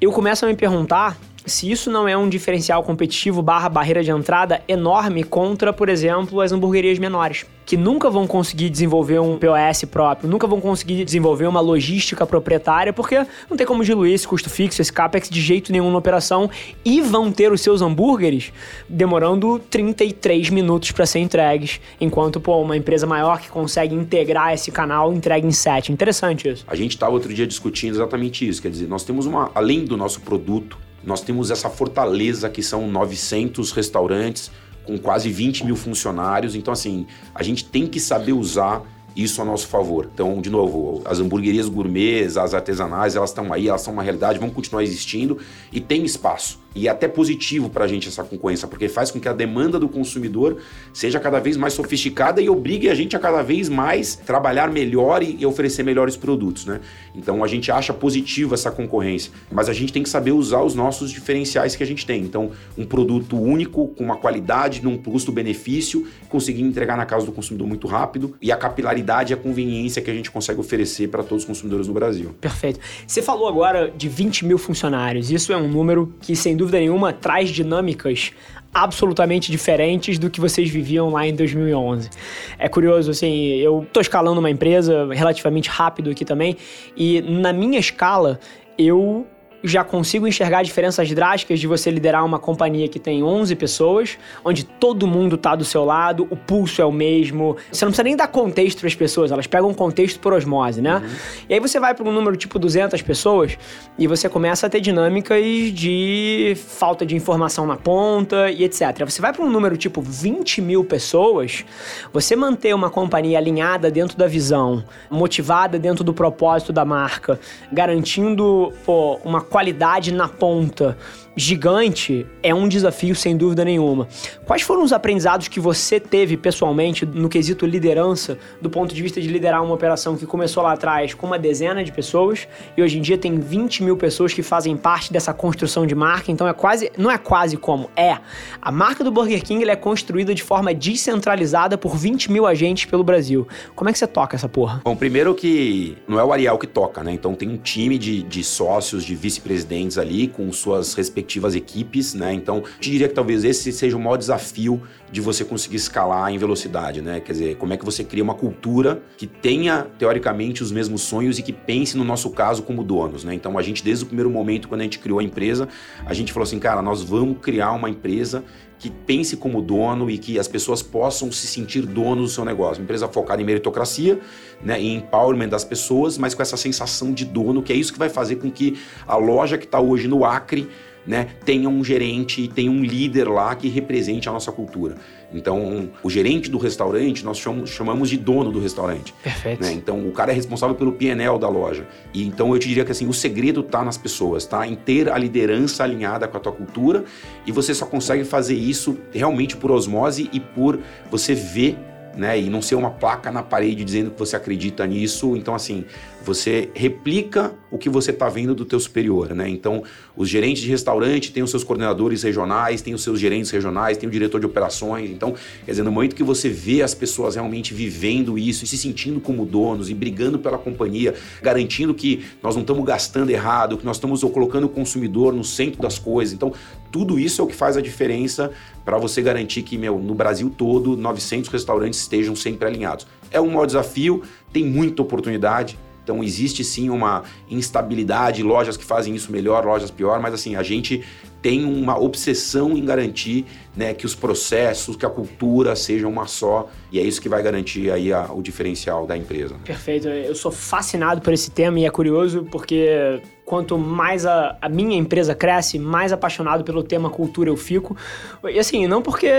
eu 0.00 0.10
começo 0.10 0.44
a 0.44 0.48
me 0.48 0.56
perguntar 0.56 1.16
se 1.46 1.70
isso 1.70 1.90
não 1.90 2.08
é 2.08 2.16
um 2.16 2.28
diferencial 2.28 2.82
competitivo 2.82 3.40
barra 3.40 3.68
barreira 3.68 4.02
de 4.02 4.10
entrada 4.10 4.60
enorme 4.66 5.22
contra, 5.22 5.72
por 5.72 5.88
exemplo, 5.88 6.40
as 6.40 6.50
hamburguerias 6.50 6.98
menores, 6.98 7.46
que 7.64 7.76
nunca 7.76 8.10
vão 8.10 8.26
conseguir 8.26 8.68
desenvolver 8.68 9.20
um 9.20 9.38
POS 9.38 9.84
próprio, 9.84 10.28
nunca 10.28 10.46
vão 10.46 10.60
conseguir 10.60 11.04
desenvolver 11.04 11.46
uma 11.46 11.60
logística 11.60 12.26
proprietária, 12.26 12.92
porque 12.92 13.24
não 13.48 13.56
tem 13.56 13.66
como 13.66 13.84
diluir 13.84 14.14
esse 14.14 14.26
custo 14.26 14.50
fixo, 14.50 14.82
esse 14.82 14.92
capex 14.92 15.28
de 15.28 15.40
jeito 15.40 15.70
nenhum 15.70 15.90
na 15.90 15.98
operação, 15.98 16.50
e 16.84 17.00
vão 17.00 17.30
ter 17.30 17.52
os 17.52 17.60
seus 17.60 17.80
hambúrgueres 17.80 18.52
demorando 18.88 19.60
33 19.70 20.50
minutos 20.50 20.90
para 20.90 21.06
ser 21.06 21.20
entregues, 21.20 21.80
enquanto, 22.00 22.40
pô, 22.40 22.60
uma 22.60 22.76
empresa 22.76 23.06
maior 23.06 23.40
que 23.40 23.48
consegue 23.48 23.94
integrar 23.94 24.52
esse 24.52 24.72
canal 24.72 25.12
entrega 25.12 25.46
em 25.46 25.52
7. 25.52 25.92
Interessante 25.92 26.48
isso. 26.48 26.64
A 26.66 26.74
gente 26.74 26.92
estava 26.92 27.12
outro 27.12 27.32
dia 27.32 27.46
discutindo 27.46 27.94
exatamente 27.94 28.46
isso, 28.48 28.60
quer 28.60 28.70
dizer, 28.70 28.88
nós 28.88 29.04
temos 29.04 29.26
uma, 29.26 29.50
além 29.54 29.84
do 29.84 29.96
nosso 29.96 30.20
produto, 30.20 30.78
nós 31.06 31.20
temos 31.20 31.52
essa 31.52 31.70
fortaleza 31.70 32.50
que 32.50 32.62
são 32.62 32.90
900 32.90 33.70
restaurantes 33.70 34.50
com 34.84 34.98
quase 34.98 35.30
20 35.30 35.64
mil 35.64 35.76
funcionários. 35.76 36.54
Então, 36.54 36.72
assim, 36.72 37.06
a 37.34 37.42
gente 37.42 37.64
tem 37.64 37.86
que 37.86 38.00
saber 38.00 38.32
usar 38.32 38.82
isso 39.16 39.40
a 39.40 39.44
nosso 39.44 39.66
favor. 39.66 40.10
Então, 40.12 40.40
de 40.42 40.50
novo, 40.50 41.00
as 41.06 41.18
hamburguerias 41.18 41.68
gourmets, 41.68 42.36
as 42.36 42.52
artesanais, 42.52 43.16
elas 43.16 43.30
estão 43.30 43.52
aí, 43.52 43.68
elas 43.68 43.80
são 43.80 43.94
uma 43.94 44.02
realidade, 44.02 44.38
vão 44.38 44.50
continuar 44.50 44.82
existindo 44.82 45.38
e 45.72 45.80
tem 45.80 46.04
espaço. 46.04 46.60
E 46.74 46.88
é 46.88 46.90
até 46.90 47.08
positivo 47.08 47.70
para 47.70 47.86
a 47.86 47.88
gente 47.88 48.06
essa 48.06 48.22
concorrência, 48.22 48.68
porque 48.68 48.86
faz 48.86 49.10
com 49.10 49.18
que 49.18 49.26
a 49.26 49.32
demanda 49.32 49.80
do 49.80 49.88
consumidor 49.88 50.58
seja 50.92 51.18
cada 51.18 51.40
vez 51.40 51.56
mais 51.56 51.72
sofisticada 51.72 52.38
e 52.38 52.50
obrigue 52.50 52.90
a 52.90 52.94
gente 52.94 53.16
a 53.16 53.18
cada 53.18 53.40
vez 53.40 53.70
mais 53.70 54.14
trabalhar 54.14 54.70
melhor 54.70 55.22
e, 55.22 55.46
oferecer 55.46 55.82
melhores 55.82 56.18
produtos, 56.18 56.66
né? 56.66 56.80
Então 57.14 57.42
a 57.42 57.46
gente 57.46 57.72
acha 57.72 57.94
positivo 57.94 58.52
essa 58.52 58.70
concorrência, 58.70 59.32
mas 59.50 59.70
a 59.70 59.72
gente 59.72 59.90
tem 59.90 60.02
que 60.02 60.08
saber 60.08 60.32
usar 60.32 60.60
os 60.60 60.74
nossos 60.74 61.10
diferenciais 61.10 61.74
que 61.74 61.82
a 61.82 61.86
gente 61.86 62.04
tem. 62.04 62.20
Então, 62.20 62.50
um 62.76 62.84
produto 62.84 63.40
único, 63.40 63.88
com 63.88 64.04
uma 64.04 64.18
qualidade, 64.18 64.84
num 64.84 64.98
custo-benefício, 64.98 66.06
conseguir 66.28 66.62
entregar 66.62 66.98
na 66.98 67.06
casa 67.06 67.24
do 67.24 67.32
consumidor 67.32 67.66
muito 67.66 67.86
rápido 67.86 68.36
e 68.42 68.52
a 68.52 68.56
capilaridade 68.56 69.05
qualidade 69.06 69.32
e 69.32 69.34
a 69.34 69.36
conveniência 69.36 70.02
que 70.02 70.10
a 70.10 70.14
gente 70.14 70.30
consegue 70.30 70.58
oferecer 70.58 71.08
para 71.08 71.22
todos 71.22 71.44
os 71.44 71.46
consumidores 71.46 71.86
no 71.86 71.94
Brasil. 71.94 72.34
Perfeito. 72.40 72.80
Você 73.06 73.22
falou 73.22 73.48
agora 73.48 73.92
de 73.96 74.08
20 74.08 74.44
mil 74.44 74.58
funcionários. 74.58 75.30
Isso 75.30 75.52
é 75.52 75.56
um 75.56 75.68
número 75.68 76.12
que, 76.20 76.34
sem 76.34 76.56
dúvida 76.56 76.78
nenhuma, 76.78 77.12
traz 77.12 77.50
dinâmicas 77.50 78.32
absolutamente 78.74 79.50
diferentes 79.50 80.18
do 80.18 80.28
que 80.28 80.40
vocês 80.40 80.68
viviam 80.68 81.10
lá 81.10 81.26
em 81.26 81.34
2011. 81.34 82.10
É 82.58 82.68
curioso, 82.68 83.10
assim, 83.10 83.54
eu 83.54 83.86
tô 83.92 84.00
escalando 84.00 84.40
uma 84.40 84.50
empresa 84.50 85.08
relativamente 85.14 85.70
rápido 85.70 86.10
aqui 86.10 86.24
também, 86.24 86.56
e 86.94 87.22
na 87.22 87.54
minha 87.54 87.78
escala, 87.78 88.38
eu 88.76 89.26
já 89.66 89.82
consigo 89.82 90.26
enxergar 90.26 90.62
diferenças 90.62 91.10
drásticas 91.10 91.58
de 91.58 91.66
você 91.66 91.90
liderar 91.90 92.24
uma 92.24 92.38
companhia 92.38 92.88
que 92.88 92.98
tem 92.98 93.22
11 93.22 93.54
pessoas, 93.56 94.18
onde 94.44 94.64
todo 94.64 95.06
mundo 95.06 95.36
tá 95.36 95.54
do 95.54 95.64
seu 95.64 95.84
lado, 95.84 96.26
o 96.30 96.36
pulso 96.36 96.80
é 96.80 96.84
o 96.84 96.92
mesmo. 96.92 97.56
Você 97.70 97.84
não 97.84 97.90
precisa 97.90 98.04
nem 98.04 98.16
dar 98.16 98.28
contexto 98.28 98.78
para 98.78 98.88
as 98.88 98.94
pessoas, 98.94 99.32
elas 99.32 99.46
pegam 99.46 99.72
contexto 99.74 100.20
por 100.20 100.32
osmose, 100.32 100.80
né? 100.80 100.96
Uhum. 100.96 101.16
E 101.48 101.54
aí 101.54 101.60
você 101.60 101.80
vai 101.80 101.94
para 101.94 102.08
um 102.08 102.12
número 102.12 102.36
tipo 102.36 102.58
200 102.58 103.00
pessoas 103.02 103.58
e 103.98 104.06
você 104.06 104.28
começa 104.28 104.66
a 104.66 104.70
ter 104.70 104.80
dinâmicas 104.80 105.42
de 105.72 106.56
falta 106.56 107.04
de 107.04 107.16
informação 107.16 107.66
na 107.66 107.76
ponta 107.76 108.50
e 108.50 108.64
etc. 108.64 109.04
Você 109.04 109.20
vai 109.20 109.32
para 109.32 109.44
um 109.44 109.50
número 109.50 109.76
tipo 109.76 110.00
20 110.00 110.60
mil 110.60 110.84
pessoas, 110.84 111.64
você 112.12 112.36
manter 112.36 112.74
uma 112.74 112.90
companhia 112.90 113.38
alinhada 113.38 113.90
dentro 113.90 114.16
da 114.16 114.26
visão, 114.26 114.84
motivada 115.10 115.78
dentro 115.78 116.04
do 116.04 116.12
propósito 116.12 116.72
da 116.72 116.84
marca, 116.84 117.38
garantindo 117.72 118.72
pô, 118.84 119.18
uma 119.24 119.40
qualidade 119.56 120.12
na 120.12 120.28
ponta 120.28 120.98
gigante 121.36 122.26
é 122.42 122.54
um 122.54 122.66
desafio 122.66 123.14
sem 123.14 123.36
dúvida 123.36 123.64
nenhuma. 123.64 124.08
Quais 124.46 124.62
foram 124.62 124.82
os 124.82 124.92
aprendizados 124.92 125.48
que 125.48 125.60
você 125.60 126.00
teve 126.00 126.36
pessoalmente 126.36 127.04
no 127.04 127.28
quesito 127.28 127.66
liderança, 127.66 128.38
do 128.60 128.70
ponto 128.70 128.94
de 128.94 129.02
vista 129.02 129.20
de 129.20 129.28
liderar 129.28 129.62
uma 129.62 129.74
operação 129.74 130.16
que 130.16 130.24
começou 130.24 130.62
lá 130.62 130.72
atrás 130.72 131.12
com 131.12 131.26
uma 131.26 131.38
dezena 131.38 131.84
de 131.84 131.92
pessoas 131.92 132.48
e 132.74 132.82
hoje 132.82 132.98
em 132.98 133.02
dia 133.02 133.18
tem 133.18 133.38
20 133.38 133.82
mil 133.82 133.96
pessoas 133.98 134.32
que 134.32 134.42
fazem 134.42 134.76
parte 134.76 135.12
dessa 135.12 135.34
construção 135.34 135.86
de 135.86 135.94
marca, 135.94 136.32
então 136.32 136.48
é 136.48 136.54
quase, 136.54 136.90
não 136.96 137.10
é 137.10 137.18
quase 137.18 137.58
como, 137.58 137.90
é. 137.94 138.16
A 138.62 138.72
marca 138.72 139.04
do 139.04 139.10
Burger 139.10 139.42
King 139.42 139.68
é 139.68 139.76
construída 139.76 140.34
de 140.34 140.42
forma 140.42 140.72
descentralizada 140.72 141.76
por 141.76 141.96
20 141.96 142.32
mil 142.32 142.46
agentes 142.46 142.86
pelo 142.86 143.04
Brasil. 143.04 143.46
Como 143.74 143.90
é 143.90 143.92
que 143.92 143.98
você 143.98 144.06
toca 144.06 144.36
essa 144.36 144.48
porra? 144.48 144.80
Bom, 144.84 144.96
primeiro 144.96 145.34
que 145.34 145.98
não 146.08 146.18
é 146.18 146.24
o 146.24 146.32
Ariel 146.32 146.56
que 146.56 146.66
toca, 146.66 147.04
né? 147.04 147.12
Então 147.12 147.34
tem 147.34 147.48
um 147.48 147.58
time 147.58 147.98
de, 147.98 148.22
de 148.22 148.42
sócios, 148.42 149.04
de 149.04 149.14
vice-presidentes 149.46 149.96
ali 149.96 150.26
com 150.26 150.50
suas 150.52 150.94
respectivas 150.94 151.54
equipes, 151.54 152.14
né? 152.14 152.32
Então, 152.32 152.58
eu 152.58 152.64
diria 152.80 153.08
que 153.08 153.14
talvez 153.14 153.44
esse 153.44 153.72
seja 153.72 153.96
o 153.96 154.00
maior 154.00 154.16
desafio 154.16 154.82
de 155.10 155.20
você 155.20 155.44
conseguir 155.44 155.76
escalar 155.76 156.32
em 156.32 156.38
velocidade, 156.38 157.00
né? 157.00 157.20
Quer 157.20 157.32
dizer, 157.32 157.56
como 157.56 157.72
é 157.72 157.76
que 157.76 157.84
você 157.84 158.02
cria 158.02 158.22
uma 158.22 158.34
cultura 158.34 159.00
que 159.16 159.26
tenha, 159.26 159.86
teoricamente, 159.98 160.62
os 160.62 160.72
mesmos 160.72 161.02
sonhos 161.02 161.38
e 161.38 161.42
que 161.42 161.52
pense, 161.52 161.96
no 161.96 162.04
nosso 162.04 162.30
caso, 162.30 162.62
como 162.62 162.82
donos, 162.82 163.22
né? 163.24 163.32
Então, 163.32 163.56
a 163.56 163.62
gente, 163.62 163.84
desde 163.84 164.04
o 164.04 164.06
primeiro 164.06 164.30
momento, 164.30 164.68
quando 164.68 164.80
a 164.80 164.84
gente 164.84 164.98
criou 164.98 165.20
a 165.20 165.22
empresa, 165.22 165.68
a 166.04 166.12
gente 166.12 166.32
falou 166.32 166.44
assim, 166.44 166.58
cara, 166.58 166.82
nós 166.82 167.02
vamos 167.02 167.38
criar 167.40 167.72
uma 167.72 167.88
empresa 167.88 168.44
que 168.78 168.90
pense 168.90 169.36
como 169.36 169.62
dono 169.62 170.10
e 170.10 170.18
que 170.18 170.38
as 170.38 170.48
pessoas 170.48 170.82
possam 170.82 171.32
se 171.32 171.46
sentir 171.46 171.82
donos 171.86 172.30
do 172.30 172.34
seu 172.34 172.44
negócio. 172.44 172.80
Uma 172.80 172.84
empresa 172.84 173.08
focada 173.08 173.40
em 173.40 173.44
meritocracia, 173.44 174.20
né, 174.62 174.80
em 174.80 174.96
empowerment 174.96 175.48
das 175.48 175.64
pessoas, 175.64 176.18
mas 176.18 176.34
com 176.34 176.42
essa 176.42 176.56
sensação 176.56 177.12
de 177.12 177.24
dono, 177.24 177.62
que 177.62 177.72
é 177.72 177.76
isso 177.76 177.92
que 177.92 177.98
vai 177.98 178.08
fazer 178.08 178.36
com 178.36 178.50
que 178.50 178.78
a 179.06 179.16
loja 179.16 179.56
que 179.56 179.64
está 179.64 179.80
hoje 179.80 180.06
no 180.08 180.24
Acre 180.24 180.68
né, 181.06 181.28
tenha 181.44 181.68
um 181.68 181.84
gerente, 181.84 182.48
tenha 182.48 182.70
um 182.70 182.82
líder 182.82 183.28
lá 183.28 183.54
que 183.54 183.68
represente 183.68 184.28
a 184.28 184.32
nossa 184.32 184.50
cultura. 184.50 184.96
Então, 185.32 185.90
o 186.02 186.10
gerente 186.10 186.50
do 186.50 186.58
restaurante, 186.58 187.24
nós 187.24 187.42
chamamos, 187.66 188.08
de 188.08 188.16
dono 188.16 188.50
do 188.50 188.60
restaurante. 188.60 189.12
Perfeito. 189.22 189.62
Né? 189.62 189.72
Então, 189.72 190.06
o 190.06 190.12
cara 190.12 190.32
é 190.32 190.34
responsável 190.34 190.74
pelo 190.74 190.92
PNL 190.92 191.38
da 191.38 191.48
loja. 191.48 191.86
E 192.14 192.26
então 192.26 192.52
eu 192.52 192.58
te 192.58 192.68
diria 192.68 192.84
que 192.84 192.92
assim, 192.92 193.08
o 193.08 193.12
segredo 193.12 193.60
está 193.60 193.84
nas 193.84 193.98
pessoas, 193.98 194.46
tá? 194.46 194.66
Em 194.66 194.74
ter 194.74 195.10
a 195.10 195.18
liderança 195.18 195.84
alinhada 195.84 196.28
com 196.28 196.36
a 196.36 196.40
tua 196.40 196.52
cultura 196.52 197.04
e 197.46 197.52
você 197.52 197.74
só 197.74 197.86
consegue 197.86 198.24
fazer 198.24 198.54
isso 198.54 198.96
realmente 199.12 199.56
por 199.56 199.70
osmose 199.70 200.28
e 200.32 200.40
por 200.40 200.78
você 201.10 201.34
ver 201.34 201.76
né? 202.16 202.40
E 202.40 202.48
não 202.48 202.62
ser 202.62 202.74
uma 202.74 202.90
placa 202.90 203.30
na 203.30 203.42
parede 203.42 203.84
dizendo 203.84 204.10
que 204.10 204.18
você 204.18 204.34
acredita 204.36 204.86
nisso. 204.86 205.36
Então, 205.36 205.54
assim, 205.54 205.84
você 206.26 206.70
replica 206.74 207.54
o 207.70 207.78
que 207.78 207.88
você 207.88 208.10
está 208.10 208.28
vendo 208.28 208.54
do 208.54 208.64
teu 208.64 208.80
superior, 208.80 209.32
né? 209.32 209.48
Então, 209.48 209.84
os 210.16 210.28
gerentes 210.28 210.62
de 210.62 210.68
restaurante 210.68 211.30
têm 211.30 211.42
os 211.42 211.50
seus 211.50 211.62
coordenadores 211.62 212.24
regionais, 212.24 212.82
têm 212.82 212.94
os 212.94 213.02
seus 213.02 213.20
gerentes 213.20 213.50
regionais, 213.50 213.96
tem 213.96 214.08
o 214.08 214.12
diretor 214.12 214.40
de 214.40 214.46
operações. 214.46 215.08
Então, 215.08 215.34
quer 215.64 215.70
dizer, 215.70 215.84
no 215.84 215.92
momento 215.92 216.16
que 216.16 216.24
você 216.24 216.48
vê 216.48 216.82
as 216.82 216.94
pessoas 216.94 217.36
realmente 217.36 217.72
vivendo 217.72 218.36
isso 218.36 218.64
e 218.64 218.66
se 218.66 218.76
sentindo 218.76 219.20
como 219.20 219.46
donos 219.46 219.88
e 219.88 219.94
brigando 219.94 220.38
pela 220.38 220.58
companhia, 220.58 221.14
garantindo 221.40 221.94
que 221.94 222.24
nós 222.42 222.56
não 222.56 222.62
estamos 222.62 222.84
gastando 222.84 223.30
errado, 223.30 223.78
que 223.78 223.84
nós 223.86 223.96
estamos 223.96 224.20
colocando 224.24 224.64
o 224.64 224.68
consumidor 224.68 225.32
no 225.32 225.44
centro 225.44 225.80
das 225.80 225.96
coisas. 225.96 226.34
Então, 226.34 226.52
tudo 226.90 227.20
isso 227.20 227.40
é 227.40 227.44
o 227.44 227.46
que 227.46 227.54
faz 227.54 227.76
a 227.76 227.80
diferença 227.80 228.50
para 228.84 228.98
você 228.98 229.22
garantir 229.22 229.62
que, 229.62 229.78
meu, 229.78 229.98
no 229.98 230.14
Brasil 230.14 230.50
todo, 230.50 230.96
900 230.96 231.50
restaurantes 231.50 232.00
estejam 232.00 232.34
sempre 232.34 232.66
alinhados. 232.66 233.06
É 233.30 233.40
um 233.40 233.48
maior 233.48 233.66
desafio, 233.66 234.22
tem 234.52 234.64
muita 234.64 235.02
oportunidade, 235.02 235.78
então 236.06 236.22
existe 236.22 236.62
sim 236.62 236.88
uma 236.88 237.24
instabilidade, 237.50 238.40
lojas 238.40 238.76
que 238.76 238.84
fazem 238.84 239.12
isso 239.16 239.32
melhor, 239.32 239.64
lojas 239.64 239.90
pior, 239.90 240.20
mas 240.20 240.32
assim, 240.32 240.54
a 240.54 240.62
gente 240.62 241.02
tem 241.42 241.64
uma 241.64 241.98
obsessão 241.98 242.76
em 242.78 242.84
garantir 242.84 243.44
né, 243.76 243.92
que 243.92 244.06
os 244.06 244.14
processos, 244.14 244.94
que 244.94 245.04
a 245.04 245.10
cultura 245.10 245.74
sejam 245.74 246.08
uma 246.08 246.28
só, 246.28 246.68
e 246.92 247.00
é 247.00 247.02
isso 247.02 247.20
que 247.20 247.28
vai 247.28 247.42
garantir 247.42 247.90
aí 247.90 248.12
a, 248.12 248.32
o 248.32 248.40
diferencial 248.40 249.04
da 249.04 249.16
empresa. 249.16 249.56
Perfeito, 249.64 250.06
eu 250.06 250.34
sou 250.36 250.52
fascinado 250.52 251.20
por 251.20 251.32
esse 251.32 251.50
tema 251.50 251.80
e 251.80 251.84
é 251.84 251.90
curioso 251.90 252.46
porque 252.52 253.20
quanto 253.46 253.78
mais 253.78 254.26
a, 254.26 254.56
a, 254.60 254.68
minha 254.68 254.96
empresa 254.96 255.32
cresce, 255.32 255.78
mais 255.78 256.12
apaixonado 256.12 256.64
pelo 256.64 256.82
tema 256.82 257.08
cultura 257.08 257.48
eu 257.48 257.56
fico. 257.56 257.96
E 258.44 258.58
assim, 258.58 258.88
não 258.88 259.00
porque 259.00 259.30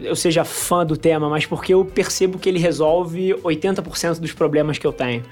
eu 0.00 0.16
seja 0.16 0.44
fã 0.44 0.84
do 0.84 0.96
tema, 0.96 1.28
mas 1.28 1.44
porque 1.44 1.74
eu 1.74 1.84
percebo 1.84 2.38
que 2.38 2.48
ele 2.48 2.58
resolve 2.58 3.34
80% 3.44 4.18
dos 4.18 4.32
problemas 4.32 4.78
que 4.78 4.86
eu 4.86 4.92
tenho. 4.92 5.22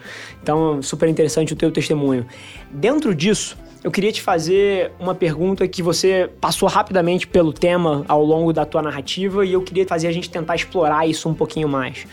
Então, 0.42 0.82
super 0.82 1.08
interessante 1.08 1.54
o 1.54 1.56
teu 1.56 1.72
testemunho. 1.72 2.26
Dentro 2.70 3.14
disso, 3.14 3.56
eu 3.82 3.90
queria 3.90 4.12
te 4.12 4.20
fazer 4.20 4.92
uma 5.00 5.14
pergunta 5.14 5.66
que 5.66 5.82
você 5.82 6.30
passou 6.38 6.68
rapidamente 6.68 7.26
pelo 7.26 7.50
tema 7.50 8.04
ao 8.06 8.22
longo 8.22 8.52
da 8.52 8.66
tua 8.66 8.82
narrativa 8.82 9.46
e 9.46 9.54
eu 9.54 9.62
queria 9.62 9.86
fazer 9.86 10.06
a 10.06 10.12
gente 10.12 10.28
tentar 10.28 10.54
explorar 10.54 11.08
isso 11.08 11.30
um 11.30 11.34
pouquinho 11.34 11.68
mais. 11.68 12.06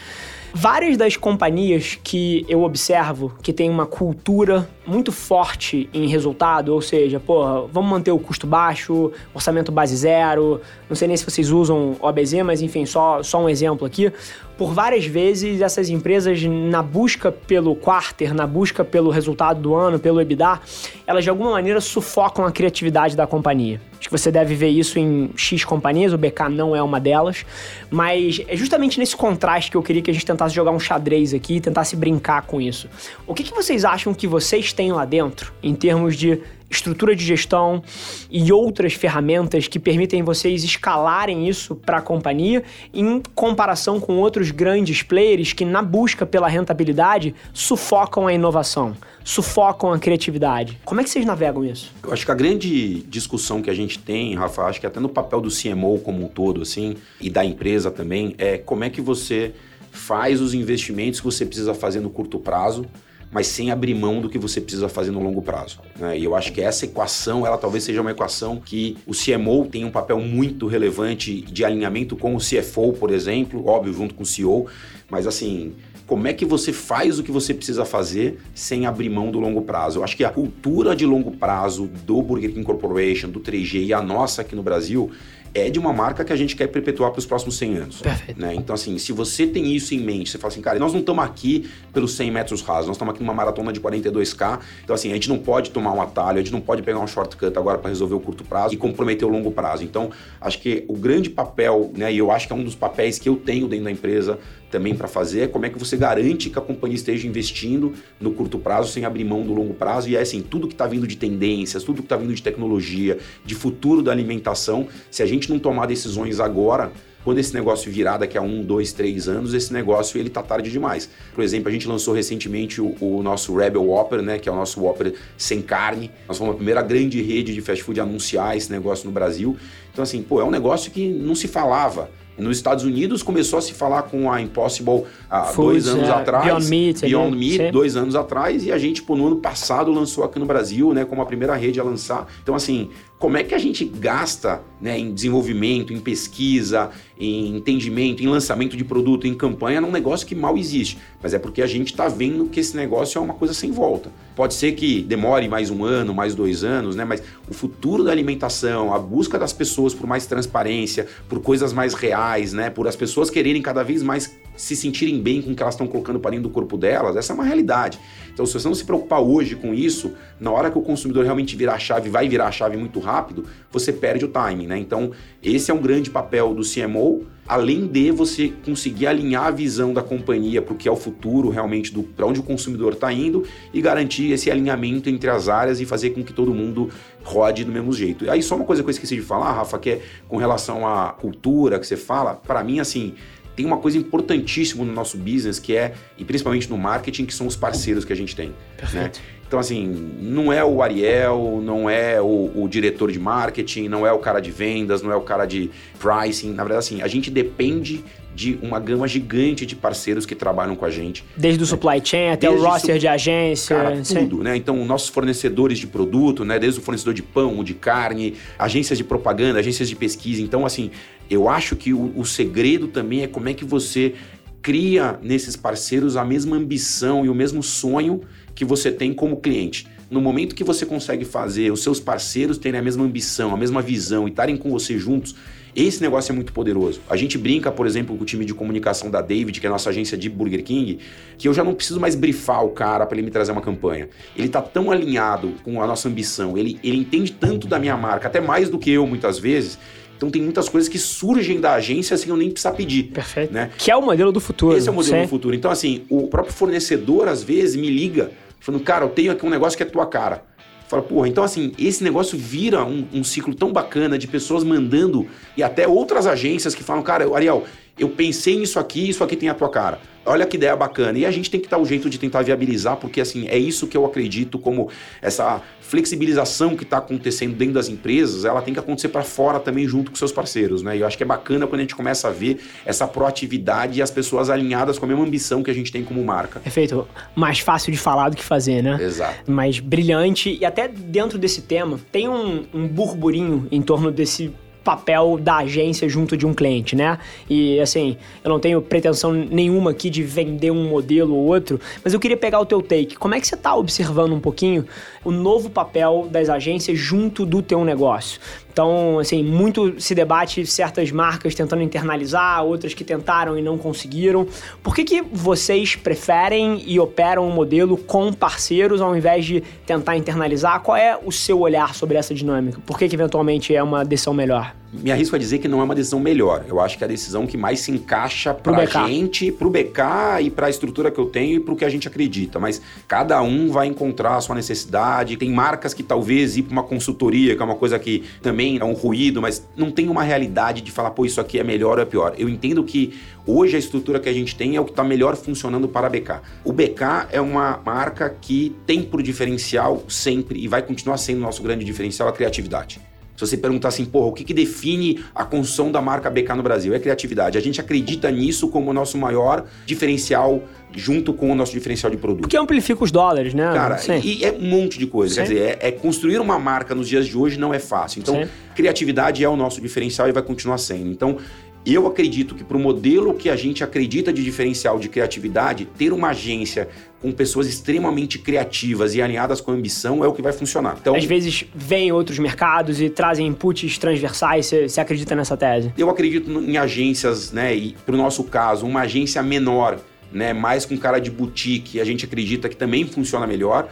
Várias 0.53 0.95
das 0.95 1.17
companhias 1.17 1.99
que 2.01 2.45
eu 2.47 2.63
observo 2.63 3.33
que 3.43 3.51
tem 3.51 3.69
uma 3.69 3.85
cultura 3.85 4.65
muito 4.85 5.11
forte 5.11 5.89
em 5.93 6.07
resultado, 6.07 6.73
ou 6.73 6.81
seja, 6.81 7.19
porra, 7.19 7.67
vamos 7.71 7.89
manter 7.89 8.11
o 8.11 8.19
custo 8.19 8.45
baixo, 8.45 9.11
orçamento 9.33 9.71
base 9.71 9.95
zero, 9.95 10.61
não 10.89 10.95
sei 10.95 11.07
nem 11.07 11.17
se 11.17 11.25
vocês 11.25 11.49
usam 11.49 11.95
OBZ, 11.99 12.33
mas 12.43 12.61
enfim, 12.61 12.85
só, 12.85 13.21
só 13.23 13.41
um 13.41 13.49
exemplo 13.49 13.85
aqui. 13.85 14.11
Por 14.57 14.73
várias 14.73 15.05
vezes, 15.05 15.59
essas 15.59 15.89
empresas, 15.89 16.41
na 16.43 16.81
busca 16.81 17.29
pelo 17.29 17.75
quarter, 17.75 18.33
na 18.33 18.47
busca 18.47 18.85
pelo 18.85 19.09
resultado 19.09 19.59
do 19.59 19.75
ano, 19.75 19.99
pelo 19.99 20.21
EBITDA, 20.21 20.61
elas 21.05 21.25
de 21.25 21.29
alguma 21.29 21.51
maneira 21.51 21.81
sufocam 21.81 22.45
a 22.45 22.51
criatividade 22.51 23.17
da 23.17 23.27
companhia. 23.27 23.81
Acho 23.99 24.07
que 24.07 24.17
você 24.17 24.31
deve 24.31 24.55
ver 24.55 24.69
isso 24.69 24.97
em 24.97 25.29
X 25.35 25.65
companhias, 25.65 26.13
o 26.13 26.17
BK 26.17 26.47
não 26.49 26.73
é 26.75 26.81
uma 26.81 26.99
delas, 26.99 27.45
mas 27.89 28.41
é 28.47 28.55
justamente 28.55 28.97
nesse 28.97 29.15
contraste 29.15 29.71
que 29.71 29.75
eu 29.75 29.83
queria 29.83 30.01
que 30.01 30.11
a 30.11 30.13
gente 30.13 30.25
tentasse 30.25 30.55
jogar 30.55 30.71
um 30.71 30.79
xadrez 30.79 31.33
aqui 31.33 31.59
tentasse 31.59 31.95
brincar 31.95 32.43
com 32.43 32.61
isso. 32.61 32.87
O 33.25 33.33
que, 33.33 33.43
que 33.43 33.53
vocês 33.53 33.83
acham 33.83 34.13
que 34.13 34.27
vocês 34.27 34.71
têm 34.75 34.91
lá 34.91 35.05
dentro, 35.05 35.53
em 35.63 35.73
termos 35.73 36.15
de 36.15 36.41
estrutura 36.69 37.15
de 37.15 37.23
gestão 37.23 37.83
e 38.29 38.51
outras 38.51 38.93
ferramentas 38.93 39.67
que 39.67 39.79
permitem 39.79 40.23
vocês 40.23 40.63
escalarem 40.63 41.47
isso 41.47 41.75
para 41.75 41.97
a 41.97 42.01
companhia 42.01 42.63
em 42.93 43.21
comparação 43.33 43.99
com 43.99 44.17
outros 44.17 44.51
grandes 44.51 45.01
players 45.01 45.53
que 45.53 45.63
na 45.63 45.81
busca 45.81 46.25
pela 46.25 46.47
rentabilidade 46.47 47.35
sufocam 47.53 48.27
a 48.27 48.33
inovação, 48.33 48.95
sufocam 49.23 49.93
a 49.93 49.99
criatividade. 49.99 50.79
Como 50.83 51.01
é 51.01 51.03
que 51.03 51.09
vocês 51.09 51.25
navegam 51.25 51.63
isso? 51.63 51.93
Eu 52.03 52.11
acho 52.11 52.25
que 52.25 52.31
a 52.31 52.35
grande 52.35 53.01
discussão 53.03 53.61
que 53.61 53.69
a 53.69 53.73
gente 53.73 53.99
tem, 53.99 54.35
Rafa, 54.35 54.63
acho 54.63 54.79
que 54.79 54.87
até 54.87 54.99
no 54.99 55.09
papel 55.09 55.41
do 55.41 55.49
CMO 55.49 55.99
como 55.99 56.25
um 56.25 56.27
todo 56.27 56.61
assim 56.61 56.95
e 57.21 57.29
da 57.29 57.45
empresa 57.45 57.89
também 57.89 58.35
é 58.37 58.57
como 58.57 58.83
é 58.83 58.89
que 58.89 59.01
você 59.01 59.53
faz 59.91 60.41
os 60.41 60.53
investimentos 60.53 61.21
que 61.21 61.25
você 61.25 61.45
precisa 61.45 61.73
fazer 61.73 62.01
no 62.01 62.09
curto 62.09 62.37
prazo 62.37 62.85
mas 63.31 63.47
sem 63.47 63.71
abrir 63.71 63.93
mão 63.93 64.21
do 64.21 64.29
que 64.29 64.37
você 64.37 64.61
precisa 64.61 64.87
fazer 64.87 65.11
no 65.11 65.21
longo 65.21 65.41
prazo. 65.41 65.79
Né? 65.99 66.19
E 66.19 66.23
eu 66.23 66.35
acho 66.35 66.51
que 66.53 66.61
essa 66.61 66.85
equação, 66.85 67.45
ela 67.45 67.57
talvez 67.57 67.83
seja 67.83 68.01
uma 68.01 68.11
equação 68.11 68.59
que 68.63 68.97
o 69.05 69.11
CMO 69.11 69.65
tem 69.65 69.83
um 69.83 69.91
papel 69.91 70.19
muito 70.19 70.67
relevante 70.67 71.41
de 71.41 71.65
alinhamento 71.65 72.15
com 72.15 72.35
o 72.35 72.39
CFO, 72.39 72.93
por 72.93 73.11
exemplo, 73.11 73.67
óbvio, 73.67 73.93
junto 73.93 74.15
com 74.15 74.23
o 74.23 74.25
CEO, 74.25 74.67
mas 75.09 75.27
assim, 75.27 75.73
como 76.07 76.27
é 76.27 76.33
que 76.33 76.45
você 76.45 76.71
faz 76.71 77.17
o 77.17 77.23
que 77.23 77.31
você 77.31 77.53
precisa 77.53 77.83
fazer 77.83 78.39
sem 78.53 78.85
abrir 78.85 79.09
mão 79.09 79.31
do 79.31 79.39
longo 79.39 79.61
prazo. 79.63 79.99
Eu 79.99 80.03
acho 80.03 80.15
que 80.15 80.23
a 80.23 80.29
cultura 80.29 80.95
de 80.95 81.05
longo 81.05 81.31
prazo 81.31 81.89
do 82.05 82.21
Burger 82.21 82.53
King 82.53 82.63
Corporation, 82.63 83.29
do 83.29 83.39
3G 83.39 83.85
e 83.85 83.93
a 83.93 84.01
nossa 84.01 84.41
aqui 84.41 84.55
no 84.55 84.61
Brasil, 84.61 85.11
é 85.55 85.69
de 85.69 85.79
uma 85.79 85.93
marca 85.93 86.25
que 86.25 86.33
a 86.33 86.35
gente 86.35 86.53
quer 86.53 86.67
perpetuar 86.67 87.11
para 87.11 87.19
os 87.19 87.25
próximos 87.25 87.57
100 87.57 87.77
anos. 87.77 88.01
Perfeito. 88.01 88.39
Né? 88.39 88.53
Então, 88.53 88.73
assim, 88.73 88.97
se 88.97 89.13
você 89.13 89.47
tem 89.47 89.73
isso 89.73 89.95
em 89.95 89.99
mente, 89.99 90.29
você 90.29 90.37
fala 90.37 90.51
assim, 90.51 90.61
cara, 90.61 90.77
nós 90.77 90.91
não 90.91 90.99
estamos 90.99 91.23
aqui 91.23 91.69
pelos 91.93 92.13
100 92.13 92.29
metros 92.29 92.61
rasos, 92.61 92.87
nós 92.87 92.97
estamos 92.97 93.13
aqui 93.13 93.23
numa 93.23 93.33
maratona 93.33 93.71
de 93.71 93.79
42K, 93.79 94.59
então, 94.83 94.93
assim, 94.93 95.11
a 95.11 95.13
gente 95.13 95.29
não 95.29 95.39
pode 95.39 95.71
tomar 95.71 95.93
um 95.93 96.01
atalho, 96.01 96.39
a 96.39 96.41
gente 96.41 96.51
não 96.51 96.59
pode 96.59 96.83
pegar 96.83 96.99
um 96.99 97.07
shortcut 97.07 97.57
agora 97.57 97.77
para 97.77 97.89
resolver 97.89 98.15
o 98.15 98.19
curto 98.19 98.43
prazo 98.43 98.73
e 98.73 98.77
comprometer 98.77 99.25
o 99.25 99.31
longo 99.31 99.49
prazo. 99.49 99.83
Então, 99.83 100.11
acho 100.41 100.59
que 100.59 100.83
o 100.89 100.93
grande 100.93 101.29
papel, 101.29 101.89
né, 101.95 102.11
e 102.11 102.17
eu 102.17 102.29
acho 102.31 102.47
que 102.47 102.53
é 102.53 102.55
um 102.55 102.63
dos 102.63 102.75
papéis 102.75 103.17
que 103.17 103.29
eu 103.29 103.37
tenho 103.37 103.65
dentro 103.67 103.85
da 103.85 103.91
empresa 103.91 104.37
também 104.69 104.95
para 104.95 105.07
fazer 105.07 105.51
como 105.51 105.65
é 105.65 105.69
que 105.69 105.77
você 105.77 105.95
garante 105.95 106.49
que 106.49 106.57
a 106.57 106.61
companhia 106.61 106.95
esteja 106.95 107.27
investindo 107.27 107.93
no 108.19 108.31
curto 108.31 108.57
prazo 108.59 108.91
sem 108.91 109.05
abrir 109.05 109.23
mão 109.23 109.43
do 109.43 109.53
longo 109.53 109.73
prazo. 109.73 110.09
E 110.09 110.15
é 110.15 110.21
assim, 110.21 110.41
tudo 110.41 110.67
que 110.67 110.73
está 110.73 110.87
vindo 110.87 111.07
de 111.07 111.15
tendências, 111.15 111.83
tudo 111.83 111.97
que 111.97 112.05
está 112.05 112.17
vindo 112.17 112.33
de 112.33 112.41
tecnologia, 112.41 113.17
de 113.45 113.55
futuro 113.55 114.01
da 114.01 114.11
alimentação, 114.11 114.87
se 115.09 115.23
a 115.23 115.25
gente 115.25 115.49
não 115.49 115.59
tomar 115.59 115.85
decisões 115.85 116.39
agora, 116.39 116.91
quando 117.25 117.39
esse 117.39 117.53
negócio 117.55 117.91
virar 117.91 118.17
daqui 118.17 118.37
a 118.37 118.41
um, 118.41 118.61
dois, 118.61 118.93
três 118.93 119.27
anos, 119.27 119.55
esse 119.55 119.73
negócio 119.73 120.19
ele 120.19 120.29
tá 120.29 120.43
tarde 120.43 120.69
demais. 120.69 121.09
Por 121.33 121.43
exemplo, 121.43 121.69
a 121.69 121.71
gente 121.71 121.87
lançou 121.87 122.13
recentemente 122.13 122.79
o, 122.79 122.95
o 123.01 123.23
nosso 123.23 123.55
Rebel 123.55 123.83
Whopper, 123.83 124.21
né, 124.21 124.37
que 124.37 124.47
é 124.47 124.51
o 124.51 124.55
nosso 124.55 124.79
Whopper 124.79 125.15
sem 125.35 125.59
carne. 125.59 126.11
Nós 126.27 126.37
fomos 126.37 126.53
a 126.53 126.55
primeira 126.55 126.83
grande 126.83 127.19
rede 127.23 127.51
de 127.51 127.61
fast 127.61 127.83
food 127.83 127.99
a 127.99 128.03
anunciar 128.03 128.55
esse 128.55 128.71
negócio 128.71 129.07
no 129.07 129.11
Brasil. 129.11 129.57
Então 129.91 130.03
assim, 130.03 130.21
pô, 130.21 130.39
é 130.39 130.43
um 130.43 130.51
negócio 130.51 130.91
que 130.91 131.09
não 131.09 131.33
se 131.33 131.47
falava. 131.47 132.11
Nos 132.37 132.57
Estados 132.57 132.83
Unidos 132.83 133.23
começou 133.23 133.59
a 133.59 133.61
se 133.61 133.73
falar 133.73 134.03
com 134.03 134.31
a 134.31 134.41
Impossible 134.41 135.03
há 135.29 135.43
Foods, 135.43 135.85
dois 135.85 135.87
anos 135.87 136.09
é, 136.09 136.11
atrás. 136.11 136.45
Beyond 136.45 136.69
Meat. 136.69 137.01
Beyond 137.01 137.37
Meat, 137.37 137.57
sim. 137.57 137.71
dois 137.71 137.95
anos 137.95 138.15
atrás. 138.15 138.65
E 138.65 138.71
a 138.71 138.77
gente, 138.77 139.01
pô, 139.01 139.15
no 139.15 139.27
ano 139.27 139.37
passado 139.37 139.91
lançou 139.91 140.23
aqui 140.23 140.37
no 140.37 140.45
Brasil, 140.45 140.93
né, 140.93 141.05
como 141.05 141.21
a 141.21 141.25
primeira 141.25 141.55
rede 141.55 141.79
a 141.79 141.83
lançar. 141.83 142.27
Então, 142.43 142.55
assim, 142.55 142.89
como 143.17 143.37
é 143.37 143.43
que 143.43 143.55
a 143.55 143.57
gente 143.57 143.85
gasta 143.85 144.61
né, 144.81 144.99
em 144.99 145.13
desenvolvimento, 145.13 145.93
em 145.93 145.99
pesquisa, 145.99 146.89
em 147.17 147.55
entendimento, 147.55 148.21
em 148.21 148.27
lançamento 148.27 148.75
de 148.75 148.83
produto, 148.83 149.25
em 149.25 149.33
campanha, 149.33 149.79
num 149.79 149.91
negócio 149.91 150.27
que 150.27 150.35
mal 150.35 150.57
existe. 150.57 150.97
Mas 151.21 151.33
é 151.33 151.39
porque 151.39 151.61
a 151.61 151.67
gente 151.67 151.91
está 151.91 152.07
vendo 152.07 152.45
que 152.45 152.59
esse 152.59 152.75
negócio 152.75 153.17
é 153.17 153.21
uma 153.21 153.33
coisa 153.33 153.53
sem 153.53 153.71
volta. 153.71 154.11
Pode 154.35 154.53
ser 154.53 154.73
que 154.73 155.01
demore 155.01 155.47
mais 155.47 155.69
um 155.69 155.85
ano, 155.85 156.13
mais 156.13 156.35
dois 156.35 156.63
anos, 156.63 156.95
né? 156.95 157.05
Mas 157.05 157.23
o 157.49 157.53
futuro 157.53 158.03
da 158.03 158.11
alimentação, 158.11 158.93
a 158.93 158.99
busca 158.99 159.39
das 159.39 159.53
pessoas 159.53 159.93
por 159.93 160.05
mais 160.05 160.25
transparência, 160.25 161.07
por 161.29 161.41
coisas 161.41 161.71
mais 161.71 161.93
reais, 161.93 162.51
né? 162.51 162.69
Por 162.69 162.87
as 162.87 162.95
pessoas 162.95 163.29
quererem 163.29 163.61
cada 163.61 163.83
vez 163.83 164.03
mais 164.03 164.37
se 164.55 164.75
sentirem 164.75 165.21
bem 165.21 165.41
com 165.41 165.51
o 165.51 165.55
que 165.55 165.61
elas 165.61 165.75
estão 165.75 165.87
colocando 165.87 166.19
para 166.19 166.31
dentro 166.31 166.47
do 166.47 166.53
corpo 166.53 166.77
delas, 166.77 167.15
essa 167.15 167.33
é 167.33 167.35
uma 167.35 167.43
realidade. 167.43 167.99
Então, 168.33 168.45
se 168.45 168.53
você 168.53 168.67
não 168.67 168.75
se 168.75 168.83
preocupar 168.83 169.21
hoje 169.21 169.55
com 169.55 169.73
isso, 169.73 170.13
na 170.39 170.51
hora 170.51 170.69
que 170.69 170.77
o 170.77 170.81
consumidor 170.81 171.23
realmente 171.23 171.55
virar 171.55 171.75
a 171.75 171.79
chave, 171.79 172.09
vai 172.09 172.27
virar 172.27 172.47
a 172.47 172.51
chave 172.51 172.75
muito 172.75 172.99
rápido, 172.99 173.45
você 173.71 173.93
perde 173.93 174.25
o 174.25 174.27
timing, 174.27 174.67
né? 174.67 174.77
Então, 174.77 175.11
esse 175.41 175.71
é 175.71 175.73
um 175.73 175.81
grande 175.81 176.09
papel 176.09 176.53
do 176.53 176.61
CMO, 176.61 177.25
além 177.47 177.87
de 177.87 178.11
você 178.11 178.51
conseguir 178.65 179.07
alinhar 179.07 179.45
a 179.45 179.51
visão 179.51 179.93
da 179.93 180.01
companhia 180.01 180.61
para 180.61 180.73
o 180.73 180.75
que 180.75 180.89
é 180.89 180.91
o 180.91 180.95
futuro 180.95 181.49
realmente 181.49 181.91
para 182.15 182.25
onde 182.25 182.39
o 182.39 182.43
consumidor 182.43 182.93
está 182.93 183.13
indo 183.13 183.43
e 183.73 183.81
garantir 183.81 184.31
esse 184.31 184.49
alinhamento 184.49 185.09
entre 185.09 185.29
as 185.29 185.47
áreas 185.47 185.79
e 185.79 185.85
fazer 185.85 186.09
com 186.09 186.23
que 186.23 186.33
todo 186.33 186.53
mundo 186.53 186.89
rode 187.23 187.63
do 187.63 187.71
mesmo 187.71 187.93
jeito. 187.93 188.25
E 188.25 188.29
aí 188.29 188.41
só 188.41 188.55
uma 188.55 188.65
coisa 188.65 188.81
que 188.81 188.89
eu 188.89 188.91
esqueci 188.91 189.15
de 189.15 189.21
falar, 189.21 189.51
Rafa, 189.51 189.77
que 189.77 189.89
é 189.91 190.01
com 190.27 190.37
relação 190.37 190.87
à 190.87 191.09
cultura 191.09 191.79
que 191.79 191.85
você 191.85 191.97
fala, 191.97 192.33
para 192.33 192.63
mim 192.63 192.79
assim, 192.79 193.13
tem 193.55 193.65
uma 193.65 193.77
coisa 193.77 193.97
importantíssima 193.97 194.83
no 194.83 194.91
nosso 194.91 195.17
business 195.17 195.59
que 195.59 195.75
é, 195.75 195.93
e 196.17 196.25
principalmente 196.25 196.69
no 196.69 196.77
marketing, 196.77 197.25
que 197.25 197.33
são 197.33 197.47
os 197.47 197.55
parceiros 197.55 198.03
que 198.03 198.11
a 198.11 198.15
gente 198.15 198.35
tem. 198.35 198.49
Né? 198.49 198.55
Perfeito. 198.77 199.19
Né? 199.19 199.25
Então, 199.47 199.59
assim, 199.59 199.85
não 200.19 200.51
é 200.51 200.63
o 200.65 200.81
Ariel, 200.81 201.61
não 201.63 201.89
é 201.89 202.19
o, 202.19 202.51
o, 202.55 202.67
diretor 202.67 203.11
de 203.11 203.19
marketing, 203.19 203.87
não 203.87 204.05
é 204.05 204.11
o 204.11 204.17
cara 204.17 204.39
de 204.39 204.49
vendas, 204.49 205.03
não 205.03 205.11
é 205.11 205.15
o 205.15 205.21
cara 205.21 205.45
de 205.45 205.69
pricing. 205.99 206.51
Na 206.51 206.63
verdade, 206.63 206.79
assim, 206.79 207.01
a 207.01 207.07
gente 207.07 207.29
depende 207.29 208.03
de 208.35 208.59
uma 208.61 208.79
gama 208.79 209.07
gigante 209.07 209.65
de 209.65 209.75
parceiros 209.75 210.25
que 210.25 210.35
trabalham 210.35 210.75
com 210.75 210.83
a 210.83 210.89
gente. 210.89 211.23
Desde 211.37 211.63
o 211.63 211.65
supply 211.65 212.01
chain 212.03 212.31
até 212.31 212.49
Desde 212.49 212.65
o 212.65 212.69
roster 212.69 212.97
de 212.97 213.07
agência. 213.07 213.75
Cara, 213.75 214.01
tudo, 214.01 214.43
né? 214.43 214.57
Então, 214.57 214.83
nossos 214.83 215.07
fornecedores 215.07 215.79
de 215.79 215.87
produto, 215.87 216.43
né? 216.43 216.59
Desde 216.59 216.79
o 216.79 216.83
fornecedor 216.83 217.13
de 217.13 217.23
pão, 217.23 217.63
de 217.63 217.73
carne, 217.73 218.35
agências 218.59 218.97
de 218.97 219.05
propaganda, 219.05 219.59
agências 219.59 219.87
de 219.87 219.95
pesquisa. 219.95 220.41
Então, 220.41 220.65
assim, 220.65 220.91
eu 221.29 221.49
acho 221.49 221.75
que 221.75 221.93
o, 221.93 222.11
o 222.17 222.25
segredo 222.25 222.87
também 222.87 223.23
é 223.23 223.27
como 223.27 223.49
é 223.49 223.53
que 223.53 223.65
você 223.65 224.13
cria 224.61 225.19
nesses 225.21 225.55
parceiros 225.55 226.17
a 226.17 226.25
mesma 226.25 226.55
ambição 226.55 227.25
e 227.25 227.29
o 227.29 227.35
mesmo 227.35 227.61
sonho 227.61 228.21
que 228.55 228.65
você 228.65 228.91
tem 228.91 229.13
como 229.13 229.37
cliente. 229.37 229.87
No 230.09 230.21
momento 230.21 230.55
que 230.55 230.63
você 230.63 230.85
consegue 230.85 231.25
fazer 231.25 231.71
os 231.71 231.83
seus 231.83 231.99
parceiros 231.99 232.57
terem 232.57 232.79
a 232.79 232.83
mesma 232.83 233.03
ambição, 233.03 233.53
a 233.53 233.57
mesma 233.57 233.81
visão 233.81 234.27
e 234.27 234.31
estarem 234.31 234.55
com 234.55 234.69
você 234.69 234.97
juntos, 234.97 235.35
esse 235.75 236.01
negócio 236.01 236.31
é 236.31 236.35
muito 236.35 236.53
poderoso. 236.53 237.01
A 237.09 237.17
gente 237.17 237.37
brinca, 237.37 237.69
por 237.69 237.85
exemplo, 237.85 238.15
com 238.15 238.23
o 238.23 238.25
time 238.25 238.45
de 238.45 238.53
comunicação 238.53 239.11
da 239.11 239.21
David, 239.21 239.59
que 239.59 239.67
é 239.67 239.69
a 239.69 239.71
nossa 239.73 239.89
agência 239.89 240.17
de 240.17 240.29
Burger 240.29 240.63
King, 240.63 240.99
que 241.37 241.47
eu 241.47 241.53
já 241.53 241.63
não 241.63 241.73
preciso 241.73 241.99
mais 241.99 242.15
brifar 242.15 242.63
o 242.63 242.69
cara 242.69 243.05
para 243.05 243.17
ele 243.17 243.25
me 243.25 243.31
trazer 243.31 243.51
uma 243.51 243.61
campanha. 243.61 244.07
Ele 244.37 244.47
tá 244.47 244.61
tão 244.61 244.89
alinhado 244.89 245.53
com 245.63 245.81
a 245.81 245.85
nossa 245.85 246.07
ambição, 246.07 246.57
ele, 246.57 246.79
ele 246.81 246.97
entende 246.97 247.33
tanto 247.33 247.67
da 247.67 247.77
minha 247.77 247.97
marca, 247.97 248.27
até 248.27 248.39
mais 248.39 248.69
do 248.69 248.79
que 248.79 248.89
eu 248.89 249.05
muitas 249.05 249.37
vezes, 249.37 249.77
então 250.15 250.29
tem 250.29 250.41
muitas 250.41 250.69
coisas 250.69 250.87
que 250.87 250.97
surgem 250.97 251.59
da 251.59 251.73
agência 251.73 252.17
sem 252.17 252.29
eu 252.29 252.37
nem 252.37 252.49
precisar 252.49 252.71
pedir. 252.71 253.03
Perfeito. 253.03 253.53
Né? 253.53 253.71
Que 253.77 253.91
é 253.91 253.95
o 253.95 254.01
modelo 254.01 254.31
do 254.31 254.39
futuro. 254.39 254.77
Esse 254.77 254.87
é 254.87 254.91
o 254.91 254.95
modelo 254.95 255.23
do 255.23 255.27
futuro. 255.27 255.55
Então, 255.55 255.69
assim, 255.69 256.03
o 256.09 256.27
próprio 256.27 256.53
fornecedor, 256.53 257.27
às 257.27 257.43
vezes, 257.43 257.75
me 257.75 257.89
liga 257.89 258.31
falando, 258.59 258.83
cara, 258.83 259.05
eu 259.05 259.09
tenho 259.09 259.31
aqui 259.31 259.45
um 259.45 259.49
negócio 259.49 259.77
que 259.77 259.83
é 259.83 259.85
tua 259.85 260.05
cara. 260.05 260.43
Fala, 260.87 261.01
porra, 261.01 261.27
então 261.27 261.43
assim, 261.43 261.71
esse 261.79 262.03
negócio 262.03 262.37
vira 262.37 262.85
um, 262.85 263.07
um, 263.11 263.23
ciclo 263.23 263.55
tão 263.55 263.73
bacana 263.73 264.19
de 264.19 264.27
pessoas 264.27 264.63
mandando 264.63 265.27
e 265.57 265.63
até 265.63 265.87
outras 265.87 266.27
agências 266.27 266.75
que 266.75 266.83
falam, 266.83 267.01
cara, 267.01 267.27
Ariel, 267.35 267.63
eu 267.97 268.09
pensei 268.09 268.57
nisso 268.57 268.77
aqui, 268.77 269.09
isso 269.09 269.23
aqui 269.23 269.35
tem 269.35 269.49
a 269.49 269.53
tua 269.53 269.69
cara. 269.69 269.99
Olha 270.25 270.45
que 270.45 270.57
ideia 270.57 270.75
bacana. 270.75 271.19
E 271.19 271.25
a 271.25 271.31
gente 271.31 271.51
tem 271.51 271.59
que 271.59 271.69
dar 271.69 271.77
um 271.77 271.85
jeito 271.85 272.09
de 272.09 272.17
tentar 272.17 272.41
viabilizar, 272.41 272.97
porque 272.97 273.21
assim, 273.21 273.47
é 273.47 273.57
isso 273.57 273.87
que 273.87 273.95
eu 273.95 274.05
acredito 274.05 274.57
como 274.57 274.89
essa 275.21 275.61
flexibilização 275.79 276.75
que 276.75 276.83
está 276.83 276.97
acontecendo 276.97 277.55
dentro 277.55 277.75
das 277.75 277.87
empresas, 277.87 278.43
ela 278.43 278.61
tem 278.61 278.73
que 278.73 278.79
acontecer 278.79 279.09
para 279.09 279.21
fora 279.21 279.59
também 279.59 279.87
junto 279.87 280.09
com 280.09 280.17
seus 280.17 280.31
parceiros, 280.31 280.81
né? 280.81 280.97
E 280.97 281.01
eu 281.01 281.07
acho 281.07 281.15
que 281.15 281.23
é 281.23 281.25
bacana 281.25 281.67
quando 281.67 281.79
a 281.79 281.83
gente 281.83 281.95
começa 281.95 282.27
a 282.27 282.31
ver 282.31 282.59
essa 282.85 283.07
proatividade 283.07 283.99
e 283.99 284.01
as 284.01 284.09
pessoas 284.09 284.49
alinhadas 284.49 284.97
com 284.97 285.05
a 285.05 285.07
mesma 285.07 285.23
ambição 285.23 285.61
que 285.61 285.69
a 285.69 285.73
gente 285.73 285.91
tem 285.91 286.03
como 286.03 286.23
marca. 286.23 286.59
Perfeito. 286.59 287.07
Mais 287.35 287.59
fácil 287.59 287.91
de 287.91 287.97
falar 287.97 288.29
do 288.29 288.35
que 288.35 288.43
fazer, 288.43 288.81
né? 288.81 288.97
Exato. 288.99 289.49
Mais 289.49 289.79
brilhante. 289.79 290.57
E 290.59 290.65
até 290.65 290.87
dentro 290.87 291.37
desse 291.37 291.61
tema, 291.61 291.99
tem 292.11 292.27
um, 292.27 292.65
um 292.73 292.87
burburinho 292.87 293.67
em 293.71 293.81
torno 293.81 294.11
desse 294.11 294.51
papel 294.85 295.39
da 295.41 295.57
agência 295.57 296.07
junto 296.07 296.37
de 296.37 296.45
um 296.45 296.53
cliente, 296.53 296.95
né? 296.95 297.17
E 297.49 297.79
assim, 297.79 298.15
eu 298.43 298.49
não 298.49 298.59
tenho 298.59 298.79
pretensão 298.81 299.33
nenhuma 299.33 299.89
aqui 299.89 300.11
de 300.11 300.21
vender 300.21 300.69
um 300.69 300.87
modelo 300.87 301.33
ou 301.33 301.47
outro, 301.47 301.81
mas 302.03 302.13
eu 302.13 302.19
queria 302.19 302.37
pegar 302.37 302.59
o 302.59 302.65
teu 302.65 302.81
take. 302.83 303.15
Como 303.15 303.33
é 303.33 303.41
que 303.41 303.47
você 303.47 303.55
está 303.55 303.75
observando 303.75 304.33
um 304.33 304.39
pouquinho 304.39 304.85
o 305.23 305.31
novo 305.31 305.71
papel 305.71 306.27
das 306.29 306.49
agências 306.49 306.99
junto 306.99 307.47
do 307.47 307.63
teu 307.63 307.83
negócio? 307.83 308.39
Então, 308.75 309.19
assim, 309.19 309.41
muito 309.41 310.01
se 310.01 310.13
debate 310.13 310.65
certas 310.65 311.09
marcas 311.09 311.55
tentando 311.55 311.81
internalizar, 311.81 312.61
outras 312.61 312.93
que 312.93 313.05
tentaram 313.05 313.57
e 313.57 313.61
não 313.61 313.77
conseguiram. 313.77 314.45
Por 314.83 314.93
que, 314.93 315.05
que 315.05 315.21
vocês 315.21 315.95
preferem 315.95 316.83
e 316.85 316.99
operam 316.99 317.47
um 317.47 317.51
modelo 317.51 317.95
com 317.95 318.33
parceiros 318.33 318.99
ao 318.99 319.15
invés 319.15 319.45
de 319.45 319.63
tentar 319.85 320.17
internalizar? 320.17 320.81
Qual 320.81 320.97
é 320.97 321.17
o 321.17 321.31
seu 321.31 321.61
olhar 321.61 321.95
sobre 321.95 322.17
essa 322.17 322.33
dinâmica? 322.35 322.81
Por 322.85 322.99
que, 322.99 323.07
que 323.07 323.15
eventualmente 323.15 323.73
é 323.73 323.81
uma 323.81 324.03
decisão 324.03 324.33
melhor? 324.33 324.75
Me 325.01 325.11
arrisco 325.11 325.35
a 325.35 325.39
dizer 325.39 325.59
que 325.59 325.67
não 325.67 325.81
é 325.81 325.83
uma 325.83 325.95
decisão 325.95 326.19
melhor. 326.19 326.65
Eu 326.67 326.79
acho 326.79 326.97
que 326.97 327.03
é 327.03 327.05
a 327.05 327.07
decisão 327.07 327.45
que 327.45 327.57
mais 327.57 327.79
se 327.79 327.91
encaixa 327.91 328.53
para 328.53 328.77
a 328.77 329.07
gente, 329.07 329.51
para 329.51 329.67
o 329.67 329.69
BK 329.69 330.01
e 330.41 330.49
para 330.49 330.67
a 330.67 330.69
estrutura 330.69 331.11
que 331.11 331.19
eu 331.19 331.25
tenho 331.25 331.57
e 331.57 331.59
para 331.59 331.73
o 331.73 331.77
que 331.77 331.85
a 331.85 331.89
gente 331.89 332.07
acredita. 332.07 332.59
Mas 332.59 332.81
cada 333.07 333.41
um 333.41 333.69
vai 333.71 333.87
encontrar 333.87 334.35
a 334.35 334.41
sua 334.41 334.55
necessidade. 334.55 335.37
Tem 335.37 335.51
marcas 335.51 335.93
que 335.93 336.03
talvez 336.03 336.57
ir 336.57 336.63
para 336.63 336.73
uma 336.73 336.83
consultoria, 336.83 337.55
que 337.55 337.61
é 337.61 337.65
uma 337.65 337.75
coisa 337.75 337.99
que 337.99 338.23
também 338.41 338.77
é 338.79 338.85
um 338.85 338.93
ruído, 338.93 339.41
mas 339.41 339.67
não 339.75 339.91
tem 339.91 340.09
uma 340.09 340.23
realidade 340.23 340.81
de 340.81 340.91
falar, 340.91 341.11
pô, 341.11 341.25
isso 341.25 341.39
aqui 341.39 341.59
é 341.59 341.63
melhor 341.63 341.97
ou 341.97 342.03
é 342.03 342.05
pior. 342.05 342.33
Eu 342.37 342.49
entendo 342.49 342.83
que 342.83 343.13
hoje 343.45 343.75
a 343.75 343.79
estrutura 343.79 344.19
que 344.19 344.29
a 344.29 344.33
gente 344.33 344.55
tem 344.55 344.75
é 344.75 344.81
o 344.81 344.85
que 344.85 344.91
está 344.91 345.03
melhor 345.03 345.35
funcionando 345.35 345.87
para 345.87 346.07
a 346.07 346.09
BK. 346.09 346.41
O 346.63 346.73
BK 346.73 347.27
é 347.31 347.41
uma 347.41 347.79
marca 347.85 348.29
que 348.29 348.75
tem 348.85 349.03
por 349.03 349.21
diferencial 349.21 350.03
sempre 350.07 350.59
e 350.59 350.67
vai 350.67 350.81
continuar 350.81 351.17
sendo 351.17 351.39
nosso 351.39 351.61
grande 351.61 351.85
diferencial 351.85 352.27
a 352.27 352.33
criatividade. 352.33 352.99
Se 353.35 353.45
você 353.45 353.57
perguntar 353.57 353.89
assim, 353.89 354.05
porra, 354.05 354.27
o 354.27 354.33
que, 354.33 354.43
que 354.43 354.53
define 354.53 355.23
a 355.33 355.43
construção 355.43 355.91
da 355.91 356.01
marca 356.01 356.29
BK 356.29 356.53
no 356.55 356.63
Brasil? 356.63 356.93
É 356.93 356.99
criatividade. 356.99 357.57
A 357.57 357.61
gente 357.61 357.81
acredita 357.81 358.31
nisso 358.31 358.69
como 358.69 358.91
o 358.91 358.93
nosso 358.93 359.17
maior 359.17 359.65
diferencial 359.85 360.63
junto 360.95 361.33
com 361.33 361.51
o 361.51 361.55
nosso 361.55 361.73
diferencial 361.73 362.09
de 362.09 362.17
produto. 362.17 362.41
Porque 362.41 362.57
amplifica 362.57 363.03
os 363.03 363.11
dólares, 363.11 363.53
né? 363.53 363.69
Cara, 363.73 363.97
Sim. 363.97 364.21
e 364.23 364.45
é 364.45 364.51
um 364.51 364.61
monte 364.61 364.97
de 364.97 365.05
coisa. 365.05 365.33
Sim. 365.35 365.41
Quer 365.41 365.47
dizer, 365.47 365.77
é, 365.81 365.87
é, 365.89 365.91
construir 365.91 366.39
uma 366.39 366.57
marca 366.57 366.95
nos 366.95 367.07
dias 367.07 367.27
de 367.27 367.37
hoje 367.37 367.59
não 367.59 367.73
é 367.73 367.79
fácil. 367.79 368.19
Então, 368.21 368.35
Sim. 368.35 368.49
criatividade 368.73 369.43
é 369.43 369.49
o 369.49 369.55
nosso 369.55 369.81
diferencial 369.81 370.29
e 370.29 370.31
vai 370.31 370.41
continuar 370.41 370.77
sendo. 370.77 371.09
Então, 371.09 371.37
Eu 371.85 372.07
acredito 372.07 372.55
que 372.55 372.63
para 372.63 372.75
o 372.75 372.79
modelo 372.79 373.35
que 373.35 373.47
a 373.47 373.55
gente 373.55 373.83
acredita 373.83 374.33
de 374.33 374.43
diferencial 374.43 374.97
de 374.97 375.07
criatividade, 375.07 375.85
ter 375.85 376.11
uma 376.11 376.29
agência 376.29 376.89
com 377.21 377.31
pessoas 377.31 377.67
extremamente 377.67 378.39
criativas 378.39 379.13
e 379.13 379.21
alinhadas 379.21 379.61
com 379.61 379.69
a 379.69 379.75
ambição 379.75 380.23
é 380.23 380.27
o 380.27 380.33
que 380.33 380.41
vai 380.41 380.51
funcionar. 380.51 380.97
Então, 380.99 381.15
Às 381.15 381.25
vezes 381.25 381.63
vêm 381.75 382.11
outros 382.11 382.39
mercados 382.39 382.99
e 382.99 383.07
trazem 383.07 383.45
inputs 383.45 383.99
transversais. 383.99 384.71
Você 384.87 384.99
acredita 384.99 385.35
nessa 385.35 385.55
tese? 385.55 385.93
Eu 385.95 386.09
acredito 386.09 386.49
em 386.49 386.75
agências, 386.75 387.51
né? 387.51 387.75
E 387.75 387.95
para 388.03 388.15
o 388.15 388.17
nosso 388.17 388.43
caso, 388.45 388.83
uma 388.87 389.01
agência 389.01 389.43
menor, 389.43 389.99
né? 390.31 390.53
Mais 390.53 390.87
com 390.87 390.97
cara 390.97 391.19
de 391.19 391.29
boutique, 391.29 391.99
a 391.99 392.03
gente 392.03 392.25
acredita 392.25 392.67
que 392.67 392.75
também 392.75 393.05
funciona 393.05 393.45
melhor 393.45 393.89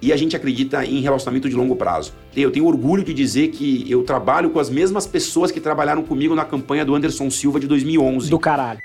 e 0.00 0.12
a 0.12 0.16
gente 0.16 0.36
acredita 0.36 0.84
em 0.84 1.00
relacionamento 1.00 1.48
de 1.48 1.54
longo 1.54 1.76
prazo. 1.76 2.12
Eu 2.36 2.50
tenho 2.50 2.66
orgulho 2.66 3.02
de 3.02 3.14
dizer 3.14 3.48
que 3.48 3.90
eu 3.90 4.02
trabalho 4.02 4.50
com 4.50 4.58
as 4.58 4.68
mesmas 4.68 5.06
pessoas 5.06 5.50
que 5.50 5.60
trabalharam 5.60 6.02
comigo 6.02 6.34
na 6.34 6.44
campanha 6.44 6.84
do 6.84 6.94
Anderson 6.94 7.30
Silva 7.30 7.58
de 7.58 7.66
2011. 7.66 8.30
Do 8.30 8.38
caralho. 8.38 8.80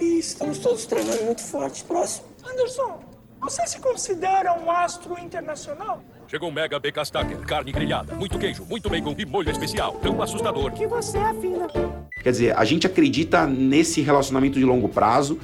E 0.00 0.18
estamos 0.18 0.58
todos 0.58 0.86
treinando 0.86 1.24
muito 1.24 1.42
forte. 1.42 1.84
Próximo. 1.84 2.26
Anderson, 2.44 3.00
você 3.40 3.66
se 3.66 3.80
considera 3.80 4.52
um 4.54 4.70
astro 4.70 5.18
internacional? 5.18 6.02
Chegou 6.26 6.50
um 6.50 6.52
Mega 6.52 6.78
BK 6.78 7.04
Stacker, 7.04 7.38
carne 7.38 7.72
grelhada, 7.72 8.14
muito 8.14 8.38
queijo, 8.38 8.64
muito 8.66 8.90
bacon 8.90 9.14
e 9.16 9.24
molho 9.24 9.50
especial. 9.50 9.94
Tão 10.02 10.20
assustador. 10.20 10.72
Que 10.72 10.86
você 10.86 11.16
afina. 11.16 11.66
Quer 12.22 12.30
dizer, 12.30 12.56
a 12.56 12.64
gente 12.64 12.86
acredita 12.86 13.46
nesse 13.46 14.00
relacionamento 14.02 14.58
de 14.58 14.64
longo 14.64 14.88
prazo. 14.88 15.38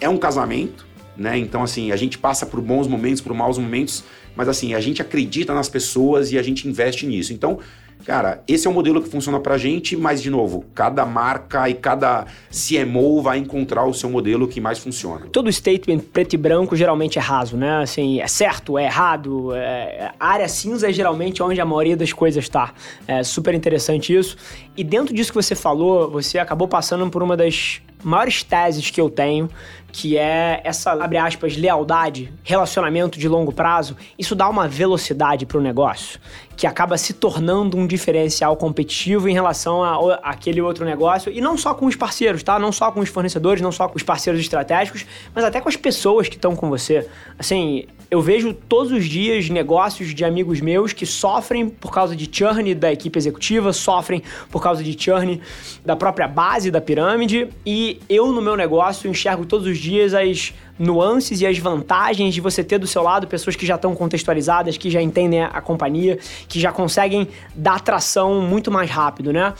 É 0.00 0.08
um 0.08 0.16
casamento, 0.16 0.86
né? 1.16 1.38
Então, 1.38 1.62
assim, 1.62 1.92
a 1.92 1.96
gente 1.96 2.18
passa 2.18 2.44
por 2.46 2.60
bons 2.60 2.86
momentos, 2.86 3.20
por 3.20 3.34
maus 3.34 3.58
momentos, 3.58 4.04
mas 4.36 4.48
assim, 4.48 4.74
a 4.74 4.80
gente 4.80 5.00
acredita 5.00 5.54
nas 5.54 5.68
pessoas 5.68 6.32
e 6.32 6.38
a 6.38 6.42
gente 6.42 6.68
investe 6.68 7.06
nisso. 7.06 7.32
Então, 7.32 7.58
cara, 8.04 8.42
esse 8.48 8.66
é 8.66 8.70
o 8.70 8.72
modelo 8.72 9.00
que 9.00 9.08
funciona 9.08 9.38
pra 9.38 9.56
gente, 9.56 9.96
mas 9.96 10.20
de 10.20 10.28
novo, 10.28 10.64
cada 10.74 11.06
marca 11.06 11.68
e 11.68 11.74
cada 11.74 12.26
CMO 12.50 13.22
vai 13.22 13.38
encontrar 13.38 13.86
o 13.86 13.94
seu 13.94 14.10
modelo 14.10 14.48
que 14.48 14.60
mais 14.60 14.78
funciona. 14.78 15.26
Todo 15.26 15.50
statement 15.50 16.00
preto 16.12 16.34
e 16.34 16.36
branco 16.36 16.74
geralmente 16.76 17.18
é 17.18 17.22
raso, 17.22 17.56
né? 17.56 17.82
Assim, 17.82 18.20
é 18.20 18.26
certo, 18.26 18.76
é 18.76 18.84
errado, 18.84 19.54
é... 19.54 20.10
área 20.18 20.48
cinza 20.48 20.90
é 20.90 20.92
geralmente 20.92 21.42
onde 21.42 21.60
a 21.60 21.64
maioria 21.64 21.96
das 21.96 22.12
coisas 22.12 22.42
está. 22.44 22.74
É 23.06 23.22
super 23.22 23.54
interessante 23.54 24.14
isso. 24.14 24.36
E 24.76 24.82
dentro 24.82 25.14
disso 25.14 25.30
que 25.30 25.36
você 25.36 25.54
falou, 25.54 26.10
você 26.10 26.38
acabou 26.38 26.66
passando 26.66 27.08
por 27.08 27.22
uma 27.22 27.36
das 27.36 27.80
maiores 28.04 28.42
teses 28.42 28.90
que 28.90 29.00
eu 29.00 29.08
tenho, 29.10 29.48
que 29.90 30.18
é 30.18 30.60
essa, 30.64 30.92
abre 30.92 31.16
aspas, 31.18 31.56
lealdade, 31.56 32.32
relacionamento 32.42 33.18
de 33.18 33.28
longo 33.28 33.52
prazo, 33.52 33.96
isso 34.18 34.34
dá 34.34 34.48
uma 34.48 34.66
velocidade 34.66 35.46
para 35.46 35.58
o 35.58 35.60
negócio, 35.60 36.20
que 36.56 36.66
acaba 36.66 36.96
se 36.96 37.12
tornando 37.12 37.76
um 37.76 37.86
diferencial 37.86 38.56
competitivo 38.56 39.28
em 39.28 39.32
relação 39.32 39.82
a, 39.82 40.14
aquele 40.22 40.60
outro 40.60 40.84
negócio, 40.84 41.32
e 41.32 41.40
não 41.40 41.56
só 41.56 41.74
com 41.74 41.86
os 41.86 41.96
parceiros, 41.96 42.42
tá? 42.42 42.58
Não 42.58 42.72
só 42.72 42.90
com 42.90 43.00
os 43.00 43.08
fornecedores, 43.08 43.60
não 43.62 43.72
só 43.72 43.88
com 43.88 43.96
os 43.96 44.02
parceiros 44.02 44.40
estratégicos, 44.40 45.04
mas 45.34 45.44
até 45.44 45.60
com 45.60 45.68
as 45.68 45.76
pessoas 45.76 46.28
que 46.28 46.36
estão 46.36 46.54
com 46.54 46.68
você. 46.68 47.06
Assim, 47.38 47.86
eu 48.10 48.20
vejo 48.20 48.54
todos 48.54 48.92
os 48.92 49.06
dias 49.06 49.48
negócios 49.48 50.14
de 50.14 50.24
amigos 50.24 50.60
meus 50.60 50.92
que 50.92 51.04
sofrem 51.04 51.68
por 51.68 51.92
causa 51.92 52.14
de 52.14 52.28
churn 52.30 52.74
da 52.74 52.92
equipe 52.92 53.18
executiva, 53.18 53.72
sofrem 53.72 54.22
por 54.50 54.62
causa 54.62 54.84
de 54.84 54.96
churn 54.96 55.40
da 55.84 55.96
própria 55.96 56.28
base 56.28 56.70
da 56.70 56.80
pirâmide, 56.80 57.48
e 57.66 58.00
eu 58.08 58.30
no 58.30 58.40
meu 58.40 58.56
negócio 58.56 59.10
enxergo 59.10 59.44
todos 59.44 59.66
os 59.66 59.78
dias 59.78 60.14
as 60.14 60.52
nuances 60.78 61.40
e 61.40 61.46
as 61.46 61.58
vantagens 61.58 62.34
de 62.34 62.40
você 62.40 62.64
ter 62.64 62.78
do 62.78 62.86
seu 62.86 63.02
lado 63.02 63.26
pessoas 63.26 63.56
que 63.56 63.64
já 63.64 63.76
estão 63.76 63.94
contextualizadas, 63.94 64.76
que 64.76 64.90
já 64.90 65.00
entendem 65.00 65.42
a, 65.42 65.60
companhia, 65.60 66.18
que 66.48 66.58
já 66.58 66.72
conseguem 66.72 67.28
dar 67.54 67.80
tração 67.80 68.40
muito 68.40 68.70
mais 68.70 68.90
rápido, 68.90 69.32
né? 69.32 69.54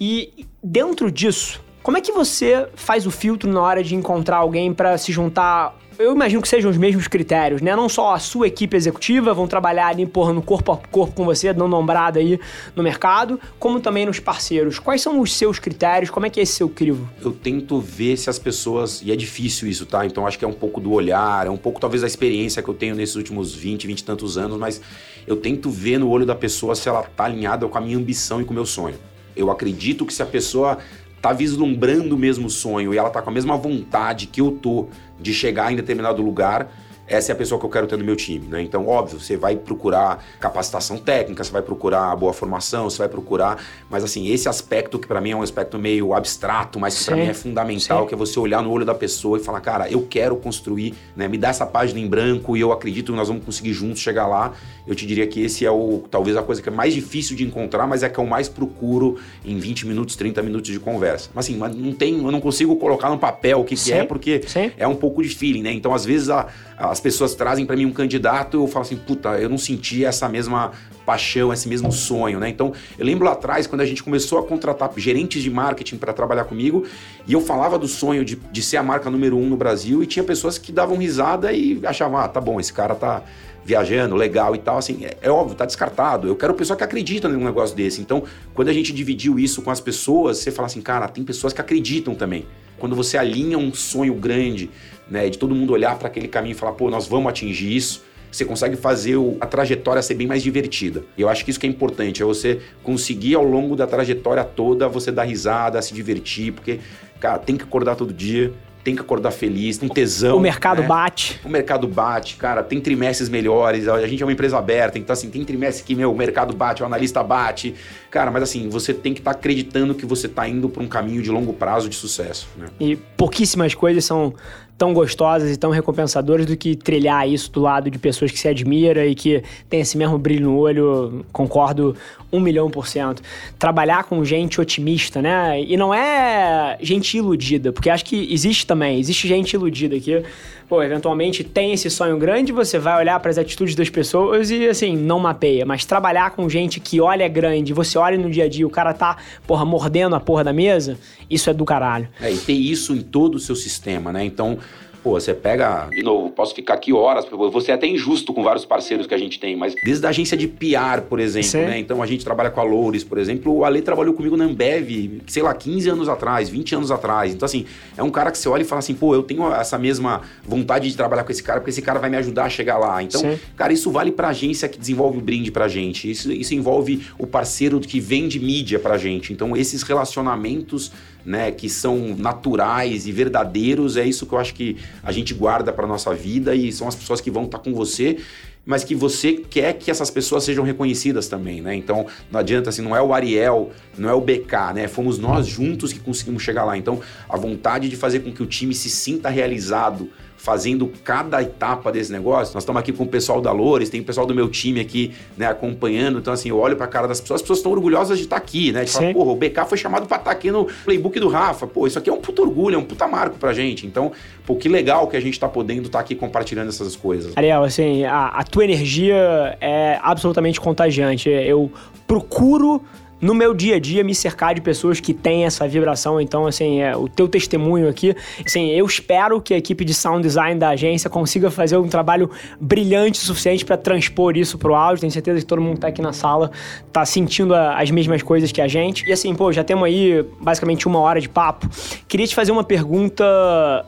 E 0.00 0.46
dentro 0.62 1.10
disso, 1.10 1.60
como 1.82 1.96
é 1.96 2.00
que 2.00 2.12
você 2.12 2.68
faz 2.74 3.06
o 3.06 3.10
filtro 3.10 3.50
na 3.50 3.60
hora 3.60 3.82
de 3.82 3.94
encontrar 3.94 4.38
alguém 4.38 4.74
para 4.74 4.98
se 4.98 5.12
juntar 5.12 5.74
eu 5.98 6.12
imagino 6.12 6.42
que 6.42 6.48
sejam 6.48 6.70
os 6.70 6.76
mesmos 6.76 7.08
critérios, 7.08 7.62
né? 7.62 7.74
Não 7.74 7.88
só 7.88 8.14
a 8.14 8.18
sua 8.18 8.46
equipe 8.46 8.76
executiva 8.76 9.32
vão 9.32 9.46
trabalhar 9.46 9.88
ali, 9.88 10.06
porra, 10.06 10.32
no 10.32 10.42
corpo 10.42 10.72
a 10.72 10.76
corpo 10.76 11.14
com 11.14 11.24
você, 11.24 11.52
dando 11.52 11.68
nombrada 11.68 12.18
aí 12.18 12.38
no 12.74 12.82
mercado, 12.82 13.40
como 13.58 13.80
também 13.80 14.06
nos 14.06 14.20
parceiros. 14.20 14.78
Quais 14.78 15.00
são 15.00 15.20
os 15.20 15.34
seus 15.34 15.58
critérios? 15.58 16.10
Como 16.10 16.26
é 16.26 16.30
que 16.30 16.40
é 16.40 16.42
esse 16.42 16.52
seu 16.52 16.68
crivo? 16.68 17.08
Eu 17.22 17.32
tento 17.32 17.80
ver 17.80 18.16
se 18.16 18.28
as 18.28 18.38
pessoas, 18.38 19.02
e 19.02 19.10
é 19.10 19.16
difícil 19.16 19.68
isso, 19.68 19.86
tá? 19.86 20.04
Então 20.04 20.26
acho 20.26 20.38
que 20.38 20.44
é 20.44 20.48
um 20.48 20.52
pouco 20.52 20.80
do 20.80 20.92
olhar, 20.92 21.46
é 21.46 21.50
um 21.50 21.56
pouco 21.56 21.80
talvez 21.80 22.02
da 22.02 22.06
experiência 22.06 22.62
que 22.62 22.68
eu 22.68 22.74
tenho 22.74 22.94
nesses 22.94 23.16
últimos 23.16 23.54
20, 23.54 23.86
20 23.86 23.98
e 23.98 24.04
tantos 24.04 24.36
anos, 24.36 24.58
mas 24.58 24.80
eu 25.26 25.36
tento 25.36 25.70
ver 25.70 25.98
no 25.98 26.08
olho 26.08 26.26
da 26.26 26.34
pessoa 26.34 26.74
se 26.74 26.88
ela 26.88 27.02
tá 27.02 27.24
alinhada 27.24 27.66
com 27.66 27.78
a 27.78 27.80
minha 27.80 27.96
ambição 27.96 28.40
e 28.40 28.44
com 28.44 28.52
o 28.52 28.54
meu 28.54 28.66
sonho. 28.66 28.96
Eu 29.34 29.50
acredito 29.50 30.06
que 30.06 30.14
se 30.14 30.22
a 30.22 30.26
pessoa 30.26 30.78
tá 31.26 31.32
vislumbrando 31.32 32.14
o 32.14 32.18
mesmo 32.18 32.48
sonho 32.48 32.94
e 32.94 32.98
ela 32.98 33.10
tá 33.10 33.20
com 33.20 33.30
a 33.30 33.32
mesma 33.32 33.56
vontade 33.56 34.28
que 34.28 34.40
eu 34.40 34.52
tô 34.52 34.86
de 35.20 35.34
chegar 35.34 35.72
em 35.72 35.76
determinado 35.76 36.22
lugar, 36.22 36.70
essa 37.06 37.32
é 37.32 37.34
a 37.34 37.36
pessoa 37.36 37.58
que 37.58 37.66
eu 37.66 37.70
quero 37.70 37.86
ter 37.86 37.96
no 37.96 38.04
meu 38.04 38.16
time, 38.16 38.46
né? 38.46 38.62
Então, 38.62 38.86
óbvio, 38.86 39.20
você 39.20 39.36
vai 39.36 39.56
procurar 39.56 40.24
capacitação 40.40 40.98
técnica, 40.98 41.44
você 41.44 41.52
vai 41.52 41.62
procurar 41.62 42.14
boa 42.16 42.32
formação, 42.32 42.88
você 42.90 42.98
vai 42.98 43.08
procurar, 43.08 43.62
mas 43.88 44.02
assim, 44.04 44.28
esse 44.28 44.48
aspecto 44.48 44.98
que 44.98 45.06
para 45.06 45.20
mim 45.20 45.30
é 45.30 45.36
um 45.36 45.42
aspecto 45.42 45.78
meio 45.78 46.14
abstrato, 46.14 46.80
mas 46.80 46.98
que 46.98 47.04
para 47.04 47.16
mim 47.16 47.26
é 47.26 47.34
fundamental, 47.34 48.02
Sim. 48.02 48.08
que 48.08 48.14
é 48.14 48.16
você 48.16 48.38
olhar 48.38 48.62
no 48.62 48.70
olho 48.70 48.84
da 48.84 48.94
pessoa 48.94 49.38
e 49.38 49.40
falar, 49.40 49.60
cara, 49.60 49.90
eu 49.90 50.06
quero 50.08 50.36
construir, 50.36 50.94
né? 51.14 51.28
Me 51.28 51.38
dá 51.38 51.48
essa 51.48 51.66
página 51.66 52.00
em 52.00 52.08
branco 52.08 52.56
e 52.56 52.60
eu 52.60 52.72
acredito 52.72 53.12
que 53.12 53.18
nós 53.18 53.28
vamos 53.28 53.44
conseguir 53.44 53.72
juntos 53.72 54.00
chegar 54.00 54.26
lá. 54.26 54.52
Eu 54.86 54.94
te 54.94 55.06
diria 55.06 55.26
que 55.26 55.42
esse 55.42 55.64
é 55.64 55.70
o 55.70 56.04
talvez 56.10 56.36
a 56.36 56.42
coisa 56.42 56.62
que 56.62 56.68
é 56.68 56.72
mais 56.72 56.94
difícil 56.94 57.36
de 57.36 57.44
encontrar, 57.44 57.86
mas 57.86 58.02
é 58.02 58.08
que 58.08 58.18
eu 58.18 58.26
mais 58.26 58.48
procuro 58.48 59.18
em 59.44 59.58
20 59.58 59.86
minutos, 59.86 60.16
30 60.16 60.42
minutos 60.42 60.70
de 60.70 60.80
conversa. 60.80 61.30
Mas 61.34 61.46
assim, 61.46 61.56
não 61.56 61.92
tem, 61.92 62.16
eu 62.16 62.30
não 62.30 62.40
consigo 62.40 62.76
colocar 62.76 63.10
no 63.10 63.18
papel 63.18 63.60
o 63.60 63.64
que, 63.64 63.76
que 63.76 63.92
é, 63.92 64.04
porque 64.04 64.42
Sim. 64.46 64.72
é 64.76 64.86
um 64.86 64.94
pouco 64.94 65.22
de 65.22 65.28
feeling, 65.28 65.62
né? 65.62 65.72
Então, 65.72 65.94
às 65.94 66.04
vezes 66.04 66.30
a, 66.30 66.40
a 66.40 66.65
as 66.76 67.00
pessoas 67.00 67.34
trazem 67.34 67.64
para 67.64 67.74
mim 67.74 67.86
um 67.86 67.92
candidato, 67.92 68.58
eu 68.58 68.66
falo 68.66 68.84
assim, 68.84 68.96
puta, 68.96 69.30
eu 69.40 69.48
não 69.48 69.56
senti 69.56 70.04
essa 70.04 70.28
mesma 70.28 70.72
paixão, 71.06 71.52
esse 71.52 71.68
mesmo 71.68 71.90
sonho, 71.90 72.38
né? 72.38 72.48
Então, 72.48 72.72
eu 72.98 73.06
lembro 73.06 73.24
lá 73.24 73.32
atrás, 73.32 73.66
quando 73.66 73.80
a 73.80 73.86
gente 73.86 74.02
começou 74.02 74.38
a 74.38 74.42
contratar 74.42 74.90
gerentes 74.96 75.42
de 75.42 75.50
marketing 75.50 75.96
para 75.96 76.12
trabalhar 76.12 76.44
comigo, 76.44 76.84
e 77.26 77.32
eu 77.32 77.40
falava 77.40 77.78
do 77.78 77.88
sonho 77.88 78.24
de, 78.24 78.36
de 78.36 78.62
ser 78.62 78.76
a 78.76 78.82
marca 78.82 79.08
número 79.08 79.36
um 79.36 79.48
no 79.48 79.56
Brasil, 79.56 80.02
e 80.02 80.06
tinha 80.06 80.24
pessoas 80.24 80.58
que 80.58 80.72
davam 80.72 80.96
risada 80.96 81.52
e 81.52 81.80
achavam, 81.86 82.18
ah, 82.18 82.28
tá 82.28 82.40
bom, 82.40 82.60
esse 82.60 82.72
cara 82.72 82.94
tá 82.94 83.22
viajando, 83.64 84.14
legal 84.14 84.54
e 84.54 84.58
tal, 84.58 84.78
assim, 84.78 85.04
é, 85.04 85.16
é, 85.22 85.30
óbvio, 85.30 85.56
tá 85.56 85.64
descartado. 85.64 86.28
Eu 86.28 86.36
quero 86.36 86.54
pessoa 86.54 86.76
que 86.76 86.84
acredita 86.84 87.28
num 87.28 87.44
negócio 87.44 87.74
desse. 87.74 88.00
Então, 88.00 88.22
quando 88.54 88.68
a 88.68 88.72
gente 88.72 88.92
dividiu 88.92 89.40
isso 89.40 89.60
com 89.60 89.70
as 89.72 89.80
pessoas, 89.80 90.38
você 90.38 90.52
fala 90.52 90.66
assim, 90.66 90.80
cara, 90.80 91.08
tem 91.08 91.24
pessoas 91.24 91.52
que 91.52 91.60
acreditam 91.60 92.14
também. 92.14 92.46
Quando 92.78 92.94
você 92.94 93.18
alinha 93.18 93.58
um 93.58 93.74
sonho 93.74 94.14
grande, 94.14 94.70
né, 95.10 95.28
de 95.28 95.38
todo 95.38 95.54
mundo 95.54 95.72
olhar 95.72 95.98
para 95.98 96.08
aquele 96.08 96.28
caminho 96.28 96.52
e 96.52 96.54
falar, 96.54 96.72
pô, 96.72 96.90
nós 96.90 97.06
vamos 97.06 97.28
atingir 97.28 97.74
isso, 97.74 98.02
você 98.30 98.44
consegue 98.44 98.76
fazer 98.76 99.16
o, 99.16 99.36
a 99.40 99.46
trajetória 99.46 100.02
ser 100.02 100.14
bem 100.14 100.26
mais 100.26 100.42
divertida. 100.42 101.04
E 101.16 101.22
eu 101.22 101.28
acho 101.28 101.44
que 101.44 101.50
isso 101.50 101.60
que 101.60 101.66
é 101.66 101.70
importante, 101.70 102.22
é 102.22 102.24
você 102.24 102.60
conseguir 102.82 103.34
ao 103.34 103.44
longo 103.44 103.74
da 103.74 103.86
trajetória 103.86 104.44
toda 104.44 104.88
você 104.88 105.10
dar 105.10 105.24
risada, 105.24 105.80
se 105.80 105.94
divertir, 105.94 106.52
porque, 106.52 106.80
cara, 107.18 107.38
tem 107.38 107.56
que 107.56 107.64
acordar 107.64 107.96
todo 107.96 108.12
dia, 108.12 108.52
tem 108.86 108.94
que 108.94 109.00
acordar 109.00 109.32
feliz, 109.32 109.78
tem 109.78 109.88
tesão. 109.88 110.36
O 110.36 110.40
mercado 110.40 110.80
né? 110.80 110.86
bate. 110.86 111.40
O 111.44 111.48
mercado 111.48 111.88
bate, 111.88 112.36
cara, 112.36 112.62
tem 112.62 112.80
trimestres 112.80 113.28
melhores, 113.28 113.88
a 113.88 114.06
gente 114.06 114.22
é 114.22 114.26
uma 114.26 114.32
empresa 114.32 114.56
aberta, 114.56 114.96
então 114.96 115.12
assim, 115.12 115.28
tem 115.28 115.44
trimestre 115.44 115.82
que, 115.82 115.92
meu, 115.92 116.12
o 116.12 116.16
mercado 116.16 116.54
bate, 116.54 116.84
o 116.84 116.86
analista 116.86 117.20
bate. 117.20 117.74
Cara, 118.12 118.30
mas 118.30 118.44
assim, 118.44 118.68
você 118.68 118.94
tem 118.94 119.12
que 119.12 119.18
estar 119.18 119.32
tá 119.32 119.38
acreditando 119.40 119.92
que 119.92 120.06
você 120.06 120.28
está 120.28 120.48
indo 120.48 120.68
para 120.68 120.84
um 120.84 120.86
caminho 120.86 121.20
de 121.20 121.32
longo 121.32 121.52
prazo 121.52 121.88
de 121.88 121.96
sucesso. 121.96 122.46
Né? 122.56 122.66
E 122.78 122.94
pouquíssimas 122.94 123.74
coisas 123.74 124.04
são 124.04 124.32
tão 124.78 124.92
gostosas 124.92 125.50
e 125.50 125.56
tão 125.56 125.70
recompensadoras 125.70 126.46
do 126.46 126.56
que 126.56 126.76
trilhar 126.76 127.28
isso 127.28 127.50
do 127.50 127.60
lado 127.60 127.90
de 127.90 127.98
pessoas 127.98 128.30
que 128.30 128.38
se 128.38 128.46
admira 128.46 129.06
e 129.06 129.14
que 129.14 129.42
tem 129.68 129.80
esse 129.80 129.96
mesmo 129.96 130.18
brilho 130.18 130.50
no 130.50 130.58
olho, 130.58 131.24
concordo 131.32 131.96
um 132.30 132.40
milhão 132.40 132.70
por 132.70 132.86
cento. 132.86 133.22
Trabalhar 133.58 134.04
com 134.04 134.24
gente 134.24 134.60
otimista, 134.60 135.22
né? 135.22 135.62
E 135.62 135.76
não 135.76 135.94
é 135.94 136.76
gente 136.80 137.16
iludida, 137.16 137.72
porque 137.72 137.88
acho 137.88 138.04
que 138.04 138.32
existe 138.32 138.66
também, 138.66 138.98
existe 138.98 139.26
gente 139.26 139.54
iludida 139.54 139.98
que, 139.98 140.22
pô, 140.68 140.82
eventualmente 140.82 141.42
tem 141.42 141.72
esse 141.72 141.88
sonho 141.88 142.18
grande, 142.18 142.52
você 142.52 142.78
vai 142.78 142.98
olhar 142.98 143.18
para 143.20 143.30
as 143.30 143.38
atitudes 143.38 143.74
das 143.74 143.88
pessoas 143.88 144.50
e, 144.50 144.68
assim, 144.68 144.96
não 144.96 145.18
mapeia. 145.18 145.64
Mas 145.64 145.84
trabalhar 145.84 146.32
com 146.32 146.48
gente 146.48 146.80
que 146.80 147.00
olha 147.00 147.26
grande, 147.28 147.72
você 147.72 147.96
olha 147.96 148.18
no 148.18 148.30
dia 148.30 148.44
a 148.44 148.48
dia, 148.48 148.66
o 148.66 148.70
cara 148.70 148.92
tá, 148.92 149.16
porra, 149.46 149.64
mordendo 149.64 150.14
a 150.16 150.20
porra 150.20 150.44
da 150.44 150.52
mesa, 150.52 150.98
isso 151.30 151.48
é 151.48 151.54
do 151.54 151.64
caralho. 151.64 152.08
É, 152.20 152.30
e 152.30 152.36
ter 152.36 152.52
isso 152.52 152.92
em 152.92 153.00
todo 153.00 153.36
o 153.36 153.40
seu 153.40 153.56
sistema, 153.56 154.12
né? 154.12 154.24
Então, 154.24 154.58
pô, 155.06 155.20
você 155.20 155.32
pega. 155.32 155.86
De 155.88 156.02
novo, 156.02 156.30
posso 156.30 156.52
ficar 156.52 156.74
aqui 156.74 156.92
horas, 156.92 157.24
você 157.52 157.70
é 157.70 157.74
até 157.74 157.86
injusto 157.86 158.34
com 158.34 158.42
vários 158.42 158.64
parceiros 158.64 159.06
que 159.06 159.14
a 159.14 159.18
gente 159.18 159.38
tem, 159.38 159.54
mas 159.54 159.72
desde 159.84 160.04
a 160.04 160.08
agência 160.08 160.36
de 160.36 160.48
PR, 160.48 161.02
por 161.08 161.20
exemplo, 161.20 161.48
Sim. 161.48 161.58
né? 161.58 161.78
Então 161.78 162.02
a 162.02 162.06
gente 162.06 162.24
trabalha 162.24 162.50
com 162.50 162.60
a 162.60 162.64
Loures, 162.64 163.04
por 163.04 163.16
exemplo. 163.16 163.54
O 163.54 163.64
Ale 163.64 163.80
trabalhou 163.82 164.14
comigo 164.14 164.36
na 164.36 164.46
Ambev, 164.46 165.22
sei 165.28 165.44
lá, 165.44 165.54
15 165.54 165.88
anos 165.90 166.08
atrás, 166.08 166.48
20 166.48 166.74
anos 166.74 166.90
atrás. 166.90 167.32
Então, 167.32 167.46
assim, 167.46 167.64
é 167.96 168.02
um 168.02 168.10
cara 168.10 168.32
que 168.32 168.38
você 168.38 168.48
olha 168.48 168.62
e 168.62 168.64
fala 168.64 168.80
assim, 168.80 168.94
pô, 168.94 169.14
eu 169.14 169.22
tenho 169.22 169.48
essa 169.54 169.78
mesma 169.78 170.22
vontade 170.44 170.90
de 170.90 170.96
trabalhar 170.96 171.22
com 171.22 171.30
esse 171.30 171.42
cara, 171.42 171.60
porque 171.60 171.70
esse 171.70 171.82
cara 171.82 172.00
vai 172.00 172.10
me 172.10 172.16
ajudar 172.16 172.46
a 172.46 172.50
chegar 172.50 172.76
lá. 172.76 173.00
Então, 173.00 173.20
Sim. 173.20 173.38
cara, 173.56 173.72
isso 173.72 173.92
vale 173.92 174.10
pra 174.10 174.30
agência 174.30 174.68
que 174.68 174.76
desenvolve 174.76 175.18
o 175.18 175.20
brinde 175.20 175.52
pra 175.52 175.68
gente. 175.68 176.10
Isso, 176.10 176.32
isso 176.32 176.52
envolve 176.52 177.06
o 177.16 177.28
parceiro 177.28 177.78
que 177.78 178.00
vende 178.00 178.40
mídia 178.40 178.80
pra 178.80 178.98
gente. 178.98 179.32
Então, 179.32 179.56
esses 179.56 179.82
relacionamentos 179.82 180.90
né, 181.26 181.50
que 181.50 181.68
são 181.68 182.14
naturais 182.16 183.08
e 183.08 183.12
verdadeiros, 183.12 183.96
é 183.96 184.06
isso 184.06 184.24
que 184.24 184.32
eu 184.32 184.38
acho 184.38 184.54
que 184.54 184.76
a 185.02 185.10
gente 185.10 185.34
guarda 185.34 185.72
para 185.72 185.84
nossa 185.84 186.14
vida 186.14 186.54
e 186.54 186.70
são 186.70 186.86
as 186.86 186.94
pessoas 186.94 187.20
que 187.20 187.30
vão 187.30 187.44
estar 187.44 187.58
tá 187.58 187.64
com 187.64 187.74
você, 187.74 188.18
mas 188.64 188.84
que 188.84 188.94
você 188.94 189.32
quer 189.32 189.74
que 189.74 189.90
essas 189.90 190.10
pessoas 190.10 190.44
sejam 190.44 190.64
reconhecidas 190.64 191.28
também, 191.28 191.60
né? 191.60 191.74
Então, 191.74 192.06
não 192.30 192.40
adianta 192.40 192.70
assim, 192.70 192.82
não 192.82 192.96
é 192.96 193.02
o 193.02 193.12
Ariel, 193.12 193.70
não 193.96 194.08
é 194.08 194.14
o 194.14 194.20
BK, 194.20 194.74
né? 194.74 194.88
Fomos 194.88 195.18
nós 195.18 195.46
juntos 195.46 195.92
que 195.92 196.00
conseguimos 196.00 196.42
chegar 196.42 196.64
lá. 196.64 196.76
Então, 196.76 197.00
a 197.28 197.36
vontade 197.36 197.88
de 197.88 197.96
fazer 197.96 198.20
com 198.20 198.32
que 198.32 198.42
o 198.42 198.46
time 198.46 198.74
se 198.74 198.90
sinta 198.90 199.28
realizado 199.28 200.10
fazendo 200.46 200.92
cada 201.02 201.42
etapa 201.42 201.90
desse 201.90 202.12
negócio. 202.12 202.54
Nós 202.54 202.62
estamos 202.62 202.78
aqui 202.78 202.92
com 202.92 203.02
o 203.02 203.06
pessoal 203.08 203.40
da 203.40 203.50
Lores, 203.50 203.90
tem 203.90 204.00
o 204.00 204.04
pessoal 204.04 204.24
do 204.24 204.32
meu 204.32 204.48
time 204.48 204.78
aqui, 204.78 205.12
né, 205.36 205.44
acompanhando. 205.44 206.20
Então, 206.20 206.32
assim, 206.32 206.50
eu 206.50 206.58
olho 206.60 206.76
para 206.76 206.84
a 206.84 206.88
cara 206.88 207.08
das 207.08 207.20
pessoas, 207.20 207.38
as 207.38 207.42
pessoas 207.42 207.58
estão 207.58 207.72
orgulhosas 207.72 208.16
de 208.16 208.24
estar 208.24 208.36
tá 208.36 208.42
aqui, 208.42 208.70
né? 208.70 208.84
De 208.84 208.92
falar, 208.92 209.12
porra, 209.12 209.32
o 209.32 209.34
BK 209.34 209.64
foi 209.66 209.76
chamado 209.76 210.06
para 210.06 210.18
estar 210.18 210.30
tá 210.30 210.30
aqui 210.30 210.52
no 210.52 210.68
playbook 210.84 211.18
do 211.18 211.26
Rafa. 211.26 211.66
Pô, 211.66 211.84
isso 211.84 211.98
aqui 211.98 212.08
é 212.08 212.12
um 212.12 212.20
puto 212.20 212.42
orgulho, 212.42 212.76
é 212.76 212.78
um 212.78 212.84
puta 212.84 213.08
marco 213.08 213.36
pra 213.38 213.52
gente. 213.52 213.88
Então, 213.88 214.12
pô, 214.46 214.54
que 214.54 214.68
legal 214.68 215.08
que 215.08 215.16
a 215.16 215.20
gente 215.20 215.34
está 215.34 215.48
podendo 215.48 215.86
estar 215.86 215.98
tá 215.98 216.04
aqui 216.04 216.14
compartilhando 216.14 216.68
essas 216.68 216.94
coisas. 216.94 217.36
Ariel, 217.36 217.64
assim, 217.64 218.04
a, 218.04 218.28
a 218.28 218.44
tua 218.44 218.62
energia 218.62 219.58
é 219.60 219.98
absolutamente 220.00 220.60
contagiante. 220.60 221.28
Eu 221.28 221.72
procuro 222.06 222.80
no 223.20 223.34
meu 223.34 223.54
dia 223.54 223.76
a 223.76 223.80
dia 223.80 224.04
me 224.04 224.14
cercar 224.14 224.54
de 224.54 224.60
pessoas 224.60 225.00
que 225.00 225.14
têm 225.14 225.44
essa 225.44 225.66
vibração. 225.66 226.20
Então, 226.20 226.46
assim, 226.46 226.80
é, 226.80 226.96
o 226.96 227.08
teu 227.08 227.28
testemunho 227.28 227.88
aqui, 227.88 228.14
assim, 228.44 228.70
eu 228.70 228.84
espero 228.84 229.40
que 229.40 229.54
a 229.54 229.56
equipe 229.56 229.84
de 229.84 229.94
sound 229.94 230.22
design 230.22 230.58
da 230.58 230.70
agência 230.70 231.08
consiga 231.08 231.50
fazer 231.50 231.76
um 231.76 231.88
trabalho 231.88 232.30
brilhante 232.60 233.20
o 233.20 233.22
suficiente 233.22 233.64
para 233.64 233.76
transpor 233.76 234.36
isso 234.36 234.58
pro 234.58 234.74
áudio. 234.74 235.00
Tenho 235.00 235.12
certeza 235.12 235.40
que 235.40 235.46
todo 235.46 235.60
mundo 235.60 235.74
que 235.74 235.80
tá 235.80 235.88
aqui 235.88 236.02
na 236.02 236.12
sala 236.12 236.50
tá 236.92 237.04
sentindo 237.04 237.54
a, 237.54 237.80
as 237.80 237.90
mesmas 237.90 238.22
coisas 238.22 238.52
que 238.52 238.60
a 238.60 238.68
gente. 238.68 239.08
E 239.08 239.12
assim, 239.12 239.34
pô, 239.34 239.52
já 239.52 239.64
temos 239.64 239.84
aí 239.84 240.24
basicamente 240.40 240.86
uma 240.86 240.98
hora 240.98 241.20
de 241.20 241.28
papo. 241.28 241.68
Queria 242.08 242.26
te 242.26 242.34
fazer 242.34 242.52
uma 242.52 242.64
pergunta 242.64 243.24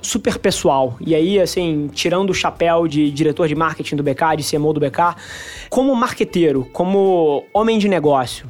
super 0.00 0.38
pessoal. 0.38 0.96
E 1.00 1.14
aí, 1.14 1.40
assim, 1.40 1.88
tirando 1.92 2.30
o 2.30 2.34
chapéu 2.34 2.86
de 2.88 3.10
diretor 3.10 3.48
de 3.48 3.54
marketing 3.54 3.96
do 3.96 4.02
BK, 4.02 4.36
de 4.38 4.50
CMO 4.50 4.72
do 4.72 4.80
BK, 4.80 5.16
como 5.68 5.94
marqueteiro, 5.94 6.66
como 6.72 7.44
homem 7.52 7.78
de 7.78 7.88
negócio, 7.88 8.46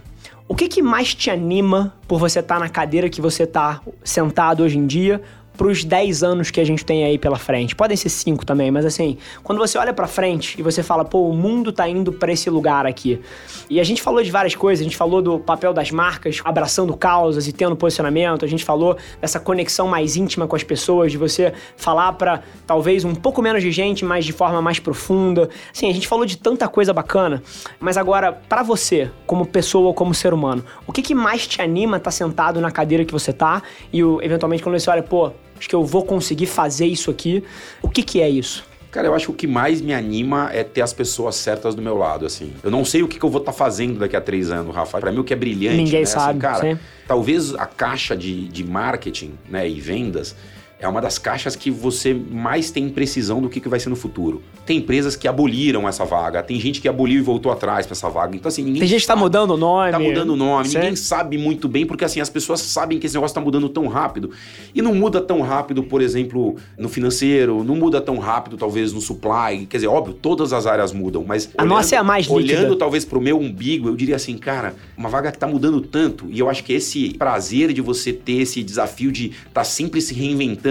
o 0.49 0.55
que, 0.55 0.67
que 0.67 0.83
mais 0.83 1.15
te 1.15 1.31
anima 1.31 1.95
por 2.09 2.19
você 2.19 2.41
estar 2.41 2.55
tá 2.55 2.61
na 2.61 2.69
cadeira 2.69 3.11
que 3.11 3.21
você 3.21 3.43
está 3.43 3.81
sentado 4.03 4.63
hoje 4.63 4.79
em 4.79 4.87
dia 4.87 5.21
para 5.59 5.67
os 5.67 5.83
10 5.83 6.23
anos 6.23 6.53
que 6.53 6.61
a 6.61 6.65
gente 6.65 6.85
tem 6.85 7.05
aí 7.05 7.19
pela 7.19 7.37
frente. 7.37 7.75
Podem 7.75 7.97
ser 7.97 8.09
5 8.09 8.47
também, 8.47 8.71
mas 8.71 8.87
assim, 8.87 9.19
quando 9.43 9.59
você 9.59 9.77
olha 9.77 9.93
para 9.93 10.07
frente 10.07 10.55
e 10.57 10.63
você 10.63 10.85
fala, 10.85 11.05
pô, 11.05 11.29
o 11.29 11.35
mundo 11.35 11.73
tá 11.73 11.89
indo 11.89 12.13
para 12.13 12.33
esse 12.33 12.49
lugar 12.49 12.87
aqui. 12.87 13.21
E 13.69 13.81
a 13.81 13.85
gente 13.85 14.01
falou 14.01 14.23
de 14.23 14.31
várias 14.31 14.55
coisas, 14.55 14.81
a 14.81 14.85
gente 14.85 14.97
falou 14.97 15.21
do 15.21 15.41
papel 15.41 15.75
das 15.75 15.91
marcas 15.91 16.41
abraçando 16.45 16.97
causas 16.97 17.49
e 17.49 17.53
tendo 17.53 17.75
posicionamento, 17.75 18.45
a 18.45 18.49
gente 18.49 18.65
falou 18.65 18.97
dessa 19.21 19.41
conexão 19.41 19.89
mais 19.89 20.15
íntima 20.15 20.47
com 20.47 20.55
as 20.55 20.63
pessoas, 20.63 21.11
de 21.11 21.19
você 21.19 21.53
falar 21.77 22.13
para 22.13 22.41
talvez 22.65 23.05
um 23.05 23.15
pouco 23.15 23.43
menos 23.43 23.61
de 23.61 23.73
gente, 23.73 24.05
mas 24.05 24.25
de 24.25 24.33
forma 24.33 24.63
mais 24.63 24.79
profunda. 24.79 25.51
Assim, 25.75 25.91
a 25.91 25.93
gente 25.93 26.07
falou 26.07 26.25
de 26.25 26.39
tanta 26.39 26.69
coisa 26.69 26.93
bacana, 26.93 27.43
mas 27.81 27.97
agora 27.97 28.33
para 28.33 28.63
você, 28.63 29.11
como 29.27 29.45
pessoa 29.45 29.89
ou 29.89 29.95
como 29.95 30.15
ser 30.15 30.33
humano, 30.33 30.65
o 30.87 30.93
que 30.93 31.03
que 31.03 31.17
mais 31.17 31.49
te 31.49 31.61
anima 31.61 31.97
estar 31.97 32.05
tá 32.05 32.11
sentado 32.13 32.61
na 32.61 32.71
cadeira 32.71 33.05
que 33.05 33.13
você 33.13 33.33
tá 33.33 33.61
e 33.93 34.01
eventualmente 34.23 34.63
quando 34.63 34.79
você 34.79 34.89
olha, 34.89 35.03
pô, 35.03 35.33
acho 35.59 35.69
que 35.69 35.75
eu 35.75 35.85
vou 35.85 36.05
conseguir 36.05 36.47
fazer 36.47 36.87
isso 36.87 37.11
aqui. 37.11 37.43
O 37.83 37.89
que, 37.89 38.03
que 38.03 38.21
é 38.21 38.29
isso? 38.29 38.65
Cara, 38.91 39.07
eu 39.07 39.15
acho 39.15 39.27
que 39.27 39.33
o 39.33 39.35
que 39.35 39.47
mais 39.47 39.83
me 39.83 39.93
anima 39.93 40.51
é 40.53 40.65
ter 40.65 40.81
as 40.81 40.95
pessoas 40.95 41.37
certas 41.37 41.75
do 41.75 41.83
meu 41.83 41.97
lado, 41.97 42.25
assim. 42.25 42.55
Eu 42.63 42.71
não 42.71 42.85
sei 42.85 43.03
o 43.03 43.09
que, 43.09 43.19
que 43.19 43.25
eu 43.25 43.29
vou 43.29 43.41
estar 43.41 43.53
tá 43.53 43.59
fazendo 43.59 43.99
daqui 43.99 44.17
a 44.17 44.21
três 44.21 44.51
anos, 44.51 44.75
Rafa. 44.75 44.99
Para 44.99 45.13
mim, 45.13 45.19
o 45.19 45.25
que 45.25 45.35
é 45.35 45.37
brilhante. 45.37 45.77
Ninguém 45.77 46.01
né? 46.01 46.07
sabe. 46.07 46.31
Assim, 46.31 46.39
cara, 46.39 46.75
sim. 46.75 46.81
talvez 47.07 47.55
a 47.55 47.67
caixa 47.67 48.17
de, 48.17 48.49
de 48.49 48.65
marketing 48.65 49.35
né, 49.49 49.69
e 49.69 49.79
vendas 49.79 50.35
é 50.81 50.87
uma 50.87 51.01
das 51.01 51.19
caixas 51.19 51.57
que 51.57 51.71
você 51.71 52.15
mais 52.15 52.71
tem 52.71 52.89
precisão 52.89 53.43
do 53.43 53.49
que, 53.49 53.61
que 53.61 53.69
vai 53.69 53.81
ser 53.81 53.89
no 53.89 53.97
futuro. 53.97 54.43
Tem 54.65 54.79
empresas 54.79 55.17
que 55.17 55.27
aboliram 55.27 55.89
essa 55.89 56.05
vaga, 56.05 56.43
tem 56.43 56.61
gente 56.61 56.81
que 56.81 56.89
aboliu 56.89 57.19
e 57.19 57.23
voltou 57.23 57.51
atrás 57.51 57.85
para 57.85 57.95
essa 57.95 58.09
vaga. 58.09 58.37
Então, 58.37 58.49
assim, 58.49 58.63
ninguém. 58.63 58.81
Tem 58.81 58.89
gente 58.89 59.01
que 59.01 59.07
tá 59.07 59.17
mudando 59.17 59.53
o 59.53 59.57
nome. 59.57 59.91
Tá 59.91 59.99
mudando 59.99 60.31
o 60.31 60.37
nome, 60.37 60.69
ninguém 60.69 60.95
sabe 60.95 61.37
muito 61.37 61.69
bem, 61.69 61.85
porque 61.85 62.05
assim, 62.05 62.21
as 62.21 62.31
pessoas 62.31 62.61
sabem 62.61 62.99
que 62.99 63.07
esse 63.07 63.17
negócio 63.17 63.35
tá 63.35 63.41
mudando 63.41 63.69
tão 63.69 63.89
rápido. 63.89 64.31
E 64.73 64.81
não 64.81 64.95
muda 64.95 65.21
tão 65.21 65.41
rápido, 65.41 65.83
por 65.83 66.01
exemplo, 66.01 66.57
no 66.79 66.89
financeiro, 66.89 67.65
não 67.65 67.75
muda 67.75 68.01
tão 68.01 68.19
rápido, 68.19 68.57
talvez, 68.57 68.93
no 68.93 69.01
supply. 69.01 69.67
Quer 69.69 69.79
dizer, 69.79 69.89
óbvio, 69.89 70.15
todas 70.15 70.53
as 70.53 70.65
áreas 70.65 70.93
mudam, 70.93 71.25
mas. 71.27 71.51
A 71.57 71.63
olhando, 71.63 71.75
nossa 71.75 71.97
é 71.97 71.99
a 71.99 72.05
mais 72.05 72.27
líquida. 72.27 72.61
Olhando 72.61 72.77
talvez 72.77 73.05
pro 73.05 73.21
meu 73.21 73.39
umbigo, 73.39 73.89
eu 73.89 73.97
diria 73.97 74.15
assim, 74.15 74.39
cara, 74.39 74.77
uma 74.97 75.09
vaga 75.09 75.33
que 75.33 75.39
tá 75.39 75.47
mudando 75.47 75.81
tanto, 75.81 76.27
e 76.31 76.39
eu 76.39 76.49
acho 76.49 76.63
que 76.63 76.73
esse 76.73 77.15
prazer 77.15 77.73
de 77.73 77.81
você 77.81 78.13
ter 78.13 78.43
esse 78.43 78.63
desafio 78.63 79.11
de 79.11 79.27
estar 79.27 79.49
tá 79.53 79.65
sempre 79.65 80.01
se 80.01 80.15
reinventando 80.15 80.68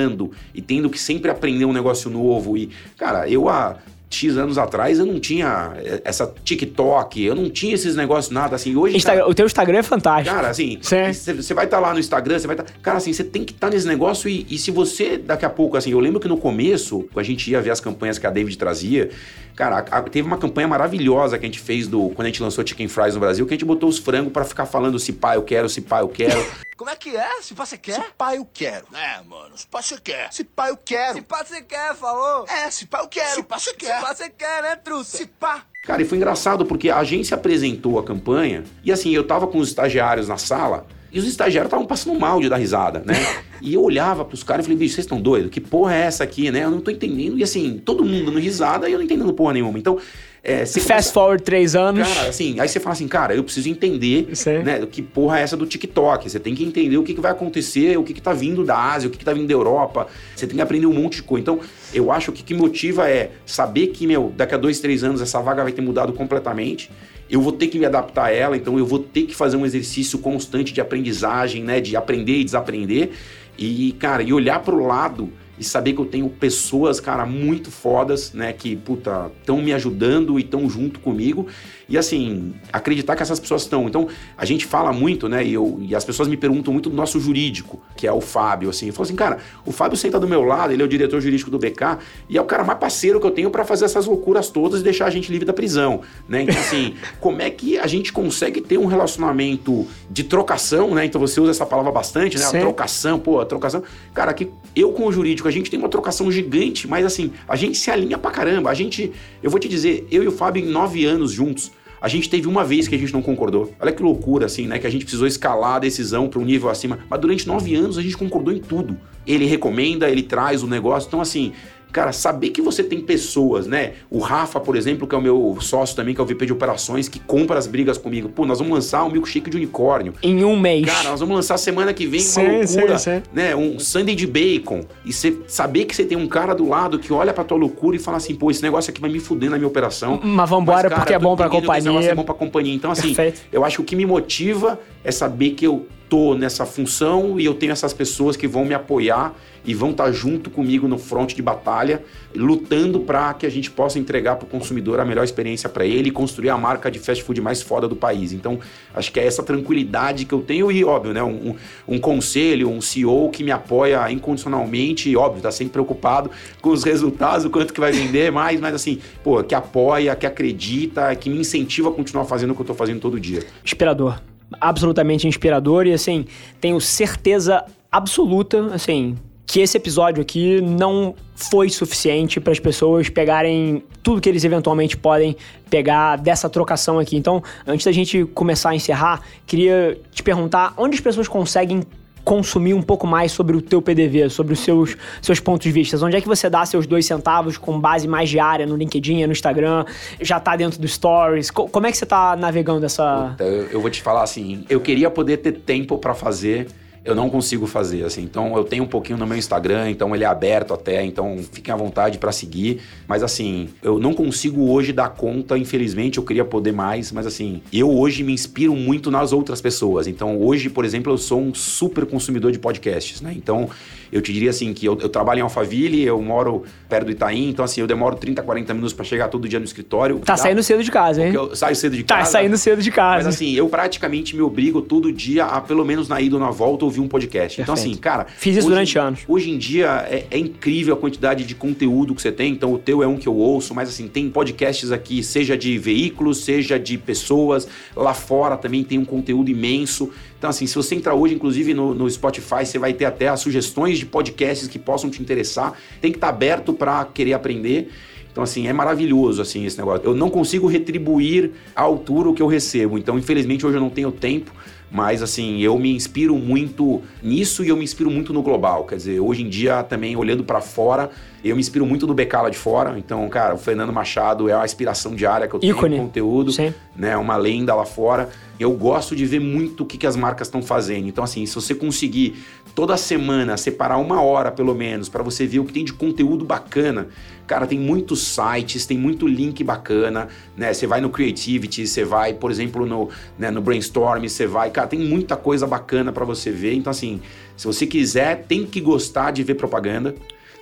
e 0.53 0.61
tendo 0.61 0.89
que 0.89 0.99
sempre 0.99 1.31
aprender 1.31 1.65
um 1.65 1.73
negócio 1.73 2.09
novo. 2.09 2.57
E, 2.57 2.69
cara, 2.97 3.29
eu 3.29 3.49
há 3.49 3.77
X 4.09 4.37
anos 4.37 4.57
atrás 4.57 4.99
eu 4.99 5.05
não 5.05 5.19
tinha 5.19 5.73
essa 6.03 6.33
TikTok, 6.43 7.23
eu 7.23 7.35
não 7.35 7.49
tinha 7.49 7.75
esses 7.75 7.95
negócios 7.95 8.31
nada 8.31 8.55
assim. 8.55 8.75
Hoje 8.75 8.95
Instagram, 8.95 9.21
cara, 9.21 9.31
o 9.31 9.35
teu 9.35 9.45
Instagram 9.45 9.79
é 9.79 9.83
fantástico. 9.83 10.35
Cara, 10.35 10.49
assim, 10.49 10.79
você 10.81 11.53
vai 11.53 11.65
estar 11.65 11.77
tá 11.77 11.79
lá 11.79 11.93
no 11.93 11.99
Instagram, 11.99 12.39
você 12.39 12.47
vai 12.47 12.55
estar, 12.55 12.63
tá, 12.63 12.79
cara, 12.81 12.97
assim, 12.97 13.11
você 13.11 13.23
tem 13.23 13.43
que 13.43 13.51
estar 13.51 13.67
tá 13.67 13.73
nesse 13.73 13.87
negócio 13.87 14.29
e, 14.29 14.45
e, 14.49 14.57
se 14.57 14.71
você 14.71 15.17
daqui 15.17 15.45
a 15.45 15.49
pouco 15.49 15.77
assim, 15.77 15.91
eu 15.91 15.99
lembro 15.99 16.19
que 16.19 16.27
no 16.27 16.37
começo, 16.37 17.07
a 17.15 17.23
gente 17.23 17.49
ia 17.51 17.61
ver 17.61 17.71
as 17.71 17.79
campanhas 17.79 18.17
que 18.17 18.25
a 18.25 18.29
David 18.29 18.57
trazia, 18.57 19.09
cara, 19.55 19.79
a, 19.79 20.01
teve 20.03 20.27
uma 20.27 20.37
campanha 20.37 20.67
maravilhosa 20.67 21.37
que 21.37 21.45
a 21.45 21.47
gente 21.47 21.59
fez 21.59 21.87
do 21.87 22.09
quando 22.09 22.27
a 22.27 22.29
gente 22.29 22.41
lançou 22.41 22.65
Chicken 22.65 22.87
Fries 22.87 23.13
no 23.15 23.19
Brasil, 23.19 23.45
que 23.45 23.53
a 23.53 23.55
gente 23.55 23.65
botou 23.65 23.89
os 23.89 23.97
frangos 23.97 24.31
para 24.31 24.45
ficar 24.45 24.65
falando 24.65 24.97
se 24.99 25.13
pá 25.13 25.35
eu 25.35 25.43
quero, 25.43 25.67
se 25.67 25.81
pá 25.81 25.99
eu 25.99 26.07
quero. 26.07 26.45
Como 26.77 26.91
é 26.91 26.95
que 26.95 27.17
é? 27.17 27.41
Se 27.41 27.55
pá 27.55 27.65
você 27.65 27.75
quer? 27.75 27.95
Se 27.95 28.11
pá 28.15 28.35
eu 28.35 28.47
quero. 28.53 28.85
É, 28.93 29.19
mano, 29.23 29.57
se 29.57 29.65
pá 29.65 29.81
você 29.81 29.97
quer. 29.99 30.31
Se 30.31 30.43
pá 30.43 30.69
eu 30.69 30.77
quero. 30.77 31.15
Se 31.15 31.21
pá 31.23 31.43
você 31.43 31.61
quer, 31.63 31.95
falou? 31.95 32.45
É, 32.47 32.69
se 32.69 32.85
pá 32.85 32.99
eu 32.99 33.07
quero. 33.07 33.35
Se 33.35 33.43
pá 33.43 33.57
você 33.57 33.73
quer. 33.73 33.96
Pá 34.01 34.13
você 34.13 34.29
quer, 34.29 34.61
né, 34.61 34.75
truta? 34.75 35.03
Se 35.03 35.25
pá. 35.25 35.63
Cara, 35.83 36.01
e 36.01 36.05
foi 36.05 36.17
engraçado 36.17 36.65
porque 36.65 36.89
a 36.89 36.97
agência 36.97 37.35
apresentou 37.35 37.97
a 37.97 38.03
campanha 38.03 38.63
e 38.83 38.91
assim, 38.91 39.11
eu 39.11 39.23
tava 39.23 39.47
com 39.47 39.57
os 39.57 39.69
estagiários 39.69 40.27
na 40.27 40.37
sala 40.37 40.85
e 41.11 41.19
os 41.19 41.25
estagiários 41.25 41.67
estavam 41.67 41.85
passando 41.85 42.19
mal 42.19 42.41
de 42.41 42.49
dar 42.49 42.57
risada, 42.57 43.01
né? 43.05 43.15
e 43.61 43.73
eu 43.73 43.81
olhava 43.81 44.25
pros 44.25 44.43
caras 44.43 44.65
e 44.65 44.67
falei, 44.67 44.77
bicho, 44.77 44.95
vocês 44.95 45.05
estão 45.05 45.21
doidos? 45.21 45.49
Que 45.49 45.61
porra 45.61 45.95
é 45.95 46.01
essa 46.01 46.23
aqui, 46.23 46.51
né? 46.51 46.65
Eu 46.65 46.71
não 46.71 46.81
tô 46.81 46.91
entendendo. 46.91 47.37
E 47.39 47.43
assim, 47.43 47.81
todo 47.83 48.03
mundo 48.03 48.25
dando 48.25 48.39
risada 48.39 48.89
e 48.89 48.91
eu 48.91 48.97
não 48.97 49.05
entendendo 49.05 49.33
porra 49.33 49.53
nenhuma. 49.53 49.79
Então, 49.79 49.97
é, 50.43 50.59
Fast 50.59 50.79
começa... 50.81 51.11
forward 51.11 51.43
três 51.43 51.75
anos. 51.75 52.07
Cara, 52.07 52.29
assim, 52.29 52.59
aí 52.59 52.69
você 52.69 52.79
fala 52.79 52.93
assim, 52.93 53.07
cara, 53.07 53.35
eu 53.35 53.43
preciso 53.43 53.67
entender 53.67 54.29
né, 54.63 54.85
que 54.89 55.01
porra 55.01 55.39
é 55.39 55.41
essa 55.41 55.57
do 55.57 55.65
TikTok. 55.65 56.29
Você 56.29 56.39
tem 56.39 56.55
que 56.55 56.63
entender 56.63 56.97
o 56.97 57.03
que, 57.03 57.13
que 57.13 57.19
vai 57.19 57.31
acontecer, 57.31 57.97
o 57.97 58.03
que, 58.03 58.13
que 58.13 58.21
tá 58.21 58.31
vindo 58.31 58.63
da 58.63 58.77
Ásia, 58.77 59.07
o 59.07 59.11
que, 59.11 59.17
que 59.17 59.25
tá 59.25 59.33
vindo 59.33 59.47
da 59.47 59.53
Europa. 59.53 60.07
Você 60.35 60.47
tem 60.47 60.55
que 60.55 60.61
aprender 60.61 60.85
um 60.85 60.93
monte 60.93 61.17
de 61.17 61.23
coisa. 61.23 61.41
Então, 61.41 61.59
eu 61.93 62.11
acho 62.11 62.31
que 62.31 62.41
o 62.41 62.45
que 62.45 62.53
motiva 62.53 63.09
é 63.09 63.31
saber 63.45 63.87
que, 63.87 64.05
meu, 64.05 64.33
daqui 64.35 64.55
a 64.55 64.57
dois, 64.57 64.79
três 64.79 65.03
anos 65.03 65.21
essa 65.21 65.41
vaga 65.41 65.63
vai 65.63 65.71
ter 65.71 65.81
mudado 65.81 66.13
completamente. 66.13 66.91
Eu 67.29 67.41
vou 67.41 67.51
ter 67.51 67.67
que 67.67 67.77
me 67.79 67.85
adaptar 67.85 68.25
a 68.25 68.31
ela, 68.31 68.55
então 68.55 68.77
eu 68.77 68.85
vou 68.85 68.99
ter 68.99 69.23
que 69.23 69.35
fazer 69.35 69.57
um 69.57 69.65
exercício 69.65 70.19
constante 70.19 70.73
de 70.73 70.81
aprendizagem, 70.81 71.63
né? 71.63 71.81
De 71.81 71.95
aprender 71.95 72.39
e 72.39 72.43
desaprender. 72.43 73.11
E, 73.57 73.93
cara, 73.93 74.21
e 74.21 74.31
olhar 74.31 74.59
para 74.59 74.75
o 74.75 74.85
lado 74.85 75.31
e 75.59 75.63
saber 75.63 75.93
que 75.93 75.99
eu 75.99 76.05
tenho 76.05 76.29
pessoas, 76.29 76.99
cara, 76.99 77.25
muito 77.25 77.71
fodas, 77.71 78.31
né, 78.31 78.53
que, 78.53 78.75
puta, 78.75 79.31
estão 79.39 79.61
me 79.61 79.73
ajudando 79.73 80.37
e 80.37 80.43
estão 80.43 80.69
junto 80.69 80.99
comigo. 80.99 81.47
E 81.89 81.97
assim, 81.97 82.53
acreditar 82.71 83.15
que 83.15 83.23
essas 83.23 83.39
pessoas 83.39 83.63
estão. 83.63 83.87
Então, 83.87 84.07
a 84.37 84.45
gente 84.45 84.65
fala 84.65 84.91
muito, 84.91 85.29
né, 85.29 85.45
e, 85.45 85.53
eu, 85.53 85.77
e 85.81 85.95
as 85.95 86.03
pessoas 86.03 86.27
me 86.27 86.35
perguntam 86.35 86.73
muito 86.73 86.89
do 86.89 86.95
nosso 86.95 87.19
jurídico, 87.19 87.79
que 87.95 88.05
é 88.05 88.11
o 88.11 88.21
Fábio, 88.21 88.69
assim. 88.69 88.87
Eu 88.87 88.93
falo 88.93 89.05
assim, 89.05 89.15
cara, 89.15 89.37
o 89.65 89.71
Fábio 89.71 89.97
senta 89.97 90.19
do 90.19 90.27
meu 90.27 90.43
lado, 90.43 90.73
ele 90.73 90.81
é 90.81 90.85
o 90.85 90.87
diretor 90.87 91.21
jurídico 91.21 91.49
do 91.49 91.57
BK, 91.57 91.99
e 92.29 92.37
é 92.37 92.41
o 92.41 92.45
cara 92.45 92.63
mais 92.63 92.79
parceiro 92.79 93.19
que 93.19 93.25
eu 93.25 93.31
tenho 93.31 93.49
para 93.49 93.63
fazer 93.63 93.85
essas 93.85 94.05
loucuras 94.05 94.49
todas 94.49 94.81
e 94.81 94.83
deixar 94.83 95.05
a 95.05 95.09
gente 95.09 95.31
livre 95.31 95.45
da 95.45 95.53
prisão, 95.53 96.01
né? 96.27 96.43
Então, 96.43 96.59
assim, 96.59 96.93
como 97.19 97.41
é 97.41 97.49
que 97.49 97.77
a 97.77 97.87
gente 97.87 98.11
consegue 98.11 98.61
ter 98.61 98.77
um 98.77 98.85
relacionamento 98.85 99.87
de 100.09 100.23
trocação, 100.23 100.93
né? 100.93 101.05
Então, 101.05 101.19
você 101.19 101.39
usa 101.39 101.51
essa 101.51 101.65
palavra 101.65 101.91
bastante, 101.91 102.37
né? 102.37 102.45
A 102.45 102.51
trocação, 102.51 103.19
pô, 103.19 103.39
a 103.39 103.45
trocação. 103.45 103.83
Cara, 104.13 104.33
que 104.33 104.49
eu 104.75 104.91
com 104.91 105.05
o 105.05 105.11
jurídico 105.11 105.47
a 105.47 105.51
gente 105.51 105.69
tem 105.69 105.79
uma 105.79 105.89
trocação 105.89 106.31
gigante, 106.31 106.87
mas 106.87 107.05
assim, 107.05 107.31
a 107.47 107.55
gente 107.55 107.77
se 107.77 107.89
alinha 107.89 108.17
pra 108.17 108.31
caramba. 108.31 108.69
A 108.69 108.73
gente, 108.73 109.11
eu 109.41 109.49
vou 109.49 109.59
te 109.59 109.67
dizer, 109.67 110.07
eu 110.11 110.23
e 110.23 110.27
o 110.27 110.31
Fábio 110.31 110.63
em 110.63 110.67
nove 110.67 111.05
anos 111.05 111.31
juntos, 111.31 111.71
a 111.99 112.07
gente 112.07 112.29
teve 112.29 112.47
uma 112.47 112.63
vez 112.63 112.87
que 112.87 112.95
a 112.95 112.97
gente 112.97 113.13
não 113.13 113.21
concordou. 113.21 113.73
Olha 113.79 113.91
que 113.91 114.03
loucura, 114.03 114.45
assim, 114.45 114.67
né? 114.67 114.77
Que 114.79 114.87
a 114.87 114.89
gente 114.89 115.05
precisou 115.05 115.27
escalar 115.27 115.75
a 115.75 115.79
decisão 115.79 116.27
para 116.27 116.39
um 116.39 116.45
nível 116.45 116.69
acima. 116.69 116.99
Mas 117.09 117.19
durante 117.19 117.47
nove 117.47 117.75
anos 117.75 117.97
a 117.97 118.01
gente 118.01 118.15
concordou 118.15 118.53
em 118.53 118.59
tudo. 118.59 118.97
Ele 119.25 119.45
recomenda, 119.45 120.09
ele 120.09 120.23
traz 120.23 120.63
o 120.63 120.67
negócio. 120.67 121.07
Então, 121.07 121.19
assim, 121.21 121.53
Cara, 121.91 122.11
saber 122.11 122.49
que 122.49 122.61
você 122.61 122.83
tem 122.83 122.99
pessoas, 123.01 123.67
né? 123.67 123.93
O 124.09 124.19
Rafa, 124.19 124.59
por 124.59 124.75
exemplo, 124.75 125.07
que 125.07 125.15
é 125.15 125.17
o 125.17 125.21
meu 125.21 125.57
sócio 125.61 125.95
também, 125.95 126.13
que 126.13 126.21
é 126.21 126.23
o 126.23 126.27
VP 126.27 126.45
de 126.45 126.53
operações, 126.53 127.07
que 127.07 127.19
compra 127.19 127.57
as 127.57 127.67
brigas 127.67 127.97
comigo. 127.97 128.29
Pô, 128.29 128.45
nós 128.45 128.59
vamos 128.59 128.73
lançar 128.73 129.03
um 129.03 129.11
milkshake 129.11 129.49
de 129.49 129.57
unicórnio. 129.57 130.13
Em 130.21 130.43
um 130.43 130.59
mês. 130.59 130.85
Cara, 130.85 131.09
nós 131.09 131.19
vamos 131.19 131.35
lançar 131.35 131.57
semana 131.57 131.93
que 131.93 132.05
vem 132.05 132.21
uma 132.21 132.51
loucura, 132.57 133.23
né? 133.33 133.55
Um 133.55 133.79
sundae 133.79 134.15
de 134.15 134.27
bacon. 134.27 134.81
E 135.05 135.11
você 135.13 135.37
saber 135.47 135.85
que 135.85 135.95
você 135.95 136.05
tem 136.05 136.17
um 136.17 136.27
cara 136.27 136.53
do 136.53 136.67
lado 136.67 136.99
que 136.99 137.11
olha 137.11 137.33
pra 137.33 137.43
tua 137.43 137.57
loucura 137.57 137.95
e 137.95 137.99
fala 137.99 138.17
assim, 138.17 138.35
pô, 138.35 138.51
esse 138.51 138.61
negócio 138.61 138.91
aqui 138.91 139.01
vai 139.01 139.09
me 139.09 139.19
fuder 139.19 139.49
na 139.49 139.57
minha 139.57 139.67
operação. 139.67 140.19
Mas 140.23 140.49
vambora 140.49 140.83
Mas, 140.83 140.89
cara, 140.89 141.01
porque 141.01 141.13
é 141.13 141.19
bom 141.19 141.35
pra 141.35 141.47
entendendo 141.47 141.51
que 141.51 141.57
esse 141.57 141.67
companhia. 141.67 141.91
negócio 141.91 142.11
é 142.11 142.15
bom 142.15 142.23
pra 142.23 142.33
companhia. 142.35 142.75
Então, 142.75 142.91
assim, 142.91 143.13
Perfeito. 143.13 143.41
eu 143.51 143.63
acho 143.65 143.77
que 143.77 143.81
o 143.81 143.85
que 143.85 143.95
me 143.95 144.05
motiva 144.05 144.79
é 145.03 145.11
saber 145.11 145.51
que 145.51 145.65
eu 145.65 145.87
tô 146.09 146.35
nessa 146.35 146.65
função 146.65 147.39
e 147.39 147.45
eu 147.45 147.53
tenho 147.53 147.71
essas 147.71 147.93
pessoas 147.93 148.35
que 148.35 148.47
vão 148.47 148.65
me 148.65 148.73
apoiar 148.73 149.35
e 149.65 149.73
vão 149.73 149.91
estar 149.91 150.09
junto 150.11 150.49
comigo 150.49 150.87
no 150.87 150.97
fronte 150.97 151.35
de 151.35 151.41
batalha, 151.41 152.01
lutando 152.33 153.01
para 153.01 153.33
que 153.33 153.45
a 153.45 153.49
gente 153.49 153.69
possa 153.69 153.99
entregar 153.99 154.37
para 154.37 154.45
o 154.45 154.49
consumidor 154.49 154.99
a 154.99 155.05
melhor 155.05 155.25
experiência 155.25 155.67
para 155.67 155.85
ele 155.85 156.07
e 156.07 156.11
construir 156.11 156.49
a 156.49 156.57
marca 156.57 156.89
de 156.89 156.99
fast 156.99 157.21
food 157.21 157.41
mais 157.41 157.61
foda 157.61 157.87
do 157.87 157.95
país. 157.95 158.31
Então, 158.31 158.59
acho 158.95 159.11
que 159.11 159.19
é 159.19 159.25
essa 159.25 159.43
tranquilidade 159.43 160.23
que 160.23 160.33
eu 160.33 160.41
tenho 160.41 160.71
e, 160.71 160.85
óbvio, 160.85 161.13
né, 161.13 161.21
um, 161.21 161.53
um 161.85 161.99
conselho, 161.99 162.69
um 162.69 162.79
CEO 162.79 163.29
que 163.29 163.43
me 163.43 163.51
apoia 163.51 164.09
incondicionalmente, 164.09 165.09
e, 165.09 165.17
óbvio, 165.17 165.41
tá 165.41 165.51
sempre 165.51 165.73
preocupado 165.73 166.31
com 166.61 166.69
os 166.69 166.85
resultados, 166.85 167.43
o 167.43 167.49
quanto 167.49 167.73
que 167.73 167.79
vai 167.79 167.91
vender 167.91 168.31
mais, 168.31 168.61
mas 168.61 168.73
assim, 168.73 168.99
pô, 169.21 169.43
que 169.43 169.53
apoia, 169.53 170.15
que 170.15 170.25
acredita, 170.25 171.13
que 171.15 171.29
me 171.29 171.39
incentiva 171.39 171.89
a 171.89 171.91
continuar 171.91 172.23
fazendo 172.23 172.51
o 172.51 172.55
que 172.55 172.61
eu 172.61 172.65
tô 172.65 172.73
fazendo 172.73 173.01
todo 173.01 173.19
dia. 173.19 173.43
Inspirador. 173.65 174.17
Absolutamente 174.59 175.27
inspirador 175.27 175.87
e, 175.87 175.93
assim, 175.93 176.25
tenho 176.61 176.79
certeza 176.79 177.65
absoluta, 177.91 178.73
assim, 178.73 179.17
que 179.45 179.61
esse 179.61 179.77
episódio 179.77 180.21
aqui 180.21 180.61
não 180.61 181.15
foi 181.35 181.69
suficiente 181.69 182.39
para 182.39 182.51
as 182.51 182.59
pessoas 182.59 183.09
pegarem 183.09 183.83
tudo 184.03 184.19
que 184.19 184.27
eles 184.27 184.43
eventualmente 184.43 184.97
podem 184.97 185.37
pegar 185.69 186.17
dessa 186.17 186.49
trocação 186.49 186.99
aqui. 186.99 187.15
Então, 187.15 187.41
antes 187.65 187.85
da 187.85 187.91
gente 187.91 188.25
começar 188.25 188.71
a 188.71 188.75
encerrar, 188.75 189.21
queria 189.45 189.97
te 190.11 190.21
perguntar 190.21 190.73
onde 190.77 190.95
as 190.95 191.01
pessoas 191.01 191.27
conseguem 191.27 191.81
consumir 192.27 192.73
um 192.73 192.81
pouco 192.81 193.07
mais 193.07 193.31
sobre 193.31 193.55
o 193.55 193.61
teu 193.61 193.81
PDV, 193.81 194.29
sobre 194.29 194.51
os 194.51 194.59
seus, 194.59 194.97
seus 195.21 195.39
pontos 195.39 195.63
de 195.63 195.71
vista. 195.71 195.95
Onde 196.05 196.17
é 196.17 196.19
que 196.21 196.27
você 196.27 196.49
dá 196.49 196.65
seus 196.65 196.85
dois 196.85 197.05
centavos 197.05 197.57
com 197.57 197.79
base 197.79 198.05
mais 198.05 198.29
diária 198.29 198.65
no 198.65 198.75
LinkedIn, 198.75 199.25
no 199.25 199.31
Instagram? 199.31 199.85
Já 200.19 200.37
tá 200.37 200.53
dentro 200.57 200.77
do 200.77 200.85
Stories? 200.89 201.49
Co- 201.49 201.69
como 201.69 201.87
é 201.87 201.91
que 201.91 201.97
você 201.97 202.05
tá 202.05 202.35
navegando 202.35 202.85
essa... 202.85 203.31
Então, 203.35 203.47
eu, 203.47 203.67
eu 203.67 203.79
vou 203.81 203.89
te 203.89 204.01
falar 204.01 204.23
assim, 204.23 204.65
eu 204.69 204.81
queria 204.81 205.09
poder 205.09 205.37
ter 205.37 205.53
tempo 205.53 205.97
para 205.97 206.13
fazer, 206.13 206.67
eu 207.07 207.15
não 207.15 207.29
consigo 207.29 207.65
fazer 207.65 208.03
assim. 208.05 208.21
Então 208.23 208.55
eu 208.57 208.63
tenho 208.63 208.83
um 208.83 208.87
pouquinho 208.87 209.17
no 209.17 209.25
meu 209.25 209.37
Instagram, 209.37 209.89
então 209.89 210.13
ele 210.13 210.23
é 210.23 210.27
aberto 210.27 210.73
até, 210.73 211.03
então 211.03 211.37
fiquem 211.51 211.73
à 211.73 211.77
vontade 211.77 212.17
para 212.17 212.31
seguir, 212.31 212.81
mas 213.07 213.23
assim, 213.23 213.69
eu 213.81 213.97
não 213.99 214.13
consigo 214.13 214.69
hoje 214.69 214.91
dar 214.93 215.09
conta, 215.09 215.57
infelizmente, 215.57 216.17
eu 216.17 216.23
queria 216.23 216.45
poder 216.45 216.71
mais, 216.71 217.11
mas 217.11 217.25
assim, 217.25 217.61
eu 217.71 217.89
hoje 217.89 218.23
me 218.23 218.33
inspiro 218.33 218.75
muito 218.75 219.09
nas 219.09 219.31
outras 219.33 219.61
pessoas. 219.61 220.07
Então 220.07 220.39
hoje, 220.41 220.69
por 220.69 220.85
exemplo, 220.85 221.11
eu 221.13 221.17
sou 221.17 221.39
um 221.41 221.53
super 221.53 222.05
consumidor 222.05 222.51
de 222.51 222.59
podcasts, 222.59 223.21
né? 223.21 223.33
Então 223.35 223.69
eu 224.11 224.21
te 224.21 224.31
diria 224.31 224.49
assim 224.49 224.73
que 224.73 224.85
eu, 224.85 224.97
eu 225.01 225.09
trabalho 225.09 225.39
em 225.39 225.41
Alphaville, 225.43 226.01
eu 226.03 226.21
moro 226.21 226.63
perto 226.87 227.05
do 227.07 227.11
Itaim, 227.11 227.49
então 227.49 227.63
assim, 227.65 227.81
eu 227.81 227.87
demoro 227.87 228.15
30, 228.15 228.41
40 228.41 228.73
minutos 228.73 228.93
para 228.93 229.03
chegar 229.05 229.27
todo 229.27 229.47
dia 229.47 229.59
no 229.59 229.65
escritório. 229.65 230.19
Tá 230.19 230.37
saindo 230.37 230.61
cedo 230.63 230.83
de 230.83 230.91
casa, 230.91 231.25
hein? 231.25 231.33
Eu 231.33 231.55
saio 231.55 231.75
cedo 231.75 231.95
de 231.95 232.03
Tá 232.03 232.17
casa. 232.19 232.31
saindo 232.31 232.57
cedo 232.57 232.81
de 232.81 232.91
casa. 232.91 233.17
Mas 233.25 233.27
assim, 233.35 233.53
eu 233.53 233.67
praticamente 233.67 234.35
me 234.35 234.41
obrigo 234.41 234.81
todo 234.81 235.11
dia 235.11 235.45
a, 235.45 235.59
pelo 235.61 235.85
menos 235.85 236.07
na 236.07 236.19
ida 236.21 236.35
ou 236.35 236.41
na 236.41 236.49
volta, 236.51 236.85
ouvir 236.85 236.96
um 237.01 237.07
podcast. 237.07 237.61
Então, 237.61 237.75
Perfeito. 237.75 237.93
assim, 237.93 238.01
cara. 238.01 238.25
Fiz 238.37 238.55
isso 238.57 238.67
hoje- 238.67 238.75
durante 238.75 238.97
anos. 238.99 239.19
Hoje 239.27 239.49
em 239.51 239.57
dia 239.57 240.05
é, 240.09 240.25
é 240.31 240.37
incrível 240.37 240.93
a 240.93 240.97
quantidade 240.97 241.45
de 241.45 241.55
conteúdo 241.55 242.13
que 242.15 242.21
você 242.21 242.31
tem. 242.31 242.51
Então, 242.53 242.73
o 242.73 242.77
teu 242.77 243.01
é 243.03 243.07
um 243.07 243.17
que 243.17 243.27
eu 243.27 243.35
ouço, 243.35 243.73
mas 243.75 243.89
assim, 243.89 244.07
tem 244.07 244.29
podcasts 244.29 244.91
aqui, 244.91 245.23
seja 245.23 245.57
de 245.57 245.77
veículos, 245.77 246.39
seja 246.43 246.79
de 246.79 246.97
pessoas. 246.97 247.67
Lá 247.95 248.13
fora 248.13 248.57
também 248.57 248.83
tem 248.83 248.97
um 248.97 249.05
conteúdo 249.05 249.49
imenso. 249.49 250.09
Então, 250.37 250.49
assim, 250.49 250.67
se 250.67 250.75
você 250.75 250.93
entrar 250.95 251.15
hoje, 251.15 251.33
inclusive, 251.33 251.73
no, 251.73 251.93
no 251.95 252.09
Spotify, 252.09 252.63
você 252.65 252.77
vai 252.77 252.93
ter 252.93 253.05
até 253.05 253.27
as 253.27 253.39
sugestões 253.39 253.97
de 253.97 254.05
podcasts 254.05 254.67
que 254.67 254.77
possam 254.77 255.09
te 255.09 255.21
interessar. 255.21 255.73
Tem 255.99 256.11
que 256.11 256.17
estar 256.17 256.29
aberto 256.29 256.73
para 256.73 257.03
querer 257.05 257.33
aprender. 257.33 257.89
Então, 258.31 258.43
assim, 258.43 258.67
é 258.67 258.73
maravilhoso, 258.73 259.41
assim, 259.41 259.65
esse 259.65 259.75
negócio. 259.79 260.05
Eu 260.05 260.13
não 260.13 260.29
consigo 260.29 260.67
retribuir 260.67 261.53
à 261.75 261.81
altura 261.81 262.29
o 262.29 262.33
que 262.35 262.41
eu 262.41 262.45
recebo. 262.45 262.95
Então, 262.95 263.17
infelizmente, 263.17 263.65
hoje 263.65 263.77
eu 263.77 263.81
não 263.81 263.89
tenho 263.89 264.11
tempo. 264.11 264.51
Mas, 264.89 265.21
assim, 265.21 265.59
eu 265.61 265.77
me 265.77 265.93
inspiro 265.93 266.35
muito 266.37 267.01
nisso 267.21 267.63
e 267.63 267.69
eu 267.69 267.75
me 267.77 267.83
inspiro 267.83 268.09
muito 268.09 268.31
no 268.31 268.41
global. 268.41 268.85
Quer 268.85 268.95
dizer, 268.95 269.19
hoje 269.19 269.43
em 269.43 269.49
dia, 269.49 269.83
também, 269.83 270.15
olhando 270.15 270.43
para 270.43 270.61
fora, 270.61 271.09
eu 271.43 271.55
me 271.55 271.61
inspiro 271.61 271.85
muito 271.85 272.07
no 272.07 272.13
BK 272.13 272.33
lá 272.33 272.49
de 272.49 272.57
fora. 272.57 272.97
Então, 272.97 273.27
cara, 273.29 273.55
o 273.55 273.57
Fernando 273.57 273.93
Machado 273.93 274.49
é 274.49 274.55
uma 274.55 274.65
inspiração 274.65 275.15
diária 275.15 275.47
que 275.47 275.55
eu 275.55 275.59
tenho 275.59 275.75
Ícone. 275.75 275.95
em 275.95 275.99
conteúdo. 275.99 276.51
Sim. 276.51 276.73
Né, 276.95 277.15
uma 277.15 277.37
lenda 277.37 277.75
lá 277.75 277.85
fora. 277.85 278.29
Eu 278.59 278.71
gosto 278.71 279.15
de 279.15 279.23
ver 279.25 279.39
muito 279.39 279.83
o 279.83 279.85
que, 279.85 279.97
que 279.97 280.07
as 280.07 280.15
marcas 280.15 280.47
estão 280.47 280.63
fazendo. 280.63 281.07
Então, 281.07 281.23
assim, 281.23 281.45
se 281.45 281.53
você 281.53 281.75
conseguir 281.75 282.43
toda 282.73 282.97
semana 282.97 283.57
separar 283.57 283.97
uma 283.97 284.21
hora, 284.21 284.51
pelo 284.51 284.73
menos, 284.75 285.09
para 285.09 285.23
você 285.23 285.45
ver 285.45 285.59
o 285.59 285.65
que 285.65 285.73
tem 285.73 285.83
de 285.83 285.93
conteúdo 285.93 286.45
bacana. 286.45 287.07
Cara, 287.47 287.65
tem 287.65 287.79
muitos 287.79 288.21
sites, 288.21 288.85
tem 288.85 288.97
muito 288.97 289.27
link 289.27 289.63
bacana, 289.63 290.27
né? 290.55 290.73
Você 290.73 290.85
vai 290.85 291.01
no 291.01 291.09
Creativity, 291.09 291.87
você 291.87 292.03
vai, 292.03 292.33
por 292.33 292.51
exemplo, 292.51 292.85
no, 292.85 293.09
né, 293.37 293.49
no 293.49 293.61
Brainstorm, 293.61 294.27
você 294.27 294.45
vai, 294.45 294.69
cara, 294.69 294.85
tem 294.85 294.99
muita 294.99 295.35
coisa 295.35 295.65
bacana 295.65 296.11
para 296.11 296.25
você 296.25 296.51
ver. 296.51 296.73
Então, 296.73 296.91
assim, 296.91 297.21
se 297.55 297.65
você 297.65 297.87
quiser, 297.87 298.45
tem 298.47 298.65
que 298.65 298.81
gostar 298.81 299.31
de 299.31 299.43
ver 299.43 299.55
propaganda, 299.55 300.13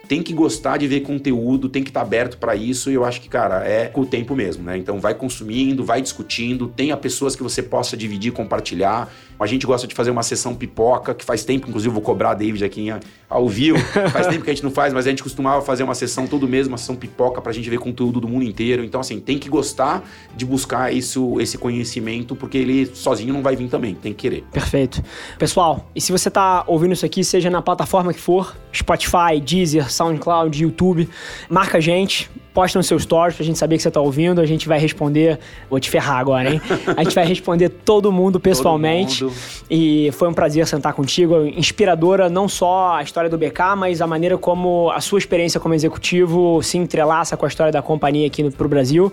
tem 0.07 0.21
que 0.21 0.33
gostar 0.33 0.77
de 0.77 0.87
ver 0.87 1.01
conteúdo, 1.01 1.69
tem 1.69 1.83
que 1.83 1.89
estar 1.89 2.01
aberto 2.01 2.37
para 2.37 2.55
isso. 2.55 2.89
E 2.91 2.93
eu 2.93 3.03
acho 3.03 3.21
que, 3.21 3.29
cara, 3.29 3.67
é 3.67 3.87
com 3.87 4.01
o 4.01 4.05
tempo 4.05 4.35
mesmo, 4.35 4.63
né? 4.63 4.77
Então, 4.77 4.99
vai 4.99 5.13
consumindo, 5.13 5.83
vai 5.83 6.01
discutindo, 6.01 6.67
tenha 6.67 6.95
pessoas 6.95 7.35
que 7.35 7.43
você 7.43 7.61
possa 7.61 7.95
dividir, 7.95 8.31
compartilhar. 8.31 9.11
A 9.39 9.45
gente 9.45 9.65
gosta 9.65 9.85
de 9.85 9.93
fazer 9.93 10.11
uma 10.11 10.23
sessão 10.23 10.55
pipoca, 10.55 11.13
que 11.13 11.25
faz 11.25 11.43
tempo, 11.43 11.67
inclusive, 11.67 11.93
vou 11.93 12.01
cobrar 12.01 12.31
a 12.31 12.33
David 12.33 12.63
aqui 12.63 12.89
ao 13.29 13.49
vivo. 13.49 13.77
Faz 14.11 14.27
tempo 14.27 14.43
que 14.43 14.49
a 14.49 14.53
gente 14.53 14.63
não 14.63 14.71
faz, 14.71 14.93
mas 14.93 15.05
a 15.05 15.09
gente 15.09 15.21
costumava 15.21 15.61
fazer 15.61 15.83
uma 15.83 15.95
sessão 15.95 16.25
todo 16.27 16.47
mês, 16.47 16.67
uma 16.67 16.77
sessão 16.77 16.95
pipoca 16.95 17.41
pra 17.41 17.51
gente 17.51 17.69
ver 17.69 17.79
conteúdo 17.79 18.21
do 18.21 18.27
mundo 18.27 18.43
inteiro. 18.43 18.83
Então, 18.83 19.01
assim, 19.01 19.19
tem 19.19 19.37
que 19.37 19.49
gostar 19.49 20.03
de 20.35 20.45
buscar 20.45 20.93
isso, 20.93 21.39
esse 21.41 21.57
conhecimento, 21.57 22.35
porque 22.35 22.57
ele 22.57 22.85
sozinho 22.85 23.33
não 23.33 23.41
vai 23.41 23.55
vir 23.55 23.67
também, 23.67 23.95
tem 23.95 24.13
que 24.13 24.19
querer. 24.19 24.43
Perfeito. 24.51 25.03
Pessoal, 25.37 25.89
e 25.93 25.99
se 25.99 26.11
você 26.11 26.29
tá 26.29 26.63
ouvindo 26.67 26.93
isso 26.93 27.05
aqui, 27.05 27.23
seja 27.23 27.49
na 27.49 27.61
plataforma 27.61 28.13
que 28.13 28.19
for, 28.19 28.55
Spotify, 28.73 29.39
Deezer, 29.43 29.91
SoundCloud, 29.95 30.61
YouTube, 30.61 31.09
marca 31.49 31.77
a 31.77 31.81
gente, 31.81 32.29
posta 32.55 32.79
nos 32.79 32.87
seus 32.87 33.03
stories 33.03 33.35
pra 33.35 33.45
gente 33.45 33.59
saber 33.59 33.75
que 33.75 33.83
você 33.83 33.91
tá 33.91 33.99
ouvindo, 33.99 34.39
a 34.39 34.45
gente 34.45 34.65
vai 34.65 34.79
responder, 34.79 35.37
vou 35.69 35.77
te 35.77 35.89
ferrar 35.89 36.19
agora, 36.19 36.53
hein? 36.53 36.61
A 36.95 37.03
gente 37.03 37.13
vai 37.13 37.25
responder 37.25 37.67
todo 37.67 38.11
mundo 38.13 38.39
pessoalmente. 38.39 39.25
mundo. 39.25 39.35
E 39.69 40.09
foi 40.13 40.29
um 40.29 40.33
prazer 40.33 40.65
sentar 40.65 40.93
contigo, 40.93 41.45
inspiradora 41.45 42.29
não 42.29 42.47
só 42.47 42.95
a 42.95 43.03
história 43.03 43.29
do 43.29 43.37
BK, 43.37 43.75
mas 43.77 44.01
a 44.01 44.07
maneira 44.07 44.37
como 44.37 44.89
a 44.91 45.01
sua 45.01 45.19
experiência 45.19 45.59
como 45.59 45.73
executivo 45.73 46.63
se 46.63 46.77
entrelaça 46.77 47.35
com 47.35 47.45
a 47.45 47.49
história 47.49 47.73
da 47.73 47.81
companhia 47.81 48.25
aqui 48.25 48.41
no, 48.41 48.49
pro 48.49 48.69
Brasil. 48.69 49.11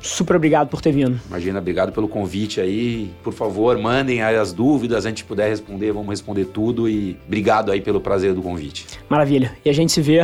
Super 0.00 0.36
obrigado 0.36 0.68
por 0.68 0.80
ter 0.80 0.92
vindo. 0.92 1.20
Imagina, 1.26 1.58
obrigado 1.58 1.90
pelo 1.90 2.06
convite 2.06 2.60
aí. 2.60 3.10
Por 3.24 3.32
favor, 3.32 3.76
mandem 3.76 4.22
aí 4.22 4.36
as 4.36 4.52
dúvidas, 4.52 5.04
a 5.04 5.08
gente 5.08 5.24
puder 5.24 5.48
responder, 5.48 5.90
vamos 5.90 6.10
responder 6.10 6.44
tudo. 6.44 6.88
E 6.88 7.16
obrigado 7.26 7.72
aí 7.72 7.80
pelo 7.80 8.00
prazer 8.00 8.34
do 8.34 8.42
convite. 8.42 8.86
Maravilha. 9.08 9.56
E 9.64 9.70
a 9.70 9.72
gente 9.72 9.90
se 9.90 10.00
vê 10.00 10.23